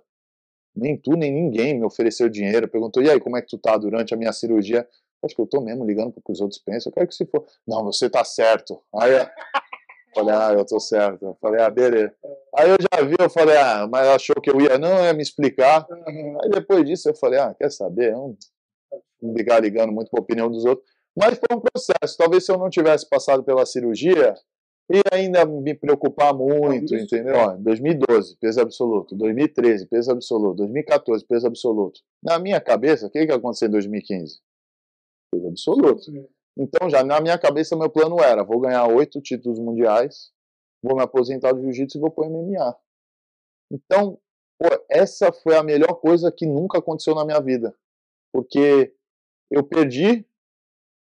Nem 0.75 0.97
tu, 0.97 1.13
nem 1.13 1.33
ninguém 1.33 1.79
me 1.79 1.85
ofereceu 1.85 2.29
dinheiro. 2.29 2.69
Perguntou, 2.69 3.03
e 3.03 3.11
aí, 3.11 3.21
como 3.21 3.37
é 3.37 3.43
que 3.43 3.49
tu 3.49 3.59
tá 3.59 3.77
durante 3.77 4.15
a 4.15 4.17
minha 4.17 4.33
cirurgia? 4.33 4.89
Acho 5.23 5.35
que 5.35 5.43
eu 5.43 5.47
tô 5.47 5.61
mesmo 5.61 5.85
ligando 5.85 6.13
pro 6.13 6.23
que 6.23 6.33
os 6.33 6.41
outros 6.41 6.61
pensam. 6.61 6.91
Eu 6.91 6.95
quero 6.95 7.09
que 7.09 7.15
se 7.15 7.27
for. 7.27 7.45
Não, 7.67 7.85
você 7.85 8.09
tá 8.09 8.25
certo. 8.25 8.81
Aí 8.95 9.11
falei, 10.15 10.35
ah, 10.35 10.53
eu 10.53 10.65
tô 10.65 10.81
certo. 10.81 11.25
Eu 11.25 11.37
falei, 11.41 11.61
ah, 11.61 11.71
beleza. 11.71 12.15
Aí 12.57 12.71
eu 12.71 12.77
já 12.81 13.03
vi, 13.05 13.17
eu 13.19 13.31
falei, 13.31 13.57
ah, 13.57 13.89
mas 13.91 14.09
achou 14.09 14.37
que 14.41 14.51
eu 14.51 14.61
ia, 14.61 14.79
não, 14.79 15.05
ia 15.05 15.13
me 15.13 15.23
explicar. 15.23 15.87
Aí 16.43 16.51
depois 16.51 16.85
disso 16.85 17.09
eu 17.09 17.15
falei, 17.15 17.39
ah, 17.39 17.55
quer 17.55 17.71
saber? 17.71 18.13
Não, 18.13 18.37
não 19.23 19.35
ligar 19.35 19.63
ligando 19.63 19.93
muito 19.93 20.11
pra 20.11 20.21
opinião 20.21 20.51
dos 20.51 20.65
outros. 20.65 20.89
Mas 21.17 21.39
foi 21.39 21.57
um 21.57 21.61
processo. 21.61 22.17
Talvez 22.17 22.45
se 22.45 22.53
eu 22.53 22.59
não 22.59 22.71
tivesse 22.71 23.09
passado 23.09 23.43
pela 23.43 23.67
cirurgia, 23.67 24.35
e 24.93 25.03
ainda 25.13 25.47
me 25.47 25.73
preocupar 25.73 26.35
muito, 26.35 26.97
entendeu? 26.97 27.37
Ó, 27.37 27.57
2012, 27.57 28.37
peso 28.41 28.61
absoluto. 28.61 29.15
2013, 29.15 29.87
peso 29.87 30.11
absoluto. 30.11 30.57
2014, 30.57 31.25
peso 31.25 31.47
absoluto. 31.47 32.01
Na 32.21 32.41
minha 32.41 32.61
cabeça, 32.61 33.07
o 33.07 33.11
que, 33.11 33.25
que 33.25 33.33
aconteceu 33.33 33.69
em 33.69 33.71
2015? 33.71 34.41
Peso 35.33 35.47
absoluto. 35.47 36.31
Então, 36.61 36.91
já 36.91 37.03
na 37.03 37.19
minha 37.23 37.39
cabeça, 37.39 37.75
meu 37.75 37.89
plano 37.89 38.21
era: 38.21 38.45
vou 38.45 38.61
ganhar 38.61 38.87
oito 38.87 39.19
títulos 39.19 39.59
mundiais, 39.59 40.31
vou 40.83 40.95
me 40.95 41.03
aposentar 41.03 41.53
do 41.53 41.63
jiu-jitsu 41.63 41.97
e 41.97 42.01
vou 42.03 42.11
pro 42.11 42.29
MMA. 42.29 42.77
Então, 43.73 44.19
pô, 44.59 44.69
essa 44.91 45.33
foi 45.33 45.57
a 45.57 45.63
melhor 45.63 45.95
coisa 45.95 46.31
que 46.31 46.45
nunca 46.45 46.79
aconteceu 46.79 47.15
na 47.15 47.25
minha 47.25 47.41
vida. 47.41 47.75
Porque 48.31 48.95
eu 49.51 49.65
perdi, 49.65 50.27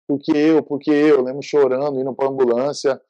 porque 0.08 0.32
eu, 0.32 0.62
porque 0.62 0.92
eu, 0.92 1.24
lembro 1.24 1.42
chorando, 1.42 2.00
indo 2.00 2.14
pra 2.14 2.28
ambulância, 2.28 3.02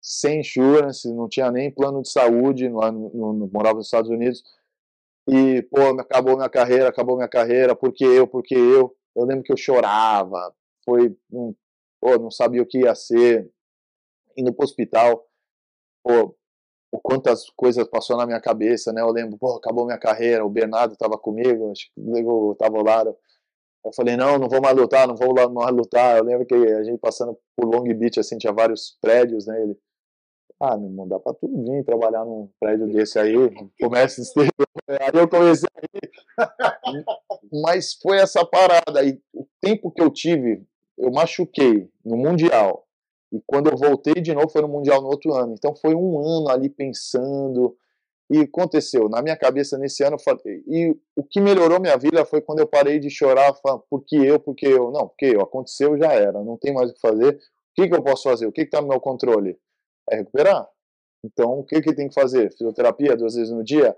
sem 0.00 0.38
insurance, 0.38 1.12
não 1.12 1.28
tinha 1.28 1.50
nem 1.50 1.68
plano 1.68 2.00
de 2.00 2.12
saúde, 2.12 2.68
lá 2.68 2.92
no, 2.92 3.10
no, 3.12 3.50
morava 3.52 3.78
nos 3.78 3.86
Estados 3.86 4.08
Unidos. 4.08 4.44
E, 5.28 5.62
pô, 5.62 5.80
acabou 6.00 6.36
minha 6.36 6.48
carreira, 6.48 6.88
acabou 6.88 7.16
minha 7.16 7.28
carreira, 7.28 7.74
porque 7.74 8.04
eu, 8.04 8.28
porque 8.28 8.54
eu. 8.54 8.94
Eu 9.16 9.24
lembro 9.24 9.42
que 9.42 9.52
eu 9.52 9.56
chorava, 9.56 10.54
foi, 10.84 11.16
um, 11.32 11.52
pô, 12.00 12.18
não 12.18 12.30
sabia 12.30 12.62
o 12.62 12.66
que 12.66 12.80
ia 12.80 12.94
ser. 12.94 13.50
Indo 14.36 14.52
pro 14.52 14.64
hospital, 14.64 15.26
pô, 16.02 16.36
o 16.92 16.98
quantas 17.00 17.50
coisas 17.50 17.86
passou 17.88 18.16
na 18.16 18.26
minha 18.26 18.40
cabeça, 18.40 18.92
né? 18.92 19.02
Eu 19.02 19.10
lembro, 19.10 19.36
pô, 19.38 19.56
acabou 19.56 19.84
minha 19.84 19.98
carreira, 19.98 20.44
o 20.44 20.50
Bernardo 20.50 20.92
estava 20.92 21.18
comigo, 21.18 21.70
acho 21.70 21.90
que 21.94 22.00
eu 22.00 22.56
tava 22.58 22.82
lá. 22.82 23.04
Eu 23.84 23.92
falei, 23.94 24.16
não, 24.16 24.38
não 24.38 24.48
vou 24.48 24.60
mais 24.60 24.76
lutar, 24.76 25.06
não 25.06 25.14
vou 25.14 25.34
mais 25.34 25.74
lutar. 25.74 26.18
Eu 26.18 26.24
lembro 26.24 26.46
que 26.46 26.54
a 26.54 26.82
gente 26.82 26.98
passando 26.98 27.38
por 27.56 27.66
Long 27.66 27.84
Beach, 27.94 28.18
assim, 28.20 28.38
tinha 28.38 28.52
vários 28.52 28.96
prédios, 29.00 29.46
né? 29.46 29.62
Ele, 29.62 29.78
ah, 30.60 30.76
meu 30.76 30.88
irmão, 30.88 31.06
dá 31.06 31.20
pra 31.20 31.34
tu 31.34 31.46
vir 31.46 31.84
trabalhar 31.84 32.24
num 32.24 32.50
prédio 32.58 32.86
desse 32.88 33.18
aí. 33.18 33.34
Aí 34.88 35.10
eu 35.12 35.28
comecei 35.28 35.68
aí. 35.76 36.00
Mas 37.62 37.94
foi 37.94 38.18
essa 38.18 38.44
parada. 38.44 39.04
E 39.04 39.20
o 39.34 39.46
tempo 39.60 39.90
que 39.90 40.02
eu 40.02 40.10
tive, 40.10 40.66
eu 40.98 41.10
machuquei 41.10 41.88
no 42.04 42.16
Mundial. 42.16 42.86
E 43.32 43.40
quando 43.46 43.70
eu 43.70 43.76
voltei 43.76 44.14
de 44.14 44.34
novo, 44.34 44.48
foi 44.48 44.62
no 44.62 44.68
Mundial 44.68 45.02
no 45.02 45.08
outro 45.08 45.34
ano. 45.34 45.54
Então 45.56 45.74
foi 45.76 45.94
um 45.94 46.18
ano 46.18 46.48
ali 46.48 46.68
pensando. 46.68 47.76
E 48.30 48.40
aconteceu, 48.40 49.08
na 49.08 49.22
minha 49.22 49.36
cabeça 49.36 49.78
nesse 49.78 50.04
ano, 50.04 50.18
e 50.66 50.94
o 51.16 51.24
que 51.24 51.40
melhorou 51.40 51.80
minha 51.80 51.96
vida 51.96 52.26
foi 52.26 52.42
quando 52.42 52.58
eu 52.58 52.66
parei 52.66 52.98
de 52.98 53.08
chorar, 53.08 53.54
falando, 53.54 53.84
porque 53.88 54.16
eu, 54.16 54.38
porque 54.38 54.66
eu. 54.66 54.90
Não, 54.90 55.08
porque 55.08 55.26
eu, 55.26 55.40
aconteceu, 55.40 55.96
já 55.96 56.12
era, 56.12 56.44
não 56.44 56.58
tem 56.58 56.74
mais 56.74 56.90
o 56.90 56.94
que 56.94 57.00
fazer. 57.00 57.36
O 57.36 57.40
que, 57.74 57.88
que 57.88 57.94
eu 57.94 58.02
posso 58.02 58.24
fazer? 58.24 58.46
O 58.46 58.52
que 58.52 58.62
está 58.62 58.82
no 58.82 58.88
meu 58.88 59.00
controle? 59.00 59.58
é 60.10 60.16
recuperar. 60.16 60.68
Então, 61.24 61.58
o 61.58 61.64
que, 61.64 61.80
que 61.80 61.94
tem 61.94 62.08
que 62.08 62.14
fazer? 62.14 62.50
Fisioterapia 62.52 63.16
duas 63.16 63.34
vezes 63.34 63.52
no 63.52 63.64
dia? 63.64 63.96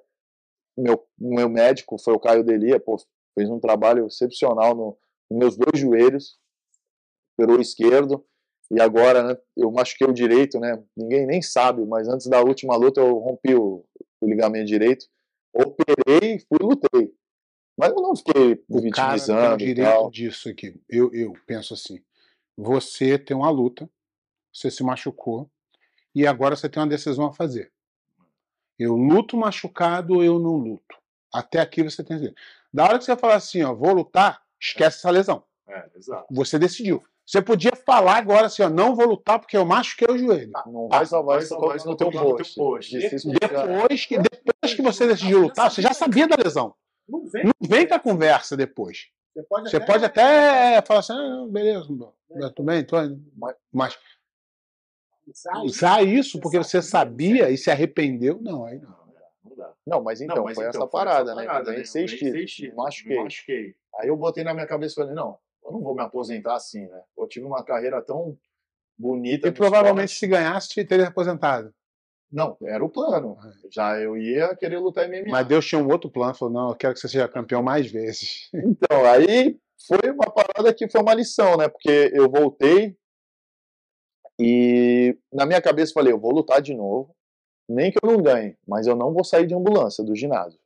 Meu, 0.77 1.05
meu 1.19 1.49
médico 1.49 1.99
foi 1.99 2.15
o 2.15 2.21
Caio 2.21 2.45
Delia, 2.45 2.81
pô, 2.81 2.97
fez 3.35 3.51
um 3.51 3.61
trabalho 3.61 4.07
excepcional 4.07 4.75
no, 4.75 4.99
nos 5.31 5.39
meus 5.39 5.57
dois 5.57 5.79
joelhos, 5.79 6.39
operou 7.41 7.61
esquerdo, 7.61 8.25
e 8.71 8.81
agora 8.81 9.23
né, 9.23 9.37
eu 9.57 9.71
machuquei 9.73 10.07
o 10.07 10.13
direito, 10.13 10.61
né? 10.61 10.83
Ninguém 10.97 11.27
nem 11.27 11.43
sabe, 11.43 11.85
mas 11.87 12.09
antes 12.09 12.27
da 12.27 12.41
última 12.41 12.77
luta 12.77 13.01
eu 13.01 13.19
rompi 13.19 13.55
o, 13.55 13.85
o 14.21 14.27
ligamento 14.29 14.67
direito, 14.67 15.07
operei 15.53 16.37
e 16.37 16.41
fui 16.41 16.59
lutei. 16.61 17.13
Mas 17.77 17.91
eu 17.91 18.03
não 18.03 18.15
fiquei 18.15 18.63
o 18.69 18.81
vitimizando. 18.81 19.41
Cara 19.41 19.57
tem 19.57 19.73
o 19.73 19.75
direito 19.75 20.11
disso 20.11 20.49
aqui. 20.49 20.81
Eu, 20.89 21.13
eu 21.13 21.33
penso 21.47 21.75
assim: 21.75 22.01
você 22.57 23.19
tem 23.19 23.37
uma 23.37 23.51
luta, 23.51 23.89
você 24.53 24.71
se 24.71 24.85
machucou, 24.85 25.51
e 26.15 26.27
agora 26.27 26.55
você 26.55 26.69
tem 26.69 26.81
uma 26.81 26.89
decisão 26.89 27.27
a 27.27 27.33
fazer. 27.33 27.73
Eu 28.79 28.97
luto 28.97 29.37
machucado 29.37 30.15
ou 30.15 30.25
eu 30.25 30.39
não 30.39 30.57
luto? 30.57 30.97
Até 31.33 31.59
aqui 31.61 31.83
você 31.83 32.03
tem 32.03 32.35
Da 32.73 32.85
hora 32.85 32.99
que 32.99 33.05
você 33.05 33.17
falar 33.17 33.35
assim, 33.35 33.63
ó, 33.63 33.75
vou 33.75 33.93
lutar, 33.93 34.43
esquece 34.61 34.99
essa 34.99 35.11
lesão. 35.11 35.45
É, 35.69 35.89
exato. 35.97 36.27
Você 36.31 36.59
decidiu. 36.59 37.03
Você 37.31 37.41
podia 37.41 37.71
falar 37.87 38.17
agora 38.17 38.47
assim, 38.47 38.61
ó, 38.61 38.69
não 38.69 38.93
vou 38.93 39.07
lutar 39.07 39.39
porque 39.39 39.57
eu 39.57 39.65
machuquei 39.65 40.09
o 40.13 40.19
joelho. 40.19 40.51
Ah, 40.53 40.65
não 40.67 40.89
vai 40.89 41.07
salvar 41.07 41.41
isso 41.41 41.57
no 41.87 41.97
teu 41.97 42.11
post. 42.11 42.57
post. 42.57 42.99
Depois 42.99 44.05
que, 44.05 44.19
depois 44.19 44.75
que 44.75 44.83
você 44.83 45.07
decidiu 45.07 45.39
lutar, 45.39 45.71
você 45.71 45.81
já 45.81 45.95
sabia 45.95 46.27
da 46.27 46.35
lesão. 46.35 46.75
Não 47.09 47.25
vem, 47.27 47.45
não 47.45 47.53
vem 47.69 47.87
com 47.87 47.95
a 47.95 48.01
conversa 48.01 48.57
depois. 48.57 49.11
Você 49.33 49.45
pode, 49.45 49.71
você 49.71 49.77
até... 49.77 49.87
pode 49.87 50.05
até 50.05 50.83
falar 50.83 51.01
assim, 51.01 51.13
ah, 51.13 51.47
beleza, 51.49 51.87
tudo 51.87 52.65
bem, 52.65 52.85
tô... 52.85 52.97
mas 53.73 53.97
usar 55.63 56.03
isso 56.03 56.41
porque 56.41 56.59
você 56.59 56.83
sabia 56.83 57.49
e 57.49 57.57
se 57.57 57.71
arrependeu, 57.71 58.41
não, 58.43 58.65
aí 58.65 58.81
não. 58.81 58.99
Não, 59.87 60.03
mas 60.03 60.21
então, 60.21 60.35
não, 60.35 60.45
mas 60.45 60.57
foi, 60.57 60.65
então 60.65 60.81
essa 60.81 60.91
foi 60.91 60.91
parada, 60.91 61.31
essa 61.31 61.41
né? 61.41 61.47
parada, 61.47 61.71
né? 61.71 61.81
Eu 61.81 61.85
seis 61.85 62.11
títulos, 62.11 62.75
machuquei. 62.75 63.23
machuquei. 63.23 63.75
Aí 64.01 64.09
eu 64.09 64.17
botei 64.17 64.43
na 64.43 64.53
minha 64.53 64.67
cabeça 64.67 64.95
e 64.95 64.97
falei, 64.97 65.15
não, 65.15 65.39
eu 65.71 65.75
não 65.75 65.83
vou 65.83 65.95
me 65.95 66.03
aposentar 66.03 66.55
assim, 66.55 66.87
né? 66.87 67.03
Eu 67.17 67.27
tive 67.29 67.47
uma 67.47 67.65
carreira 67.65 68.03
tão 68.03 68.37
bonita. 68.99 69.49
E 69.49 69.53
provavelmente 69.53 70.13
esporte. 70.13 70.19
se 70.19 70.27
ganhasse, 70.27 70.85
teria 70.85 71.09
aposentado. 71.09 71.73
Não, 72.31 72.57
era 72.63 72.85
o 72.85 72.89
plano. 72.89 73.37
É. 73.45 73.69
Já 73.71 73.99
eu 73.99 74.17
ia 74.17 74.55
querer 74.57 74.79
lutar 74.79 75.09
MMA. 75.09 75.31
Mas 75.31 75.47
Deus 75.47 75.67
tinha 75.67 75.81
um 75.81 75.89
outro 75.89 76.11
plano, 76.11 76.35
falou, 76.35 76.55
não, 76.55 76.69
eu 76.71 76.77
quero 76.77 76.95
que 76.95 77.01
você 77.01 77.09
seja 77.09 77.29
campeão 77.29 77.63
mais 77.63 77.91
vezes. 77.91 78.49
Então, 78.55 79.05
aí 79.05 79.59
foi 79.87 80.11
uma 80.11 80.31
parada 80.31 80.73
que 80.75 80.89
foi 80.89 81.01
uma 81.01 81.15
lição, 81.15 81.57
né? 81.57 81.69
Porque 81.69 82.11
eu 82.13 82.31
voltei 82.31 82.97
e 84.39 85.19
na 85.31 85.45
minha 85.45 85.61
cabeça 85.61 85.93
falei, 85.93 86.13
eu 86.13 86.19
vou 86.19 86.33
lutar 86.33 86.63
de 86.63 86.75
novo, 86.75 87.15
nem 87.69 87.93
que 87.93 87.99
eu 88.03 88.11
não 88.11 88.23
ganhe, 88.23 88.57
mas 88.67 88.87
eu 88.87 88.97
não 88.97 89.13
vou 89.13 89.23
sair 89.23 89.47
de 89.47 89.55
ambulância 89.55 90.03
do 90.03 90.15
ginásio. 90.15 90.59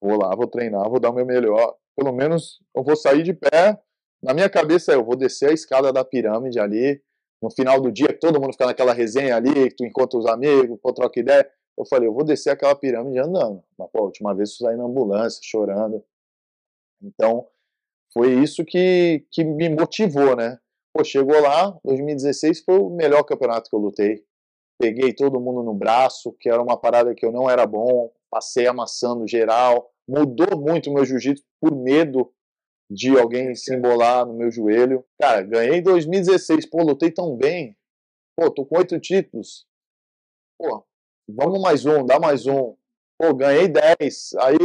Vou 0.00 0.16
lá, 0.16 0.34
vou 0.36 0.46
treinar, 0.46 0.88
vou 0.88 1.00
dar 1.00 1.10
o 1.10 1.14
meu 1.14 1.26
melhor. 1.26 1.76
Pelo 1.96 2.12
menos 2.12 2.60
eu 2.74 2.84
vou 2.84 2.94
sair 2.94 3.24
de 3.24 3.34
pé. 3.34 3.76
Na 4.22 4.34
minha 4.34 4.50
cabeça 4.50 4.92
eu 4.92 5.04
vou 5.04 5.16
descer 5.16 5.50
a 5.50 5.52
escada 5.52 5.92
da 5.92 6.04
pirâmide 6.04 6.58
ali, 6.58 7.00
no 7.40 7.50
final 7.50 7.80
do 7.80 7.90
dia, 7.92 8.08
todo 8.18 8.40
mundo 8.40 8.52
fica 8.52 8.66
naquela 8.66 8.92
resenha 8.92 9.36
ali, 9.36 9.70
tu 9.70 9.84
encontra 9.84 10.18
os 10.18 10.26
amigos, 10.26 10.78
pô, 10.82 10.92
troca 10.92 11.20
ideia. 11.20 11.48
Eu 11.76 11.86
falei, 11.86 12.08
eu 12.08 12.12
vou 12.12 12.24
descer 12.24 12.50
aquela 12.50 12.74
pirâmide 12.74 13.18
andando. 13.20 13.62
Mas, 13.78 13.88
pô, 13.92 14.00
a 14.00 14.04
última 14.06 14.34
vez 14.34 14.50
eu 14.50 14.66
saí 14.66 14.76
na 14.76 14.84
ambulância, 14.84 15.40
chorando. 15.44 16.04
Então, 17.00 17.46
foi 18.12 18.32
isso 18.34 18.64
que, 18.64 19.24
que 19.30 19.44
me 19.44 19.68
motivou, 19.68 20.34
né? 20.34 20.58
Pô, 20.92 21.04
chegou 21.04 21.40
lá, 21.40 21.78
2016 21.84 22.64
foi 22.64 22.78
o 22.78 22.90
melhor 22.90 23.22
campeonato 23.22 23.70
que 23.70 23.76
eu 23.76 23.80
lutei. 23.80 24.24
Peguei 24.80 25.12
todo 25.12 25.40
mundo 25.40 25.62
no 25.62 25.74
braço, 25.74 26.34
que 26.40 26.48
era 26.48 26.60
uma 26.60 26.76
parada 26.76 27.14
que 27.14 27.24
eu 27.24 27.30
não 27.30 27.48
era 27.48 27.64
bom, 27.66 28.10
passei 28.28 28.66
amassando 28.66 29.28
geral. 29.28 29.88
Mudou 30.08 30.60
muito 30.60 30.90
o 30.90 30.94
meu 30.94 31.04
jiu-jitsu 31.04 31.44
por 31.60 31.76
medo 31.76 32.32
de 32.90 33.18
alguém 33.18 33.54
se 33.54 33.74
embolar 33.74 34.26
no 34.26 34.34
meu 34.34 34.50
joelho. 34.50 35.04
Cara, 35.20 35.42
ganhei 35.42 35.78
em 35.78 35.82
2016, 35.82 36.66
pô, 36.66 36.82
lutei 36.82 37.10
tão 37.10 37.36
bem. 37.36 37.76
Pô, 38.36 38.50
tô 38.50 38.64
com 38.64 38.78
oito 38.78 38.98
títulos. 38.98 39.66
Pô, 40.58 40.84
vamos 41.28 41.60
mais 41.60 41.84
um, 41.84 42.04
dá 42.04 42.18
mais 42.18 42.46
um. 42.46 42.74
Pô, 43.18 43.34
ganhei 43.34 43.68
10. 43.68 44.34
Aí, 44.40 44.56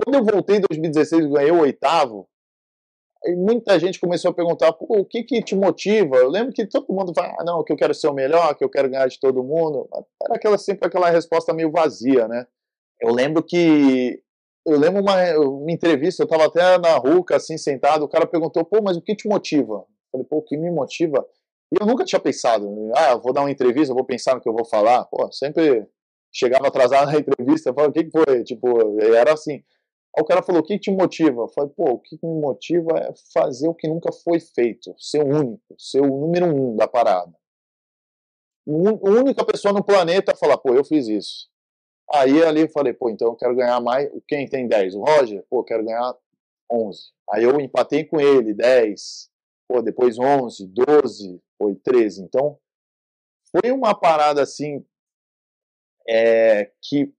quando 0.00 0.14
eu 0.16 0.24
voltei 0.24 0.56
em 0.56 0.60
2016 0.60 1.26
ganhei 1.26 1.50
o 1.50 1.60
oitavo, 1.60 2.28
aí 3.24 3.34
muita 3.34 3.78
gente 3.78 4.00
começou 4.00 4.30
a 4.30 4.34
perguntar, 4.34 4.72
pô, 4.72 4.86
o 4.88 5.04
que 5.04 5.24
que 5.24 5.42
te 5.42 5.54
motiva? 5.54 6.16
Eu 6.16 6.30
lembro 6.30 6.52
que 6.52 6.66
todo 6.66 6.92
mundo 6.92 7.12
fala, 7.14 7.34
ah, 7.38 7.44
não, 7.44 7.64
que 7.64 7.72
eu 7.72 7.76
quero 7.76 7.92
ser 7.92 8.08
o 8.08 8.14
melhor, 8.14 8.54
que 8.54 8.64
eu 8.64 8.70
quero 8.70 8.88
ganhar 8.88 9.08
de 9.08 9.18
todo 9.20 9.44
mundo. 9.44 9.88
Era 10.22 10.36
aquela, 10.36 10.56
sempre 10.56 10.86
aquela 10.86 11.10
resposta 11.10 11.52
meio 11.52 11.70
vazia, 11.70 12.26
né? 12.28 12.46
Eu 13.00 13.12
lembro 13.12 13.42
que 13.42 14.22
eu 14.66 14.78
lembro 14.78 15.00
uma, 15.00 15.16
uma 15.38 15.72
entrevista, 15.72 16.22
eu 16.22 16.24
estava 16.24 16.46
até 16.46 16.78
na 16.78 16.96
ruca, 16.96 17.36
assim, 17.36 17.56
sentado, 17.56 18.04
o 18.04 18.08
cara 18.08 18.26
perguntou, 18.26 18.64
pô, 18.64 18.80
mas 18.82 18.96
o 18.96 19.02
que 19.02 19.16
te 19.16 19.28
motiva? 19.28 19.74
Eu 19.74 20.10
falei, 20.12 20.26
pô, 20.26 20.38
o 20.38 20.42
que 20.42 20.56
me 20.56 20.70
motiva? 20.70 21.26
E 21.72 21.76
eu 21.80 21.86
nunca 21.86 22.04
tinha 22.04 22.20
pensado, 22.20 22.68
ah, 22.94 23.16
vou 23.16 23.32
dar 23.32 23.42
uma 23.42 23.50
entrevista, 23.50 23.94
vou 23.94 24.04
pensar 24.04 24.34
no 24.34 24.40
que 24.40 24.48
eu 24.48 24.54
vou 24.54 24.64
falar. 24.64 25.04
Pô, 25.04 25.30
sempre 25.30 25.86
chegava 26.32 26.68
atrasado 26.68 27.12
na 27.12 27.18
entrevista, 27.18 27.70
eu 27.70 27.74
falava, 27.74 27.90
o 27.90 27.92
que, 27.92 28.04
que 28.04 28.10
foi? 28.10 28.44
Tipo, 28.44 29.00
era 29.02 29.32
assim. 29.32 29.62
Aí 30.16 30.22
o 30.22 30.24
cara 30.24 30.42
falou, 30.42 30.62
o 30.62 30.64
que 30.64 30.78
te 30.78 30.90
motiva? 30.90 31.42
Eu 31.42 31.48
falei, 31.48 31.70
pô, 31.76 31.92
o 31.92 31.98
que 31.98 32.18
me 32.22 32.40
motiva 32.40 32.98
é 32.98 33.12
fazer 33.32 33.68
o 33.68 33.74
que 33.74 33.86
nunca 33.86 34.10
foi 34.12 34.40
feito, 34.40 34.94
ser 34.98 35.22
único, 35.22 35.74
ser 35.78 36.00
o 36.00 36.06
número 36.06 36.46
um 36.46 36.74
da 36.74 36.88
parada. 36.88 37.32
A 38.66 39.10
única 39.10 39.44
pessoa 39.44 39.72
no 39.72 39.84
planeta 39.84 40.34
falar, 40.34 40.58
pô, 40.58 40.74
eu 40.74 40.84
fiz 40.84 41.06
isso. 41.08 41.48
Aí 42.12 42.42
ali 42.42 42.62
eu 42.62 42.68
falei, 42.70 42.92
pô, 42.92 43.10
então 43.10 43.28
eu 43.28 43.36
quero 43.36 43.54
ganhar 43.54 43.80
mais. 43.80 44.10
Quem 44.26 44.48
tem 44.48 44.66
10? 44.66 44.94
O 44.94 45.00
Roger? 45.00 45.44
Pô, 45.50 45.60
eu 45.60 45.64
quero 45.64 45.84
ganhar 45.84 46.14
11. 46.70 46.98
Aí 47.30 47.44
eu 47.44 47.60
empatei 47.60 48.04
com 48.04 48.18
ele, 48.18 48.54
10. 48.54 49.30
Pô, 49.68 49.82
depois 49.82 50.18
11, 50.18 50.66
12, 50.68 51.40
foi 51.58 51.74
13. 51.74 52.22
Então, 52.22 52.58
foi 53.50 53.70
uma 53.70 53.94
parada 53.94 54.42
assim 54.42 54.84
é, 56.08 56.70
que. 56.82 57.12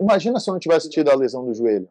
Imagina 0.00 0.38
se 0.38 0.50
eu 0.50 0.52
não 0.52 0.60
tivesse 0.60 0.90
tido 0.90 1.10
a 1.10 1.14
lesão 1.14 1.44
do 1.44 1.54
joelho. 1.54 1.88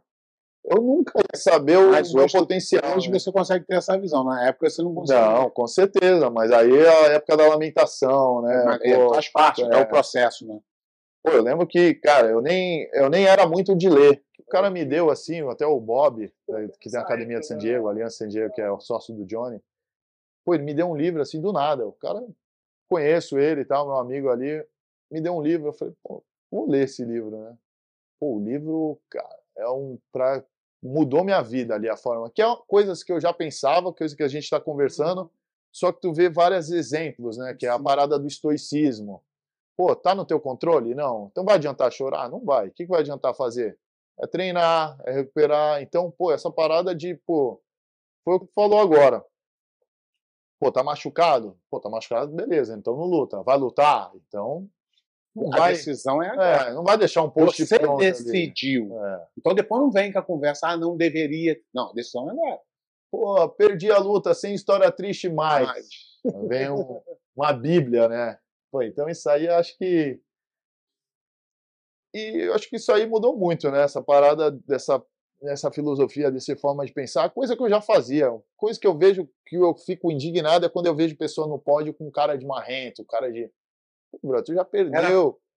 Eu 0.63 0.81
nunca 0.81 1.17
ia 1.17 1.39
saber 1.39 1.77
o 1.77 1.91
mas 1.91 2.13
meu 2.13 2.27
potencial. 2.27 2.97
Hoje 2.97 3.09
né? 3.09 3.17
você 3.17 3.31
consegue 3.31 3.65
ter 3.65 3.77
essa 3.77 3.97
visão. 3.97 4.23
Na 4.23 4.47
época 4.47 4.69
você 4.69 4.83
não 4.83 4.93
conseguia. 4.93 5.23
Não, 5.23 5.49
com 5.49 5.65
certeza. 5.65 6.29
Mas 6.29 6.51
aí 6.51 6.75
é 6.75 6.89
a 6.89 7.13
época 7.13 7.37
da 7.37 7.47
lamentação, 7.47 8.41
né? 8.41 8.79
É, 8.83 8.95
Pô, 8.95 9.13
faz 9.13 9.29
parte, 9.29 9.63
é, 9.63 9.65
é 9.65 9.77
o 9.77 9.87
processo, 9.87 10.45
né? 10.45 10.59
Pô, 11.27 11.33
eu 11.33 11.43
lembro 11.43 11.67
que, 11.67 11.93
cara, 11.95 12.29
eu 12.29 12.39
nem, 12.39 12.89
eu 12.93 13.09
nem 13.09 13.25
era 13.25 13.45
muito 13.45 13.75
de 13.75 13.89
ler. 13.89 14.23
O 14.39 14.45
cara 14.45 14.69
me 14.69 14.85
deu 14.85 15.09
assim, 15.09 15.41
até 15.49 15.67
o 15.67 15.77
Bob, 15.77 16.23
eh, 16.23 16.67
que 16.79 16.89
tem 16.89 16.97
a 16.97 17.03
academia 17.03 17.41
de 17.41 17.45
San 17.45 17.57
Diego, 17.57 17.85
a 17.85 17.91
Aliança 17.91 18.19
San 18.19 18.29
Diego, 18.29 18.53
que 18.53 18.61
é 18.61 18.71
o 18.71 18.79
sócio 18.79 19.13
do 19.13 19.25
Johnny. 19.25 19.61
Pô, 20.45 20.53
ele 20.53 20.63
me 20.63 20.73
deu 20.73 20.87
um 20.87 20.95
livro 20.95 21.21
assim 21.21 21.41
do 21.41 21.51
nada. 21.51 21.85
O 21.85 21.91
cara, 21.91 22.25
conheço 22.87 23.37
ele 23.37 23.61
e 23.61 23.65
tal, 23.65 23.85
meu 23.87 23.97
amigo 23.97 24.29
ali, 24.29 24.65
me 25.11 25.19
deu 25.19 25.35
um 25.35 25.41
livro. 25.41 25.67
Eu 25.67 25.73
falei, 25.73 25.93
pô, 26.01 26.23
vou 26.49 26.69
ler 26.69 26.85
esse 26.85 27.03
livro, 27.03 27.31
né? 27.31 27.57
Pô, 28.21 28.37
o 28.37 28.39
livro, 28.39 28.97
cara, 29.09 29.39
é 29.57 29.67
um. 29.67 29.99
Pra, 30.13 30.41
mudou 30.81 31.25
minha 31.25 31.41
vida 31.41 31.75
ali 31.75 31.89
a 31.89 31.97
forma. 31.97 32.31
Que 32.31 32.41
é 32.41 32.45
coisas 32.69 33.03
que 33.03 33.11
eu 33.11 33.19
já 33.19 33.33
pensava, 33.33 33.91
coisas 33.91 34.15
que 34.15 34.23
a 34.23 34.29
gente 34.29 34.43
está 34.43 34.61
conversando, 34.61 35.29
só 35.73 35.91
que 35.91 35.99
tu 35.99 36.13
vê 36.13 36.29
vários 36.29 36.71
exemplos, 36.71 37.37
né? 37.37 37.53
Que 37.53 37.65
é 37.65 37.69
a 37.69 37.77
parada 37.77 38.17
do 38.17 38.27
estoicismo 38.27 39.21
Pô, 39.77 39.95
tá 39.95 40.15
no 40.15 40.25
teu 40.25 40.39
controle? 40.39 40.95
Não. 40.95 41.27
Então 41.31 41.45
vai 41.45 41.55
adiantar 41.55 41.91
chorar? 41.91 42.29
Não 42.29 42.43
vai. 42.43 42.67
O 42.67 42.71
que, 42.71 42.83
que 42.83 42.89
vai 42.89 43.01
adiantar 43.01 43.35
fazer? 43.35 43.77
É 44.19 44.25
treinar, 44.25 44.97
é 45.05 45.11
recuperar. 45.11 45.83
Então, 45.83 46.09
pô, 46.09 46.31
essa 46.31 46.49
parada 46.49 46.95
de, 46.95 47.13
pô, 47.27 47.61
foi 48.25 48.35
o 48.35 48.39
que 48.39 48.51
falou 48.55 48.79
agora. 48.79 49.23
Pô, 50.59 50.71
tá 50.71 50.83
machucado? 50.83 51.55
Pô, 51.69 51.79
tá 51.79 51.87
machucado, 51.87 52.33
beleza, 52.33 52.75
então 52.75 52.97
não 52.97 53.03
luta. 53.03 53.43
Vai 53.43 53.57
lutar? 53.57 54.11
Então. 54.15 54.67
Não 55.35 55.53
a 55.53 55.57
vai, 55.57 55.73
decisão 55.73 56.23
é 56.23 56.29
agora. 56.29 56.69
É, 56.69 56.73
não 56.73 56.83
vai 56.83 56.97
deixar 56.97 57.21
um 57.21 57.29
post 57.29 57.63
Você 57.63 57.77
decidiu. 57.99 58.89
É. 59.05 59.27
Então 59.37 59.53
depois 59.53 59.79
não 59.79 59.91
vem 59.91 60.11
com 60.11 60.17
a 60.17 60.23
conversa, 60.23 60.69
ah, 60.69 60.77
não 60.77 60.97
deveria. 60.97 61.55
Não, 61.71 61.91
a 61.91 61.93
decisão 61.93 62.27
é 62.27 62.31
agora. 62.31 62.59
Pô, 63.11 63.49
perdi 63.49 63.91
a 63.91 63.99
luta 63.99 64.33
sem 64.33 64.55
história 64.55 64.91
triste 64.91 65.29
mais. 65.29 65.67
mais. 65.67 65.87
Vem 66.47 66.71
um, 66.71 66.99
uma 67.35 67.53
bíblia, 67.53 68.09
né? 68.09 68.39
Pô, 68.77 68.83
então 68.83 69.09
isso 69.09 69.27
aí 69.27 69.47
acho 69.47 69.75
que. 69.75 70.19
E 72.13 72.45
eu 72.45 72.53
acho 72.53 72.69
que 72.69 72.75
isso 72.75 72.91
aí 72.91 73.07
mudou 73.07 73.35
muito, 73.35 73.71
né? 73.71 73.81
Essa 73.81 74.03
parada 74.03 74.51
dessa, 74.51 75.03
dessa 75.41 75.71
filosofia, 75.71 76.31
dessa 76.31 76.55
forma 76.55 76.85
de 76.85 76.93
pensar, 76.93 77.29
coisa 77.31 77.55
que 77.55 77.63
eu 77.63 77.69
já 77.69 77.81
fazia. 77.81 78.29
Coisa 78.55 78.79
que 78.79 78.85
eu 78.85 78.95
vejo 78.95 79.27
que 79.47 79.55
eu 79.55 79.75
fico 79.75 80.11
indignado 80.11 80.65
é 80.65 80.69
quando 80.69 80.85
eu 80.85 80.95
vejo 80.95 81.17
pessoa 81.17 81.47
no 81.47 81.57
pódio 81.57 81.91
com 81.91 82.11
cara 82.11 82.37
de 82.37 82.45
marrento, 82.45 83.03
cara 83.05 83.31
de. 83.31 83.49
Pô, 84.21 84.43
tu 84.43 84.53
já 84.53 84.63
perdeu. 84.63 84.95
Era... 84.95 85.09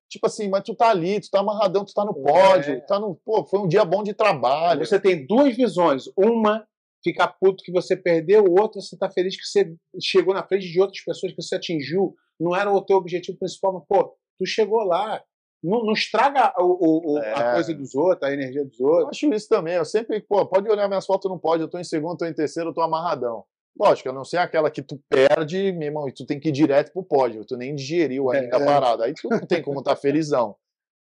Tipo 0.09 0.27
assim, 0.27 0.49
mas 0.49 0.65
tu 0.65 0.75
tá 0.75 0.89
ali, 0.89 1.21
tu 1.21 1.29
tá 1.31 1.41
amarradão, 1.41 1.85
tu 1.85 1.93
tá 1.93 2.05
no 2.05 2.15
pódio, 2.15 2.75
é. 2.75 2.81
tá 2.81 2.99
no. 2.99 3.17
Pô, 3.17 3.45
foi 3.45 3.61
um 3.61 3.69
dia 3.69 3.85
bom 3.85 4.03
de 4.03 4.15
trabalho. 4.15 4.85
Você 4.85 4.99
tem 4.99 5.27
duas 5.27 5.55
visões. 5.55 6.05
Uma 6.17 6.67
ficar 7.05 7.29
puto 7.29 7.63
que 7.63 7.71
você 7.71 7.97
perdeu, 7.97 8.45
o 8.45 8.59
outro 8.59 8.81
você 8.81 8.97
tá 8.97 9.11
feliz 9.11 9.37
que 9.37 9.45
você 9.45 9.75
chegou 10.01 10.33
na 10.33 10.47
frente 10.47 10.71
de 10.71 10.81
outras 10.81 11.03
pessoas 11.05 11.33
que 11.33 11.43
você 11.43 11.57
atingiu 11.57 12.15
não 12.41 12.57
era 12.57 12.73
o 12.73 12.81
teu 12.81 12.97
objetivo 12.97 13.39
principal, 13.39 13.75
mas, 13.75 13.85
pô, 13.87 14.17
tu 14.39 14.47
chegou 14.47 14.83
lá. 14.83 15.23
Não, 15.63 15.85
não 15.85 15.93
estraga 15.93 16.55
o, 16.59 17.13
o, 17.13 17.19
é. 17.19 17.35
a 17.35 17.53
coisa 17.53 17.75
dos 17.75 17.95
outros, 17.95 18.23
a 18.27 18.33
energia 18.33 18.65
dos 18.65 18.81
outros. 18.81 19.03
Eu 19.03 19.09
acho 19.09 19.35
isso 19.35 19.49
também. 19.49 19.75
Eu 19.75 19.85
sempre, 19.85 20.19
pô, 20.23 20.47
pode 20.47 20.67
olhar 20.71 20.89
minhas 20.89 21.05
fotos, 21.05 21.31
não 21.31 21.39
pode. 21.39 21.63
Eu 21.63 21.69
tô 21.69 21.79
em 21.79 21.85
segundo, 21.85 22.17
tô 22.17 22.25
em 22.25 22.33
terceiro, 22.33 22.71
eu 22.71 22.75
tô 22.75 22.81
amarradão. 22.81 23.45
Lógico, 23.79 24.09
eu 24.09 24.13
não 24.15 24.25
sei 24.25 24.39
aquela 24.39 24.71
que 24.71 24.83
tu 24.83 24.99
perde, 25.09 25.71
meu 25.73 25.89
irmão, 25.89 26.09
e 26.09 26.13
tu 26.13 26.25
tem 26.25 26.41
que 26.41 26.49
ir 26.49 26.53
direto 26.53 26.93
pro 26.93 27.03
pódio. 27.03 27.45
Tu 27.45 27.59
nem 27.59 27.75
digeriu 27.75 28.31
ainda 28.31 28.57
é. 28.57 28.63
a 28.63 28.65
parada. 28.65 29.05
Aí 29.05 29.13
tu 29.13 29.29
não 29.29 29.41
tem 29.41 29.63
como 29.63 29.83
tá 29.83 29.95
felizão. 29.95 30.57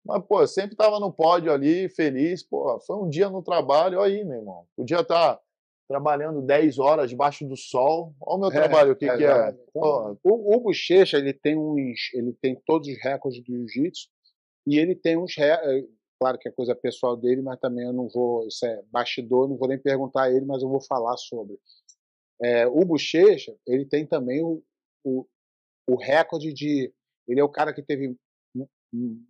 Mas, 0.05 0.25
pô, 0.27 0.41
eu 0.41 0.49
sempre 0.49 0.75
tava 0.75 0.99
no 0.99 1.13
pódio 1.13 1.53
ali, 1.53 1.89
feliz. 1.89 2.43
Pô, 2.43 2.81
foi 2.81 2.97
um 2.97 3.09
dia 3.09 3.31
no 3.31 3.43
trabalho, 3.43 4.01
aí, 4.01 4.25
meu 4.25 4.39
irmão. 4.39 4.65
Podia 4.77 5.01
estar 5.01 5.37
tá 5.37 5.41
trabalhando 5.89 6.43
10 6.43 6.79
horas 6.79 7.09
debaixo 7.09 7.47
do 7.47 7.57
sol. 7.57 8.15
Olha 8.21 8.37
o 8.37 8.41
meu 8.41 8.49
é, 8.51 8.53
trabalho, 8.53 8.93
o 8.93 8.97
que 8.97 9.09
é. 9.09 9.17
Que 9.17 9.25
é. 9.25 9.57
Então, 9.71 10.19
o, 10.23 10.57
o 10.57 10.61
Bochecha, 10.61 11.17
ele 11.17 11.33
tem 11.33 11.57
uns, 11.57 12.13
ele 12.13 12.33
tem 12.41 12.55
todos 12.67 12.87
os 12.87 13.03
recordes 13.03 13.43
do 13.43 13.47
jiu-jitsu 13.47 14.09
e 14.67 14.79
ele 14.79 14.95
tem 14.95 15.17
uns, 15.17 15.37
eh, 15.39 15.85
claro 16.21 16.39
que 16.39 16.47
é 16.47 16.53
coisa 16.53 16.75
pessoal 16.75 17.17
dele, 17.17 17.41
mas 17.41 17.59
também 17.59 17.87
eu 17.87 17.93
não 17.93 18.07
vou, 18.07 18.47
isso 18.47 18.67
é 18.67 18.83
bastidor, 18.93 19.49
não 19.49 19.57
vou 19.57 19.67
nem 19.67 19.79
perguntar 19.79 20.25
a 20.25 20.31
ele, 20.31 20.45
mas 20.45 20.63
eu 20.63 20.69
vou 20.69 20.81
falar 20.81 21.17
sobre. 21.17 21.59
É, 22.41 22.67
o 22.67 22.85
Bochecha, 22.85 23.57
ele 23.67 23.87
tem 23.87 24.07
também 24.07 24.45
o, 24.45 24.63
o, 25.03 25.27
o 25.89 25.97
recorde 25.97 26.53
de. 26.53 26.93
Ele 27.27 27.41
é 27.41 27.45
o 27.45 27.49
cara 27.49 27.73
que 27.73 27.83
teve 27.83 28.15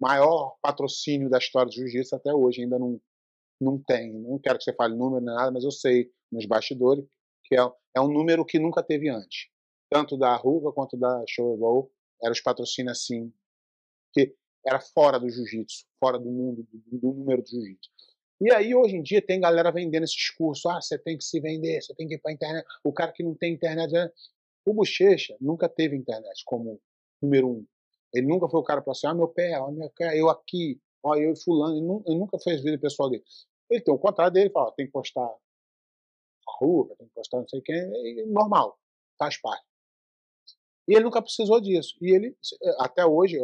maior 0.01 0.57
patrocínio 0.63 1.31
da 1.31 1.39
história 1.39 1.69
do 1.69 1.75
jiu-jitsu 1.75 2.15
até 2.15 2.33
hoje, 2.33 2.63
ainda 2.63 2.79
não, 2.79 3.01
não 3.61 3.79
tem. 3.83 4.13
Não 4.13 4.39
quero 4.39 4.59
que 4.59 4.65
você 4.65 4.73
fale 4.73 4.97
número 4.97 5.25
nem 5.25 5.35
nada, 5.35 5.51
mas 5.51 5.65
eu 5.65 5.71
sei 5.71 6.11
nos 6.31 6.47
bastidores 6.47 7.05
que 7.45 7.57
é, 7.59 7.73
é 7.97 8.01
um 8.01 8.09
número 8.09 8.45
que 8.45 8.59
nunca 8.59 8.83
teve 8.83 9.09
antes. 9.09 9.49
Tanto 9.91 10.17
da 10.17 10.37
Ruga 10.37 10.71
quanto 10.71 10.97
da 10.97 11.25
Showball 11.27 11.91
eram 12.23 12.33
os 12.33 12.41
patrocínios 12.41 12.99
assim, 12.99 13.33
que 14.13 14.35
era 14.67 14.81
fora 14.81 15.19
do 15.19 15.29
jiu-jitsu, 15.29 15.87
fora 15.99 16.19
do 16.19 16.31
mundo, 16.31 16.67
do, 16.71 16.99
do 16.99 17.13
número 17.15 17.43
do 17.43 17.49
jiu-jitsu. 17.49 17.91
E 18.41 18.53
aí, 18.53 18.73
hoje 18.73 18.97
em 18.97 19.03
dia, 19.03 19.21
tem 19.21 19.41
galera 19.41 19.73
vendendo 19.73 20.05
esse 20.05 20.15
discurso: 20.15 20.69
ah, 20.69 20.81
você 20.81 20.97
tem 20.99 21.17
que 21.17 21.25
se 21.25 21.41
vender, 21.41 21.83
você 21.83 21.95
tem 21.95 22.07
que 22.07 22.15
ir 22.15 22.19
para 22.19 22.33
internet. 22.33 22.65
O 22.85 22.93
cara 22.93 23.11
que 23.13 23.25
não 23.25 23.35
tem 23.35 23.55
internet. 23.55 23.91
Né? 23.91 24.11
O 24.65 24.75
Bochecha 24.75 25.37
nunca 25.41 25.69
teve 25.69 25.97
internet 25.97 26.43
como 26.45 26.81
número 27.21 27.49
um. 27.49 27.67
Ele 28.15 28.27
nunca 28.27 28.49
foi 28.49 28.61
o 28.61 28.65
cara 28.65 28.81
para 28.81 28.93
assim: 28.93 29.07
ah, 29.07 29.15
meu 29.15 29.29
pé, 29.29 29.59
ó, 29.59 29.71
meu 29.71 29.91
pé, 29.91 30.19
eu 30.19 30.29
aqui, 30.31 30.81
ó, 31.03 31.17
eu 31.17 31.33
e 31.33 31.37
Fulano. 31.37 32.03
Ele 32.07 32.19
nunca 32.19 32.39
fez 32.39 32.63
vida 32.63 32.79
pessoal 32.79 33.11
dele. 33.11 33.25
Ele 33.71 33.81
tem 33.83 33.95
o 33.95 33.99
contrário 33.99 34.33
dele, 34.33 34.51
fala: 34.51 34.73
tem 34.73 34.87
que 34.87 34.93
postar 34.93 35.25
a 35.25 35.39
rua, 36.61 36.95
tem 36.97 37.07
que 37.07 37.15
postar 37.15 37.39
não 37.39 37.49
sei 37.49 37.61
quem, 37.61 37.77
é 37.77 38.27
normal, 38.27 38.79
faz 39.19 39.41
parte. 39.41 39.65
E 40.89 40.95
ele 40.95 41.05
nunca 41.05 41.21
precisou 41.21 41.61
disso. 41.61 41.95
E 42.01 42.15
ele, 42.15 42.37
até 42.79 43.05
hoje, 43.05 43.37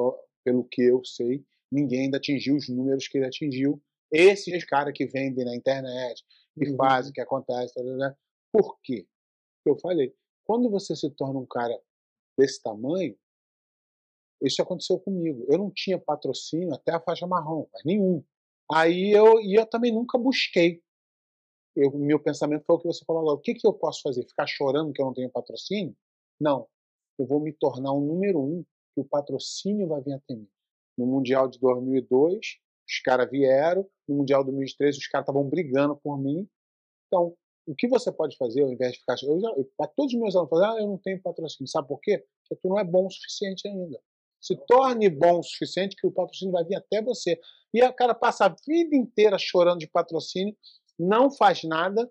pelo 0.43 0.65
que 0.65 0.83
eu 0.83 1.05
sei, 1.05 1.45
ninguém 1.71 2.05
ainda 2.05 2.17
atingiu 2.17 2.57
os 2.57 2.69
números 2.69 3.07
que 3.07 3.19
ele 3.19 3.27
atingiu 3.27 3.83
esses 4.11 4.65
caras 4.65 4.95
que 4.95 5.07
vendem 5.07 5.45
na 5.45 5.55
internet, 5.55 6.25
que 6.59 6.71
uhum. 6.71 6.77
fazem, 6.77 7.13
que 7.13 7.21
acontece, 7.21 7.83
né? 7.83 8.15
por 8.53 8.79
quê? 8.83 9.07
Eu 9.67 9.77
falei, 9.79 10.15
quando 10.45 10.71
você 10.71 10.95
se 10.95 11.11
torna 11.11 11.41
um 11.41 11.47
cara 11.47 11.77
desse 12.39 12.63
tamanho, 12.63 13.17
isso 14.41 14.63
aconteceu 14.63 14.99
comigo. 15.01 15.45
Eu 15.49 15.59
não 15.59 15.71
tinha 15.71 15.99
patrocínio 15.99 16.73
até 16.73 16.93
a 16.93 17.01
faixa 17.01 17.27
marrom, 17.27 17.67
mas 17.73 17.83
nenhum. 17.85 18.23
Aí 18.73 19.11
eu, 19.13 19.41
e 19.41 19.55
eu 19.59 19.67
também 19.67 19.93
nunca 19.93 20.19
busquei. 20.19 20.83
Eu, 21.77 21.91
meu 21.93 22.21
pensamento 22.21 22.65
foi 22.65 22.77
o 22.77 22.79
que 22.79 22.87
você 22.87 23.05
falou 23.05 23.23
agora. 23.23 23.37
O 23.37 23.41
que, 23.41 23.55
que 23.55 23.67
eu 23.67 23.73
posso 23.73 24.01
fazer? 24.03 24.27
Ficar 24.27 24.47
chorando 24.47 24.93
que 24.93 25.03
eu 25.03 25.07
não 25.07 25.15
tenho 25.15 25.31
patrocínio? 25.31 25.95
Não. 26.41 26.69
Eu 27.19 27.27
vou 27.27 27.41
me 27.41 27.53
tornar 27.53 27.93
um 27.93 28.01
número 28.01 28.41
um, 28.41 28.63
que 28.95 29.01
o 29.01 29.05
patrocínio 29.05 29.89
vai 29.89 30.01
vir 30.01 30.15
até 30.15 30.35
mim. 30.35 30.49
No 30.97 31.07
Mundial 31.07 31.49
de 31.49 31.59
2002, 31.59 32.39
os 32.89 33.01
caras 33.01 33.29
vieram, 33.31 33.89
no 34.09 34.17
Mundial 34.17 34.45
2013 34.45 34.99
os 34.99 35.07
caras 35.09 35.25
estavam 35.25 35.49
brigando 35.49 35.97
por 35.97 36.19
mim. 36.19 36.49
Então, 37.07 37.37
o 37.67 37.75
que 37.75 37.89
você 37.89 38.13
pode 38.13 38.37
fazer 38.37 38.63
ao 38.63 38.73
invés 38.73 38.93
de 38.93 38.99
ficar. 39.01 39.17
Eu 39.23 39.41
já, 39.41 39.51
para 39.77 39.89
todos 39.89 40.13
os 40.13 40.21
meus 40.21 40.37
alunos, 40.37 40.51
falar, 40.51 40.75
ah, 40.75 40.81
eu 40.81 40.87
não 40.87 40.99
tenho 40.99 41.21
patrocínio. 41.21 41.69
Sabe 41.69 41.89
por 41.89 42.01
quê? 42.01 42.25
Porque 42.43 42.61
tu 42.63 42.69
não 42.69 42.79
é 42.79 42.85
bom 42.85 43.07
o 43.07 43.11
suficiente 43.11 43.67
ainda. 43.67 43.99
Se 44.41 44.57
torne 44.67 45.09
bom 45.09 45.41
o 45.41 45.43
suficiente 45.43 45.97
que 45.97 46.07
o 46.07 46.13
patrocínio 46.13 46.53
vai 46.53 46.65
vir 46.65 46.77
até 46.77 47.03
você. 47.03 47.41
E 47.75 47.83
o 47.83 47.93
cara 47.93 48.15
passa 48.15 48.47
a 48.47 48.57
vida 48.67 48.95
inteira 48.95 49.37
chorando 49.37 49.81
de 49.81 49.89
patrocínio, 49.89 50.57
não 50.97 51.29
faz 51.29 51.65
nada, 51.65 52.09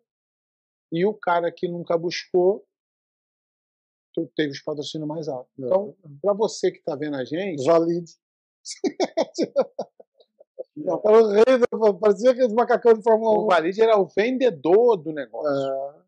e 0.91 1.05
o 1.05 1.13
cara 1.13 1.49
que 1.51 1.69
nunca 1.69 1.97
buscou 1.97 2.67
teve 4.35 4.51
os 4.51 4.61
patrocínios 4.61 5.07
mais 5.07 5.27
altos. 5.27 5.51
Então, 5.57 5.95
para 6.21 6.33
você 6.33 6.69
que 6.69 6.77
está 6.77 6.95
vendo 6.95 7.15
a 7.15 7.25
gente. 7.25 7.63
Valide. 7.63 8.11
Não, 10.75 11.01
era 11.03 11.23
o 11.23 11.27
rei, 11.29 11.57
do, 11.57 11.99
parecia 11.99 12.31
aqueles 12.31 12.53
macacão 12.53 12.93
de 12.93 13.01
Fórmula 13.01 13.39
1. 13.39 13.41
O 13.41 13.47
Valide 13.47 13.81
era 13.81 13.97
o 13.97 14.05
vendedor 14.05 14.97
do 14.97 15.11
negócio. 15.11 15.49
É. 15.49 16.03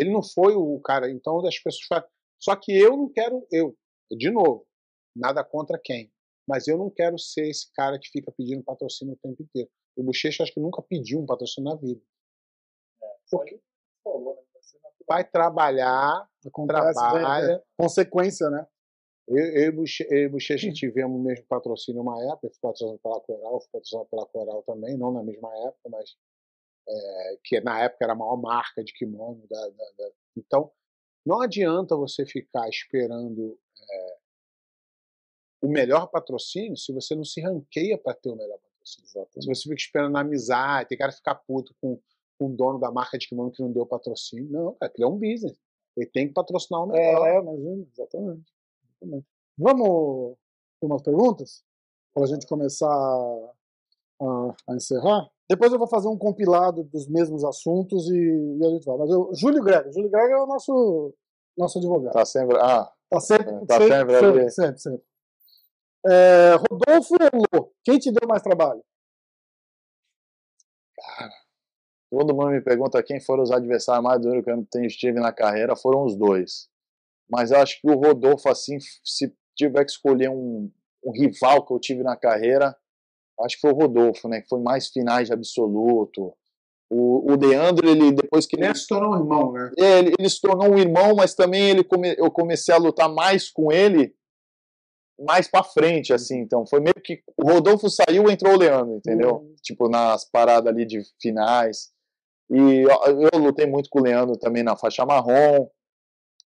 Ele 0.00 0.10
não 0.10 0.22
foi 0.22 0.54
o 0.54 0.80
cara. 0.80 1.10
Então 1.10 1.44
as 1.46 1.58
pessoas 1.58 1.86
falam. 1.86 2.08
Só 2.38 2.56
que 2.56 2.72
eu 2.72 2.96
não 2.96 3.08
quero, 3.10 3.46
eu, 3.50 3.76
de 4.10 4.30
novo, 4.30 4.66
nada 5.14 5.44
contra 5.44 5.78
quem. 5.82 6.10
Mas 6.46 6.68
eu 6.68 6.76
não 6.76 6.90
quero 6.90 7.18
ser 7.18 7.48
esse 7.48 7.72
cara 7.72 7.98
que 7.98 8.08
fica 8.10 8.30
pedindo 8.32 8.62
patrocínio 8.62 9.14
o 9.14 9.16
tempo 9.16 9.42
inteiro. 9.42 9.70
O 9.96 10.02
Bochecha 10.02 10.42
acho 10.42 10.52
que 10.52 10.60
nunca 10.60 10.82
pediu 10.82 11.20
um 11.20 11.26
patrocínio 11.26 11.70
na 11.70 11.76
vida. 11.76 12.02
É, 13.02 13.06
Porque 13.30 13.54
né? 13.54 13.60
vai 15.08 15.24
trabalhar, 15.24 16.28
Acontece, 16.46 16.92
trabalha. 16.92 17.62
Consequência, 17.78 18.50
né? 18.50 18.66
Eu, 19.26 19.72
eu, 19.72 19.84
e 20.10 20.28
Bochecha 20.28 20.70
tivemos 20.72 21.18
o 21.18 21.22
mesmo 21.22 21.46
patrocínio 21.46 22.02
uma 22.02 22.22
época, 22.24 22.50
fui 22.50 22.60
patrocinado 22.60 22.98
pela 22.98 23.20
Coral, 23.20 23.60
fui 23.60 23.70
patrocinado 23.72 24.08
pela 24.10 24.26
Coral 24.26 24.62
também, 24.64 24.98
não 24.98 25.12
na 25.12 25.22
mesma 25.22 25.50
época, 25.66 25.88
mas 25.88 26.16
é, 26.86 27.38
que 27.42 27.60
na 27.60 27.82
época 27.82 28.04
era 28.04 28.12
a 28.12 28.16
maior 28.16 28.36
marca 28.36 28.84
de 28.84 28.92
kimono. 28.92 29.46
Da, 29.48 29.60
da, 29.60 29.84
da... 29.98 30.10
Então, 30.36 30.70
não 31.24 31.40
adianta 31.40 31.96
você 31.96 32.26
ficar 32.26 32.68
esperando 32.68 33.58
é, 33.90 34.16
o 35.64 35.68
melhor 35.68 36.06
patrocínio 36.08 36.76
se 36.76 36.92
você 36.92 37.14
não 37.14 37.24
se 37.24 37.40
ranqueia 37.40 37.96
para 37.96 38.14
ter 38.14 38.28
o 38.28 38.36
melhor 38.36 38.58
patrocínio. 38.58 39.06
Exatamente. 39.06 39.42
Se 39.42 39.48
você 39.48 39.62
fica 39.62 39.74
esperando 39.76 40.16
amizade, 40.16 40.88
tem 40.90 40.98
cara 40.98 41.10
ficar 41.10 41.34
puto 41.36 41.74
com, 41.80 41.98
com 42.38 42.46
o 42.46 42.56
dono 42.56 42.78
da 42.78 42.90
marca 42.90 43.16
de 43.16 43.26
kimono 43.26 43.50
que 43.50 43.62
não 43.62 43.72
deu 43.72 43.86
patrocínio. 43.86 44.50
Não, 44.50 44.74
cara, 44.74 44.92
ele 44.94 45.04
é 45.04 45.08
um 45.08 45.18
business. 45.18 45.58
Ele 45.96 46.06
tem 46.06 46.28
que 46.28 46.34
patrocinar 46.34 46.82
o 46.82 46.86
melhor. 46.86 47.26
É, 47.26 47.38
imagina, 47.38 47.86
exatamente. 47.92 48.52
Vamos 49.56 50.36
para 50.78 50.86
umas 50.86 51.02
perguntas? 51.02 51.64
Para 52.12 52.24
a 52.24 52.26
gente 52.26 52.46
começar 52.46 52.86
a, 54.20 54.54
a, 54.68 54.74
encerrar. 54.74 55.30
Depois 55.48 55.72
eu 55.72 55.78
vou 55.78 55.88
fazer 55.88 56.08
um 56.08 56.18
compilado 56.18 56.84
dos 56.84 57.08
mesmos 57.08 57.42
assuntos 57.42 58.08
e, 58.10 58.16
e 58.16 58.66
a 58.66 58.70
gente 58.70 58.84
vai. 58.84 58.98
Mas 58.98 59.10
eu, 59.10 59.30
Júlio 59.34 59.62
Greg, 59.62 59.92
Júlio 59.92 60.10
Greg 60.10 60.30
é 60.30 60.36
o 60.36 60.46
nosso, 60.46 61.14
nosso 61.56 61.78
advogado. 61.78 62.12
Tá 62.12 62.24
sempre. 62.24 62.56
Ah, 62.58 62.90
tá 63.08 63.20
sempre. 63.20 63.66
Tá 63.66 63.78
sempre, 63.78 63.88
sempre, 63.88 64.20
sempre, 64.20 64.50
sempre, 64.50 64.78
sempre. 64.78 65.13
É, 66.06 66.54
Rodolfo 66.56 67.14
Elô, 67.18 67.72
quem 67.82 67.98
te 67.98 68.12
deu 68.12 68.28
mais 68.28 68.42
trabalho? 68.42 68.82
Cara, 70.98 71.32
todo 72.10 72.34
mundo 72.34 72.50
me 72.50 72.60
pergunta 72.60 73.02
quem 73.02 73.20
foram 73.20 73.42
os 73.42 73.50
adversários 73.50 74.04
mais 74.04 74.20
duros 74.20 74.44
que 74.44 74.50
eu 74.50 74.88
tive 74.88 75.18
na 75.18 75.32
carreira, 75.32 75.74
foram 75.74 76.04
os 76.04 76.14
dois. 76.14 76.68
Mas 77.28 77.50
eu 77.50 77.58
acho 77.58 77.80
que 77.80 77.88
o 77.88 77.94
Rodolfo, 77.94 78.48
assim, 78.50 78.78
se 79.02 79.34
tiver 79.56 79.84
que 79.84 79.92
escolher 79.92 80.28
um, 80.28 80.70
um 81.02 81.12
rival 81.12 81.64
que 81.64 81.72
eu 81.72 81.80
tive 81.80 82.02
na 82.02 82.16
carreira, 82.16 82.76
acho 83.40 83.56
que 83.56 83.62
foi 83.62 83.72
o 83.72 83.76
Rodolfo, 83.76 84.28
né? 84.28 84.42
Que 84.42 84.48
foi 84.48 84.60
mais 84.60 84.88
finais 84.88 85.28
de 85.28 85.32
absoluto. 85.32 86.36
O, 86.90 87.32
o 87.32 87.36
Leandro, 87.36 87.88
ele 87.88 88.12
depois 88.12 88.46
que 88.46 88.56
ele, 88.56 88.66
ele 88.66 88.74
se 88.74 88.86
tornou 88.86 89.14
um 89.14 89.16
irmão, 89.16 89.52
né? 89.52 89.72
É, 89.78 89.98
ele, 90.00 90.14
ele 90.18 90.28
se 90.28 90.40
tornou 90.40 90.70
um 90.70 90.78
irmão, 90.78 91.14
mas 91.16 91.34
também 91.34 91.70
ele 91.70 91.82
come, 91.82 92.14
eu 92.18 92.30
comecei 92.30 92.74
a 92.74 92.78
lutar 92.78 93.08
mais 93.08 93.50
com 93.50 93.72
ele 93.72 94.14
mais 95.18 95.48
para 95.48 95.64
frente, 95.64 96.12
assim. 96.12 96.40
Então 96.40 96.66
foi 96.66 96.80
meio 96.80 96.94
que 96.94 97.22
o 97.36 97.50
Rodolfo 97.50 97.88
saiu, 97.88 98.30
entrou 98.30 98.54
o 98.54 98.58
Leandro, 98.58 98.96
entendeu? 98.96 99.36
Uhum. 99.36 99.54
Tipo 99.62 99.88
nas 99.88 100.28
paradas 100.30 100.72
ali 100.72 100.84
de 100.84 101.00
finais. 101.20 101.92
E 102.50 102.82
eu, 102.82 103.28
eu 103.32 103.38
lutei 103.38 103.66
muito 103.66 103.88
com 103.88 104.00
o 104.00 104.02
Leandro 104.02 104.36
também 104.36 104.62
na 104.62 104.76
faixa 104.76 105.06
marrom. 105.06 105.68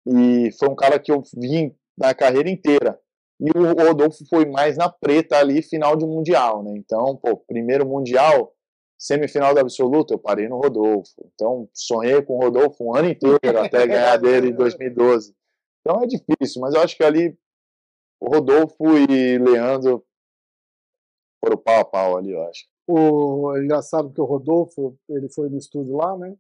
E 0.08 0.52
foi 0.58 0.70
um 0.70 0.76
cara 0.76 1.00
que 1.00 1.12
eu 1.12 1.22
vim 1.36 1.76
na 1.98 2.14
carreira 2.14 2.50
inteira. 2.50 3.00
E 3.40 3.58
o 3.58 3.74
Rodolfo 3.74 4.26
foi 4.30 4.46
mais 4.46 4.78
na 4.78 4.90
preta 4.90 5.38
ali, 5.38 5.62
final 5.62 5.96
de 5.96 6.06
Mundial, 6.06 6.62
né? 6.64 6.74
Então, 6.76 7.16
pô, 7.16 7.38
primeiro 7.38 7.88
Mundial, 7.88 8.54
semifinal 8.98 9.54
do 9.54 9.62
Absoluto, 9.62 10.14
eu 10.14 10.20
parei 10.20 10.50
no 10.50 10.58
Rodolfo. 10.58 11.14
Então, 11.34 11.70
sonhei 11.74 12.22
com 12.22 12.36
o 12.36 12.42
Rodolfo 12.42 12.84
um 12.84 12.96
ano 12.96 13.10
inteiro 13.10 13.40
até 13.58 13.88
ganhar 13.88 14.18
dele 14.18 14.50
em 14.50 14.54
2012. 14.54 15.34
Então 15.82 16.04
é 16.04 16.08
difícil, 16.08 16.62
mas 16.62 16.74
eu 16.74 16.82
acho 16.82 16.98
que 16.98 17.04
ali 17.04 17.38
o 18.22 18.30
Rodolfo 18.30 18.98
e 18.98 19.38
Leandro 19.38 20.06
foram 21.44 21.58
pau 21.58 21.80
a 21.80 21.86
pau 21.86 22.18
ali, 22.18 22.32
eu 22.32 22.44
acho. 22.44 22.68
O, 22.88 23.56
é 23.56 23.64
engraçado 23.64 24.12
que 24.12 24.20
o 24.20 24.26
Rodolfo, 24.26 24.98
ele 25.08 25.30
foi 25.30 25.50
no 25.50 25.58
estúdio 25.58 25.96
lá, 25.96 26.18
né? 26.18 26.36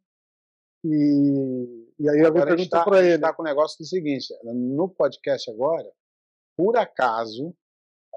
E, 0.83 1.87
e 1.99 2.09
aí 2.09 2.25
alguém 2.25 2.43
perguntou 2.43 2.83
para 2.83 2.99
ele. 2.99 3.15
está 3.15 3.33
com 3.33 3.41
o 3.41 3.45
negócio 3.45 3.77
do 3.77 3.85
seguinte: 3.85 4.33
no 4.43 4.89
podcast 4.89 5.49
agora, 5.51 5.89
por 6.57 6.77
acaso, 6.77 7.53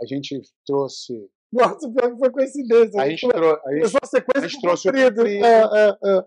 a 0.01 0.07
gente 0.07 0.41
trouxe. 0.65 1.31
Nossa, 1.53 1.91
pior 1.93 2.13
que 2.13 2.19
foi 2.19 2.31
coincidência. 2.31 3.01
A 3.01 3.09
gente, 3.09 3.27
a 3.27 3.75
gente, 3.75 3.97
a 4.35 4.41
gente 4.41 4.61
trouxe 4.61 4.89
o 4.89 4.93
comprido. 4.93 5.27
É, 5.27 5.63
é, 5.63 5.99
é. 6.05 6.25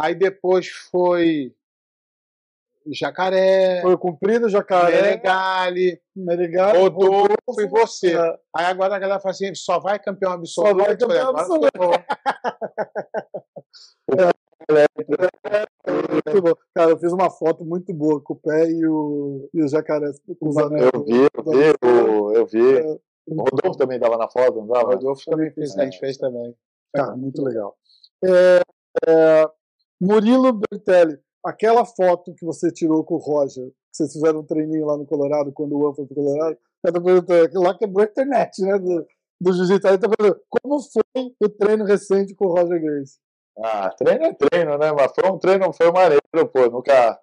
Aí 0.00 0.14
depois 0.14 0.68
foi 0.68 1.54
Jacaré. 2.92 3.80
Foi 3.82 3.96
cumprido, 3.96 4.48
Jacaré. 4.48 5.02
Meregali. 5.02 6.00
Meregali. 6.14 6.78
Rodolfo 6.78 7.60
e 7.60 7.66
você. 7.66 8.16
É. 8.16 8.38
Aí 8.56 8.66
agora 8.66 8.96
a 8.96 8.98
galera 8.98 9.20
fala 9.20 9.32
assim: 9.32 9.54
só 9.54 9.78
vai 9.78 9.98
campeão 9.98 10.32
absoluto. 10.32 10.70
Só 10.70 10.74
vai 10.74 10.96
campeão 10.96 11.30
absoluto. 11.30 11.68
é. 14.18 14.34
Muito 16.26 16.42
bom. 16.42 16.52
Cara, 16.74 16.90
eu 16.90 16.98
fiz 16.98 17.12
uma 17.12 17.30
foto 17.30 17.64
muito 17.64 17.92
boa 17.92 18.20
com 18.20 18.34
o 18.34 18.36
pé 18.36 18.70
e 18.70 18.86
o, 18.86 19.48
e 19.52 19.62
o 19.62 19.68
jacaré 19.68 20.10
cruzando. 20.38 20.76
Eu 20.76 21.04
vi, 21.04 21.28
eu 21.34 21.44
vi, 21.44 21.74
eu, 21.82 22.32
eu 22.32 22.46
vi. 22.46 22.78
É, 22.78 22.98
o 23.26 23.42
Rodolfo 23.42 23.78
também 23.78 23.96
estava 23.96 24.16
na 24.16 24.28
foto, 24.28 24.56
não 24.56 24.66
estava? 24.66 24.88
O 24.88 24.92
Rodolfo 24.94 25.22
também 25.26 25.50
fez, 25.50 25.76
é. 25.76 25.80
a 25.80 25.84
gente 25.84 25.98
fez 25.98 26.16
também. 26.16 26.54
Cara, 26.94 27.16
muito 27.16 27.42
legal. 27.42 27.76
É, 28.24 28.60
é, 29.08 29.50
Murilo 30.00 30.52
Bertelli, 30.52 31.18
aquela 31.44 31.84
foto 31.84 32.34
que 32.34 32.44
você 32.44 32.70
tirou 32.70 33.04
com 33.04 33.14
o 33.14 33.18
Roger, 33.18 33.66
que 33.66 33.74
vocês 33.92 34.12
fizeram 34.12 34.40
um 34.40 34.46
treininho 34.46 34.86
lá 34.86 34.96
no 34.96 35.06
Colorado, 35.06 35.52
quando 35.52 35.76
o 35.76 35.80
Juan 35.80 35.94
foi 35.94 36.06
pro 36.06 36.14
Colorado, 36.14 36.58
tô 36.82 37.02
perguntando, 37.02 37.44
aquilo 37.44 37.62
lá 37.62 37.76
quebrou 37.76 38.04
a 38.04 38.08
internet, 38.08 38.62
né? 38.62 38.78
Do, 38.78 39.06
do 39.40 39.52
jiu-jitsu. 39.52 39.88
Aí 39.88 39.98
tá 39.98 40.08
perguntando, 40.08 40.42
como 40.48 40.80
foi 40.80 41.32
o 41.40 41.48
treino 41.48 41.84
recente 41.84 42.34
com 42.34 42.46
o 42.46 42.54
Roger 42.54 42.80
Grace? 42.80 43.18
Ah, 43.62 43.90
treino 43.90 44.24
é 44.24 44.34
treino, 44.34 44.76
né? 44.78 44.92
Mas 44.92 45.12
foi 45.14 45.30
um 45.30 45.38
treino, 45.38 45.72
foi 45.72 45.90
maneiro, 45.92 46.22
pô. 46.52 46.68
Nunca. 46.70 47.18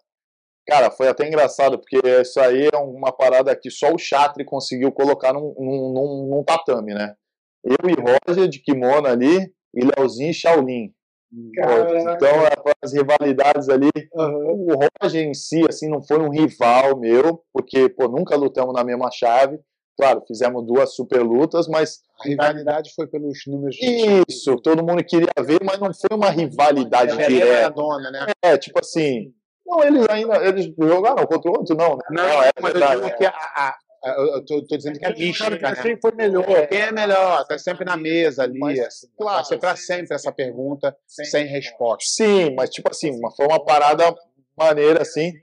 Cara, 0.65 0.91
foi 0.91 1.07
até 1.07 1.28
engraçado, 1.28 1.78
porque 1.78 1.99
isso 2.22 2.39
aí 2.39 2.69
é 2.72 2.78
uma 2.78 3.11
parada 3.11 3.55
que 3.55 3.69
só 3.69 3.91
o 3.91 3.97
Chatri 3.97 4.45
conseguiu 4.45 4.91
colocar 4.91 5.34
num, 5.34 5.53
num, 5.57 5.93
num, 5.93 6.28
num 6.30 6.43
tatame, 6.43 6.93
né? 6.93 7.15
Eu 7.63 7.89
e 7.89 7.95
Roger 7.95 8.47
de 8.47 8.59
kimono 8.59 9.07
ali, 9.07 9.53
e 9.74 9.82
Leozinho 9.84 10.30
e 10.30 10.34
Shaolin. 10.34 10.93
Então, 11.34 12.45
é, 12.45 12.73
as 12.82 12.93
rivalidades 12.93 13.69
ali. 13.69 13.89
Uhum. 14.13 14.67
O 14.69 14.79
Roger 15.01 15.25
em 15.25 15.34
si, 15.34 15.63
assim, 15.67 15.89
não 15.89 16.01
foi 16.01 16.19
um 16.19 16.29
rival 16.29 16.99
meu, 16.99 17.43
porque, 17.53 17.88
pô, 17.89 18.07
nunca 18.07 18.36
lutamos 18.36 18.73
na 18.73 18.84
mesma 18.84 19.09
chave. 19.11 19.59
Claro, 19.97 20.23
fizemos 20.27 20.65
duas 20.65 20.95
super 20.95 21.21
lutas, 21.21 21.67
mas. 21.67 21.99
A 22.19 22.27
rivalidade 22.27 22.91
foi 22.95 23.07
pelos 23.07 23.39
números 23.47 23.75
de 23.75 24.23
Isso, 24.27 24.55
todo 24.57 24.86
mundo 24.86 25.03
queria 25.03 25.32
ver, 25.39 25.59
mas 25.63 25.79
não 25.79 25.91
foi 25.93 26.15
uma 26.15 26.29
rivalidade 26.29 27.19
é, 27.19 27.27
direta. 27.27 27.71
Dona, 27.71 28.11
né? 28.11 28.25
É, 28.41 28.57
tipo 28.57 28.79
assim. 28.79 29.34
Não, 29.65 29.84
eles 29.84 30.05
ainda. 30.09 30.38
Eles 30.45 30.71
jogaram 30.77 31.25
contra 31.25 31.49
o 31.49 31.57
outro, 31.57 31.75
não, 31.75 31.95
né? 31.95 32.03
Não, 32.09 32.23
não 32.23 32.43
é 32.43 32.51
mas 32.59 32.73
verdade, 32.73 32.95
eu 32.95 33.05
digo 33.05 33.17
que 33.17 33.25
a, 33.25 33.32
a, 33.32 33.75
eu 34.03 34.45
tô, 34.45 34.65
tô, 34.65 34.77
dizendo 34.77 34.97
que 34.97 35.05
é 35.05 35.13
mística, 35.13 35.69
né? 35.69 35.75
Quem 35.81 35.97
foi 35.99 36.11
melhor? 36.11 36.67
Quem 36.67 36.79
é 36.79 36.91
melhor? 36.91 37.45
Tá 37.45 37.57
sempre 37.57 37.85
na 37.85 37.95
mesa 37.95 38.43
ali. 38.43 38.59
Mas, 38.59 38.79
assim, 38.79 39.07
claro, 39.15 39.37
vai 39.37 39.45
ser 39.45 39.57
pra 39.59 39.75
sempre 39.75 40.15
essa 40.15 40.31
pergunta 40.31 40.95
sem, 41.05 41.25
sem 41.25 41.45
resposta. 41.45 42.03
Sim, 42.09 42.55
mas 42.55 42.69
tipo 42.69 42.89
assim, 42.89 43.19
foi 43.35 43.45
uma 43.45 43.63
parada 43.63 44.15
maneira 44.57 45.01
assim. 45.03 45.33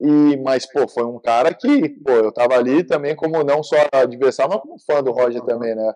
E, 0.00 0.36
mas, 0.42 0.70
pô, 0.70 0.86
foi 0.86 1.04
um 1.04 1.18
cara 1.18 1.54
que, 1.54 1.88
pô, 1.88 2.12
eu 2.12 2.32
tava 2.32 2.56
ali 2.56 2.84
também 2.84 3.16
como 3.16 3.42
não 3.42 3.62
só 3.62 3.76
adversário, 3.92 4.52
mas 4.52 4.60
como 4.60 4.78
fã 4.78 5.02
do 5.02 5.12
Roger 5.12 5.40
também, 5.42 5.74
né? 5.74 5.94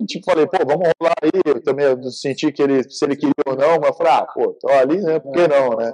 E 0.00 0.04
tipo, 0.06 0.24
falei, 0.24 0.46
pô, 0.46 0.58
vamos 0.66 0.88
rolar 1.00 1.14
aí. 1.22 1.30
Eu 1.44 1.62
também 1.62 2.02
senti 2.10 2.52
que 2.52 2.62
ele, 2.62 2.88
se 2.90 3.04
ele 3.04 3.16
queria 3.16 3.32
ou 3.46 3.56
não, 3.56 3.78
mas 3.78 3.90
eu 3.90 3.94
falei, 3.94 4.12
ah, 4.12 4.26
pô, 4.26 4.52
tô 4.60 4.68
ali, 4.68 5.00
né? 5.00 5.18
Por 5.18 5.32
que 5.32 5.48
não, 5.48 5.70
né? 5.76 5.92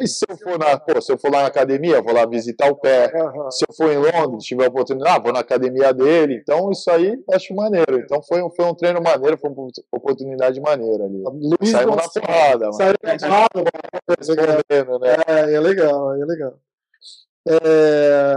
E 0.00 0.08
se 0.08 0.24
eu 0.28 0.36
for 0.36 0.58
na, 0.58 0.78
pô, 0.78 1.00
se 1.00 1.12
eu 1.12 1.18
for 1.18 1.30
lá 1.30 1.42
na 1.42 1.48
academia, 1.48 2.02
vou 2.02 2.12
lá 2.12 2.26
visitar 2.26 2.70
o 2.70 2.76
pé. 2.76 3.10
Se 3.50 3.64
eu 3.68 3.74
for 3.76 3.90
em 3.90 3.98
Londres, 3.98 4.44
tiver 4.44 4.66
a 4.66 4.68
oportunidade, 4.68 5.16
ah, 5.16 5.22
vou 5.22 5.32
na 5.32 5.40
academia 5.40 5.92
dele. 5.92 6.40
Então, 6.42 6.70
isso 6.70 6.90
aí 6.90 7.16
acho 7.32 7.54
maneiro. 7.54 7.98
Então, 7.98 8.22
foi 8.22 8.42
um, 8.42 8.50
foi 8.50 8.64
um 8.64 8.74
treino 8.74 9.00
maneiro, 9.02 9.38
foi 9.38 9.50
uma 9.50 9.68
oportunidade 9.92 10.60
maneira 10.60 11.04
ali. 11.04 11.22
Luiz 11.22 11.70
Saímos 11.70 11.96
na 11.96 12.08
porrada, 12.08 12.64
mano. 12.66 12.74
Saímos 12.74 13.22
na 13.22 13.48
porrada, 13.48 14.98
né? 14.98 15.16
É, 15.26 15.54
é 15.54 15.60
legal, 15.60 16.14
é 16.14 16.24
legal. 16.24 16.58
É... 17.48 18.36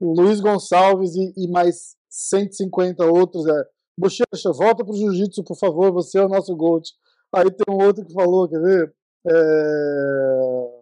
Luiz 0.00 0.40
Gonçalves 0.40 1.14
e, 1.14 1.32
e 1.36 1.48
mais 1.48 1.96
150 2.10 3.04
outros. 3.06 3.46
É, 3.46 3.64
Bochecha, 3.98 4.52
volta 4.52 4.84
pro 4.84 4.96
jiu-jitsu, 4.96 5.44
por 5.44 5.56
favor, 5.56 5.92
você 5.92 6.18
é 6.18 6.24
o 6.24 6.28
nosso 6.28 6.54
GOAT. 6.56 6.90
Aí 7.32 7.50
tem 7.50 7.72
um 7.72 7.84
outro 7.84 8.04
que 8.04 8.12
falou, 8.12 8.48
quer 8.48 8.60
ver? 8.60 8.94
É... 9.26 10.80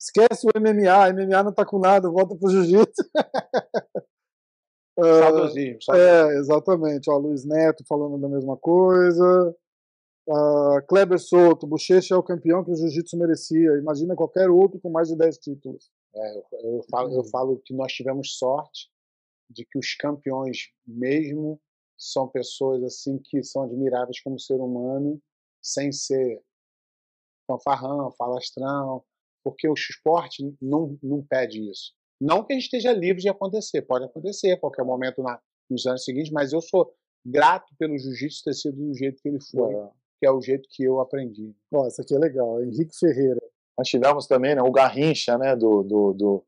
Esquece 0.00 0.46
o 0.46 0.58
MMA, 0.58 1.12
MMA 1.12 1.42
não 1.42 1.52
tá 1.52 1.66
com 1.66 1.78
nada, 1.78 2.08
volta 2.08 2.34
pro 2.36 2.50
jiu-jitsu. 2.50 3.02
Saudosismo, 4.98 5.94
É, 5.94 6.36
exatamente. 6.36 7.10
Ó, 7.10 7.16
Luiz 7.16 7.44
Neto 7.44 7.84
falando 7.88 8.18
da 8.18 8.28
mesma 8.28 8.56
coisa. 8.56 9.54
Uh, 10.28 10.86
Kleber 10.86 11.18
Souto, 11.18 11.66
Bochecha 11.66 12.14
é 12.14 12.16
o 12.16 12.22
campeão 12.22 12.62
que 12.62 12.70
o 12.70 12.76
jiu-jitsu 12.76 13.16
merecia. 13.18 13.78
Imagina 13.78 14.14
qualquer 14.14 14.48
outro 14.48 14.78
com 14.80 14.90
mais 14.90 15.08
de 15.08 15.16
10 15.16 15.38
títulos. 15.38 15.90
É, 16.14 16.38
eu, 16.38 16.44
eu, 16.76 16.82
falo, 16.90 17.14
eu 17.14 17.24
falo 17.24 17.62
que 17.64 17.74
nós 17.74 17.92
tivemos 17.92 18.36
sorte 18.36 18.88
de 19.50 19.64
que 19.64 19.78
os 19.78 19.94
campeões 19.94 20.70
mesmo 20.86 21.60
são 21.98 22.28
pessoas 22.28 22.82
assim 22.82 23.18
que 23.18 23.42
são 23.42 23.64
admiráveis 23.64 24.20
como 24.22 24.38
ser 24.38 24.60
humano, 24.60 25.20
sem 25.60 25.92
ser 25.92 26.40
fanfarrão, 27.46 28.10
falastrão, 28.12 29.04
porque 29.42 29.68
o 29.68 29.74
esporte 29.74 30.56
não, 30.62 30.96
não 31.02 31.22
pede 31.22 31.68
isso. 31.68 31.92
Não 32.20 32.44
que 32.44 32.52
a 32.52 32.56
gente 32.56 32.64
esteja 32.64 32.92
livre 32.92 33.20
de 33.20 33.28
acontecer, 33.28 33.82
pode 33.82 34.04
acontecer 34.04 34.52
a 34.52 34.60
qualquer 34.60 34.84
momento 34.84 35.22
na, 35.22 35.40
nos 35.68 35.86
anos 35.86 36.04
seguintes, 36.04 36.30
mas 36.30 36.52
eu 36.52 36.60
sou 36.60 36.94
grato 37.24 37.74
pelo 37.78 37.98
jiu-jitsu 37.98 38.44
ter 38.44 38.54
sido 38.54 38.76
do 38.76 38.94
jeito 38.94 39.20
que 39.22 39.28
ele 39.28 39.40
foi, 39.40 39.74
é. 39.74 39.88
que 40.18 40.26
é 40.26 40.30
o 40.30 40.40
jeito 40.40 40.68
que 40.70 40.84
eu 40.84 41.00
aprendi. 41.00 41.54
Ó, 41.72 41.86
isso 41.86 42.00
aqui 42.00 42.14
é 42.14 42.18
legal, 42.18 42.62
Henrique 42.62 42.96
Ferreira. 42.98 43.40
Nós 43.76 43.88
tivemos 43.88 44.26
também 44.26 44.54
né, 44.54 44.62
o 44.62 44.70
Garrincha, 44.70 45.38
né, 45.38 45.56
do, 45.56 45.82
do, 45.82 46.12
do 46.12 46.44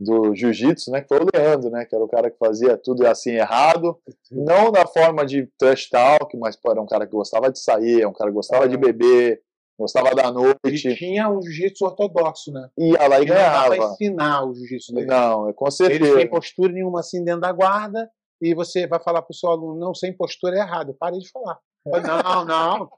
do 0.00 0.34
jiu-jitsu, 0.34 0.90
né, 0.92 1.00
que 1.00 1.08
foi 1.08 1.18
o 1.18 1.26
Leandro, 1.34 1.70
né, 1.70 1.84
que 1.84 1.94
era 1.94 2.04
o 2.04 2.08
cara 2.08 2.30
que 2.30 2.38
fazia 2.38 2.76
tudo 2.76 3.04
assim 3.06 3.32
errado, 3.32 3.98
não 4.30 4.70
da 4.70 4.86
forma 4.86 5.26
de 5.26 5.48
trash 5.58 5.88
talk, 5.88 6.36
mas 6.36 6.56
era 6.64 6.80
um 6.80 6.86
cara 6.86 7.04
que 7.04 7.12
gostava 7.12 7.50
de 7.50 7.58
sair, 7.58 8.06
um 8.06 8.12
cara 8.12 8.30
que 8.30 8.36
gostava 8.36 8.66
é. 8.66 8.68
de 8.68 8.76
beber, 8.76 9.42
gostava 9.78 10.14
da 10.14 10.30
noite. 10.30 10.58
Ele 10.64 10.94
tinha 10.94 11.28
um 11.28 11.42
jiu-jitsu 11.42 11.84
ortodoxo, 11.84 12.52
né? 12.52 12.68
Ia 12.78 13.08
lá 13.08 13.20
e 13.20 13.24
ganhava. 13.24 13.76
Não 13.76 13.92
ensinar 13.92 14.44
o 14.44 14.54
jiu-jitsu 14.54 14.94
dele. 14.94 15.06
Não, 15.06 15.48
é 15.48 15.52
com 15.52 15.70
certeza. 15.70 16.04
Ele 16.04 16.20
sem 16.20 16.30
postura 16.30 16.72
nenhuma 16.72 17.00
assim 17.00 17.24
dentro 17.24 17.40
da 17.40 17.52
guarda, 17.52 18.08
e 18.40 18.54
você 18.54 18.86
vai 18.86 19.00
falar 19.00 19.22
pro 19.22 19.34
seu 19.34 19.50
aluno, 19.50 19.78
não, 19.78 19.94
sem 19.94 20.16
postura 20.16 20.56
é 20.56 20.60
errado. 20.60 20.94
Pare 20.94 21.18
de 21.18 21.28
falar. 21.30 21.58
Não, 21.90 22.44
não. 22.44 22.90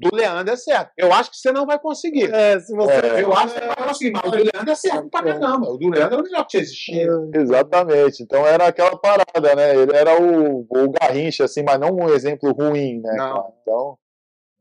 Do 0.00 0.14
Leandro 0.14 0.52
é 0.52 0.56
certo. 0.56 0.92
Eu 0.96 1.12
acho 1.12 1.30
que 1.30 1.36
você 1.36 1.52
não 1.52 1.66
vai 1.66 1.78
conseguir. 1.78 2.32
É, 2.32 2.58
se 2.60 2.74
você... 2.74 2.92
É. 2.92 3.22
Eu 3.22 3.32
acho 3.32 3.54
que 3.54 3.60
você 3.60 3.66
vai 3.66 3.88
conseguir, 3.88 4.12
mas 4.12 4.24
o 4.24 4.30
do 4.30 4.36
Leandro 4.36 4.70
é 4.70 4.74
certo 4.74 5.10
pra 5.10 5.22
caramba. 5.22 5.70
O 5.70 5.76
do 5.76 5.88
Leandro 5.88 6.14
era 6.14 6.20
o 6.20 6.24
melhor 6.24 6.46
que 6.46 6.58
existia. 6.58 7.06
É. 7.06 7.38
Exatamente. 7.38 8.22
Então 8.22 8.46
era 8.46 8.66
aquela 8.66 8.96
parada, 8.96 9.54
né? 9.54 9.76
Ele 9.76 9.94
era 9.94 10.20
o, 10.20 10.60
o 10.60 10.90
Garrincha, 10.90 11.44
assim, 11.44 11.62
mas 11.62 11.78
não 11.78 11.94
um 11.94 12.08
exemplo 12.10 12.52
ruim, 12.52 13.00
né? 13.00 13.14
Não. 13.16 13.52
Então. 13.62 13.98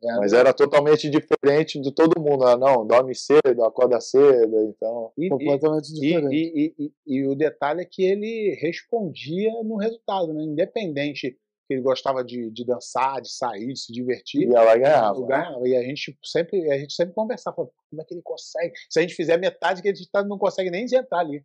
É, 0.06 0.18
mas 0.18 0.34
era 0.34 0.54
totalmente 0.54 1.10
diferente 1.10 1.80
de 1.80 1.94
todo 1.94 2.22
mundo. 2.22 2.44
Ah, 2.44 2.58
não, 2.58 2.86
dorme 2.86 3.16
cedo, 3.16 3.64
acorda 3.64 4.02
cedo, 4.02 4.62
então. 4.68 5.12
E, 5.18 5.30
completamente 5.30 5.90
e, 5.90 5.94
diferente. 5.94 6.36
E, 6.36 6.76
e, 6.78 6.92
e, 7.08 7.28
o 7.28 7.36
detalhe 7.36 7.82
é 7.82 7.88
que 7.90 8.04
ele 8.04 8.58
respondia 8.62 9.52
no 9.64 9.78
resultado, 9.78 10.34
né? 10.34 10.44
Independente 10.44 11.38
que 11.68 11.74
ele 11.74 11.82
gostava 11.82 12.24
de, 12.24 12.52
de 12.52 12.66
dançar, 12.66 13.22
de 13.22 13.32
sair, 13.32 13.74
de 13.74 13.80
se 13.80 13.94
divertir. 13.94 14.50
E 14.50 14.56
ela 14.56 14.78
ganhava. 14.78 15.26
ganhava. 15.26 15.68
E 15.68 15.76
a 15.76 15.84
gente 15.84 16.18
sempre, 16.24 16.72
a 16.72 16.78
gente 16.78 16.94
sempre 16.94 17.14
conversava, 17.14 17.56
como 17.56 18.02
é 18.02 18.04
que 18.04 18.14
ele 18.14 18.22
consegue? 18.22 18.74
Se 18.90 19.00
a 19.00 19.02
gente 19.02 19.16
fizer 19.16 19.38
metade 19.38 19.82
que 19.82 19.90
a 19.90 19.94
gente 19.94 20.10
tá, 20.12 20.24
não 20.24 20.38
consegue 20.38 20.70
nem 20.70 20.86
entrar 20.86 21.20
ali. 21.20 21.44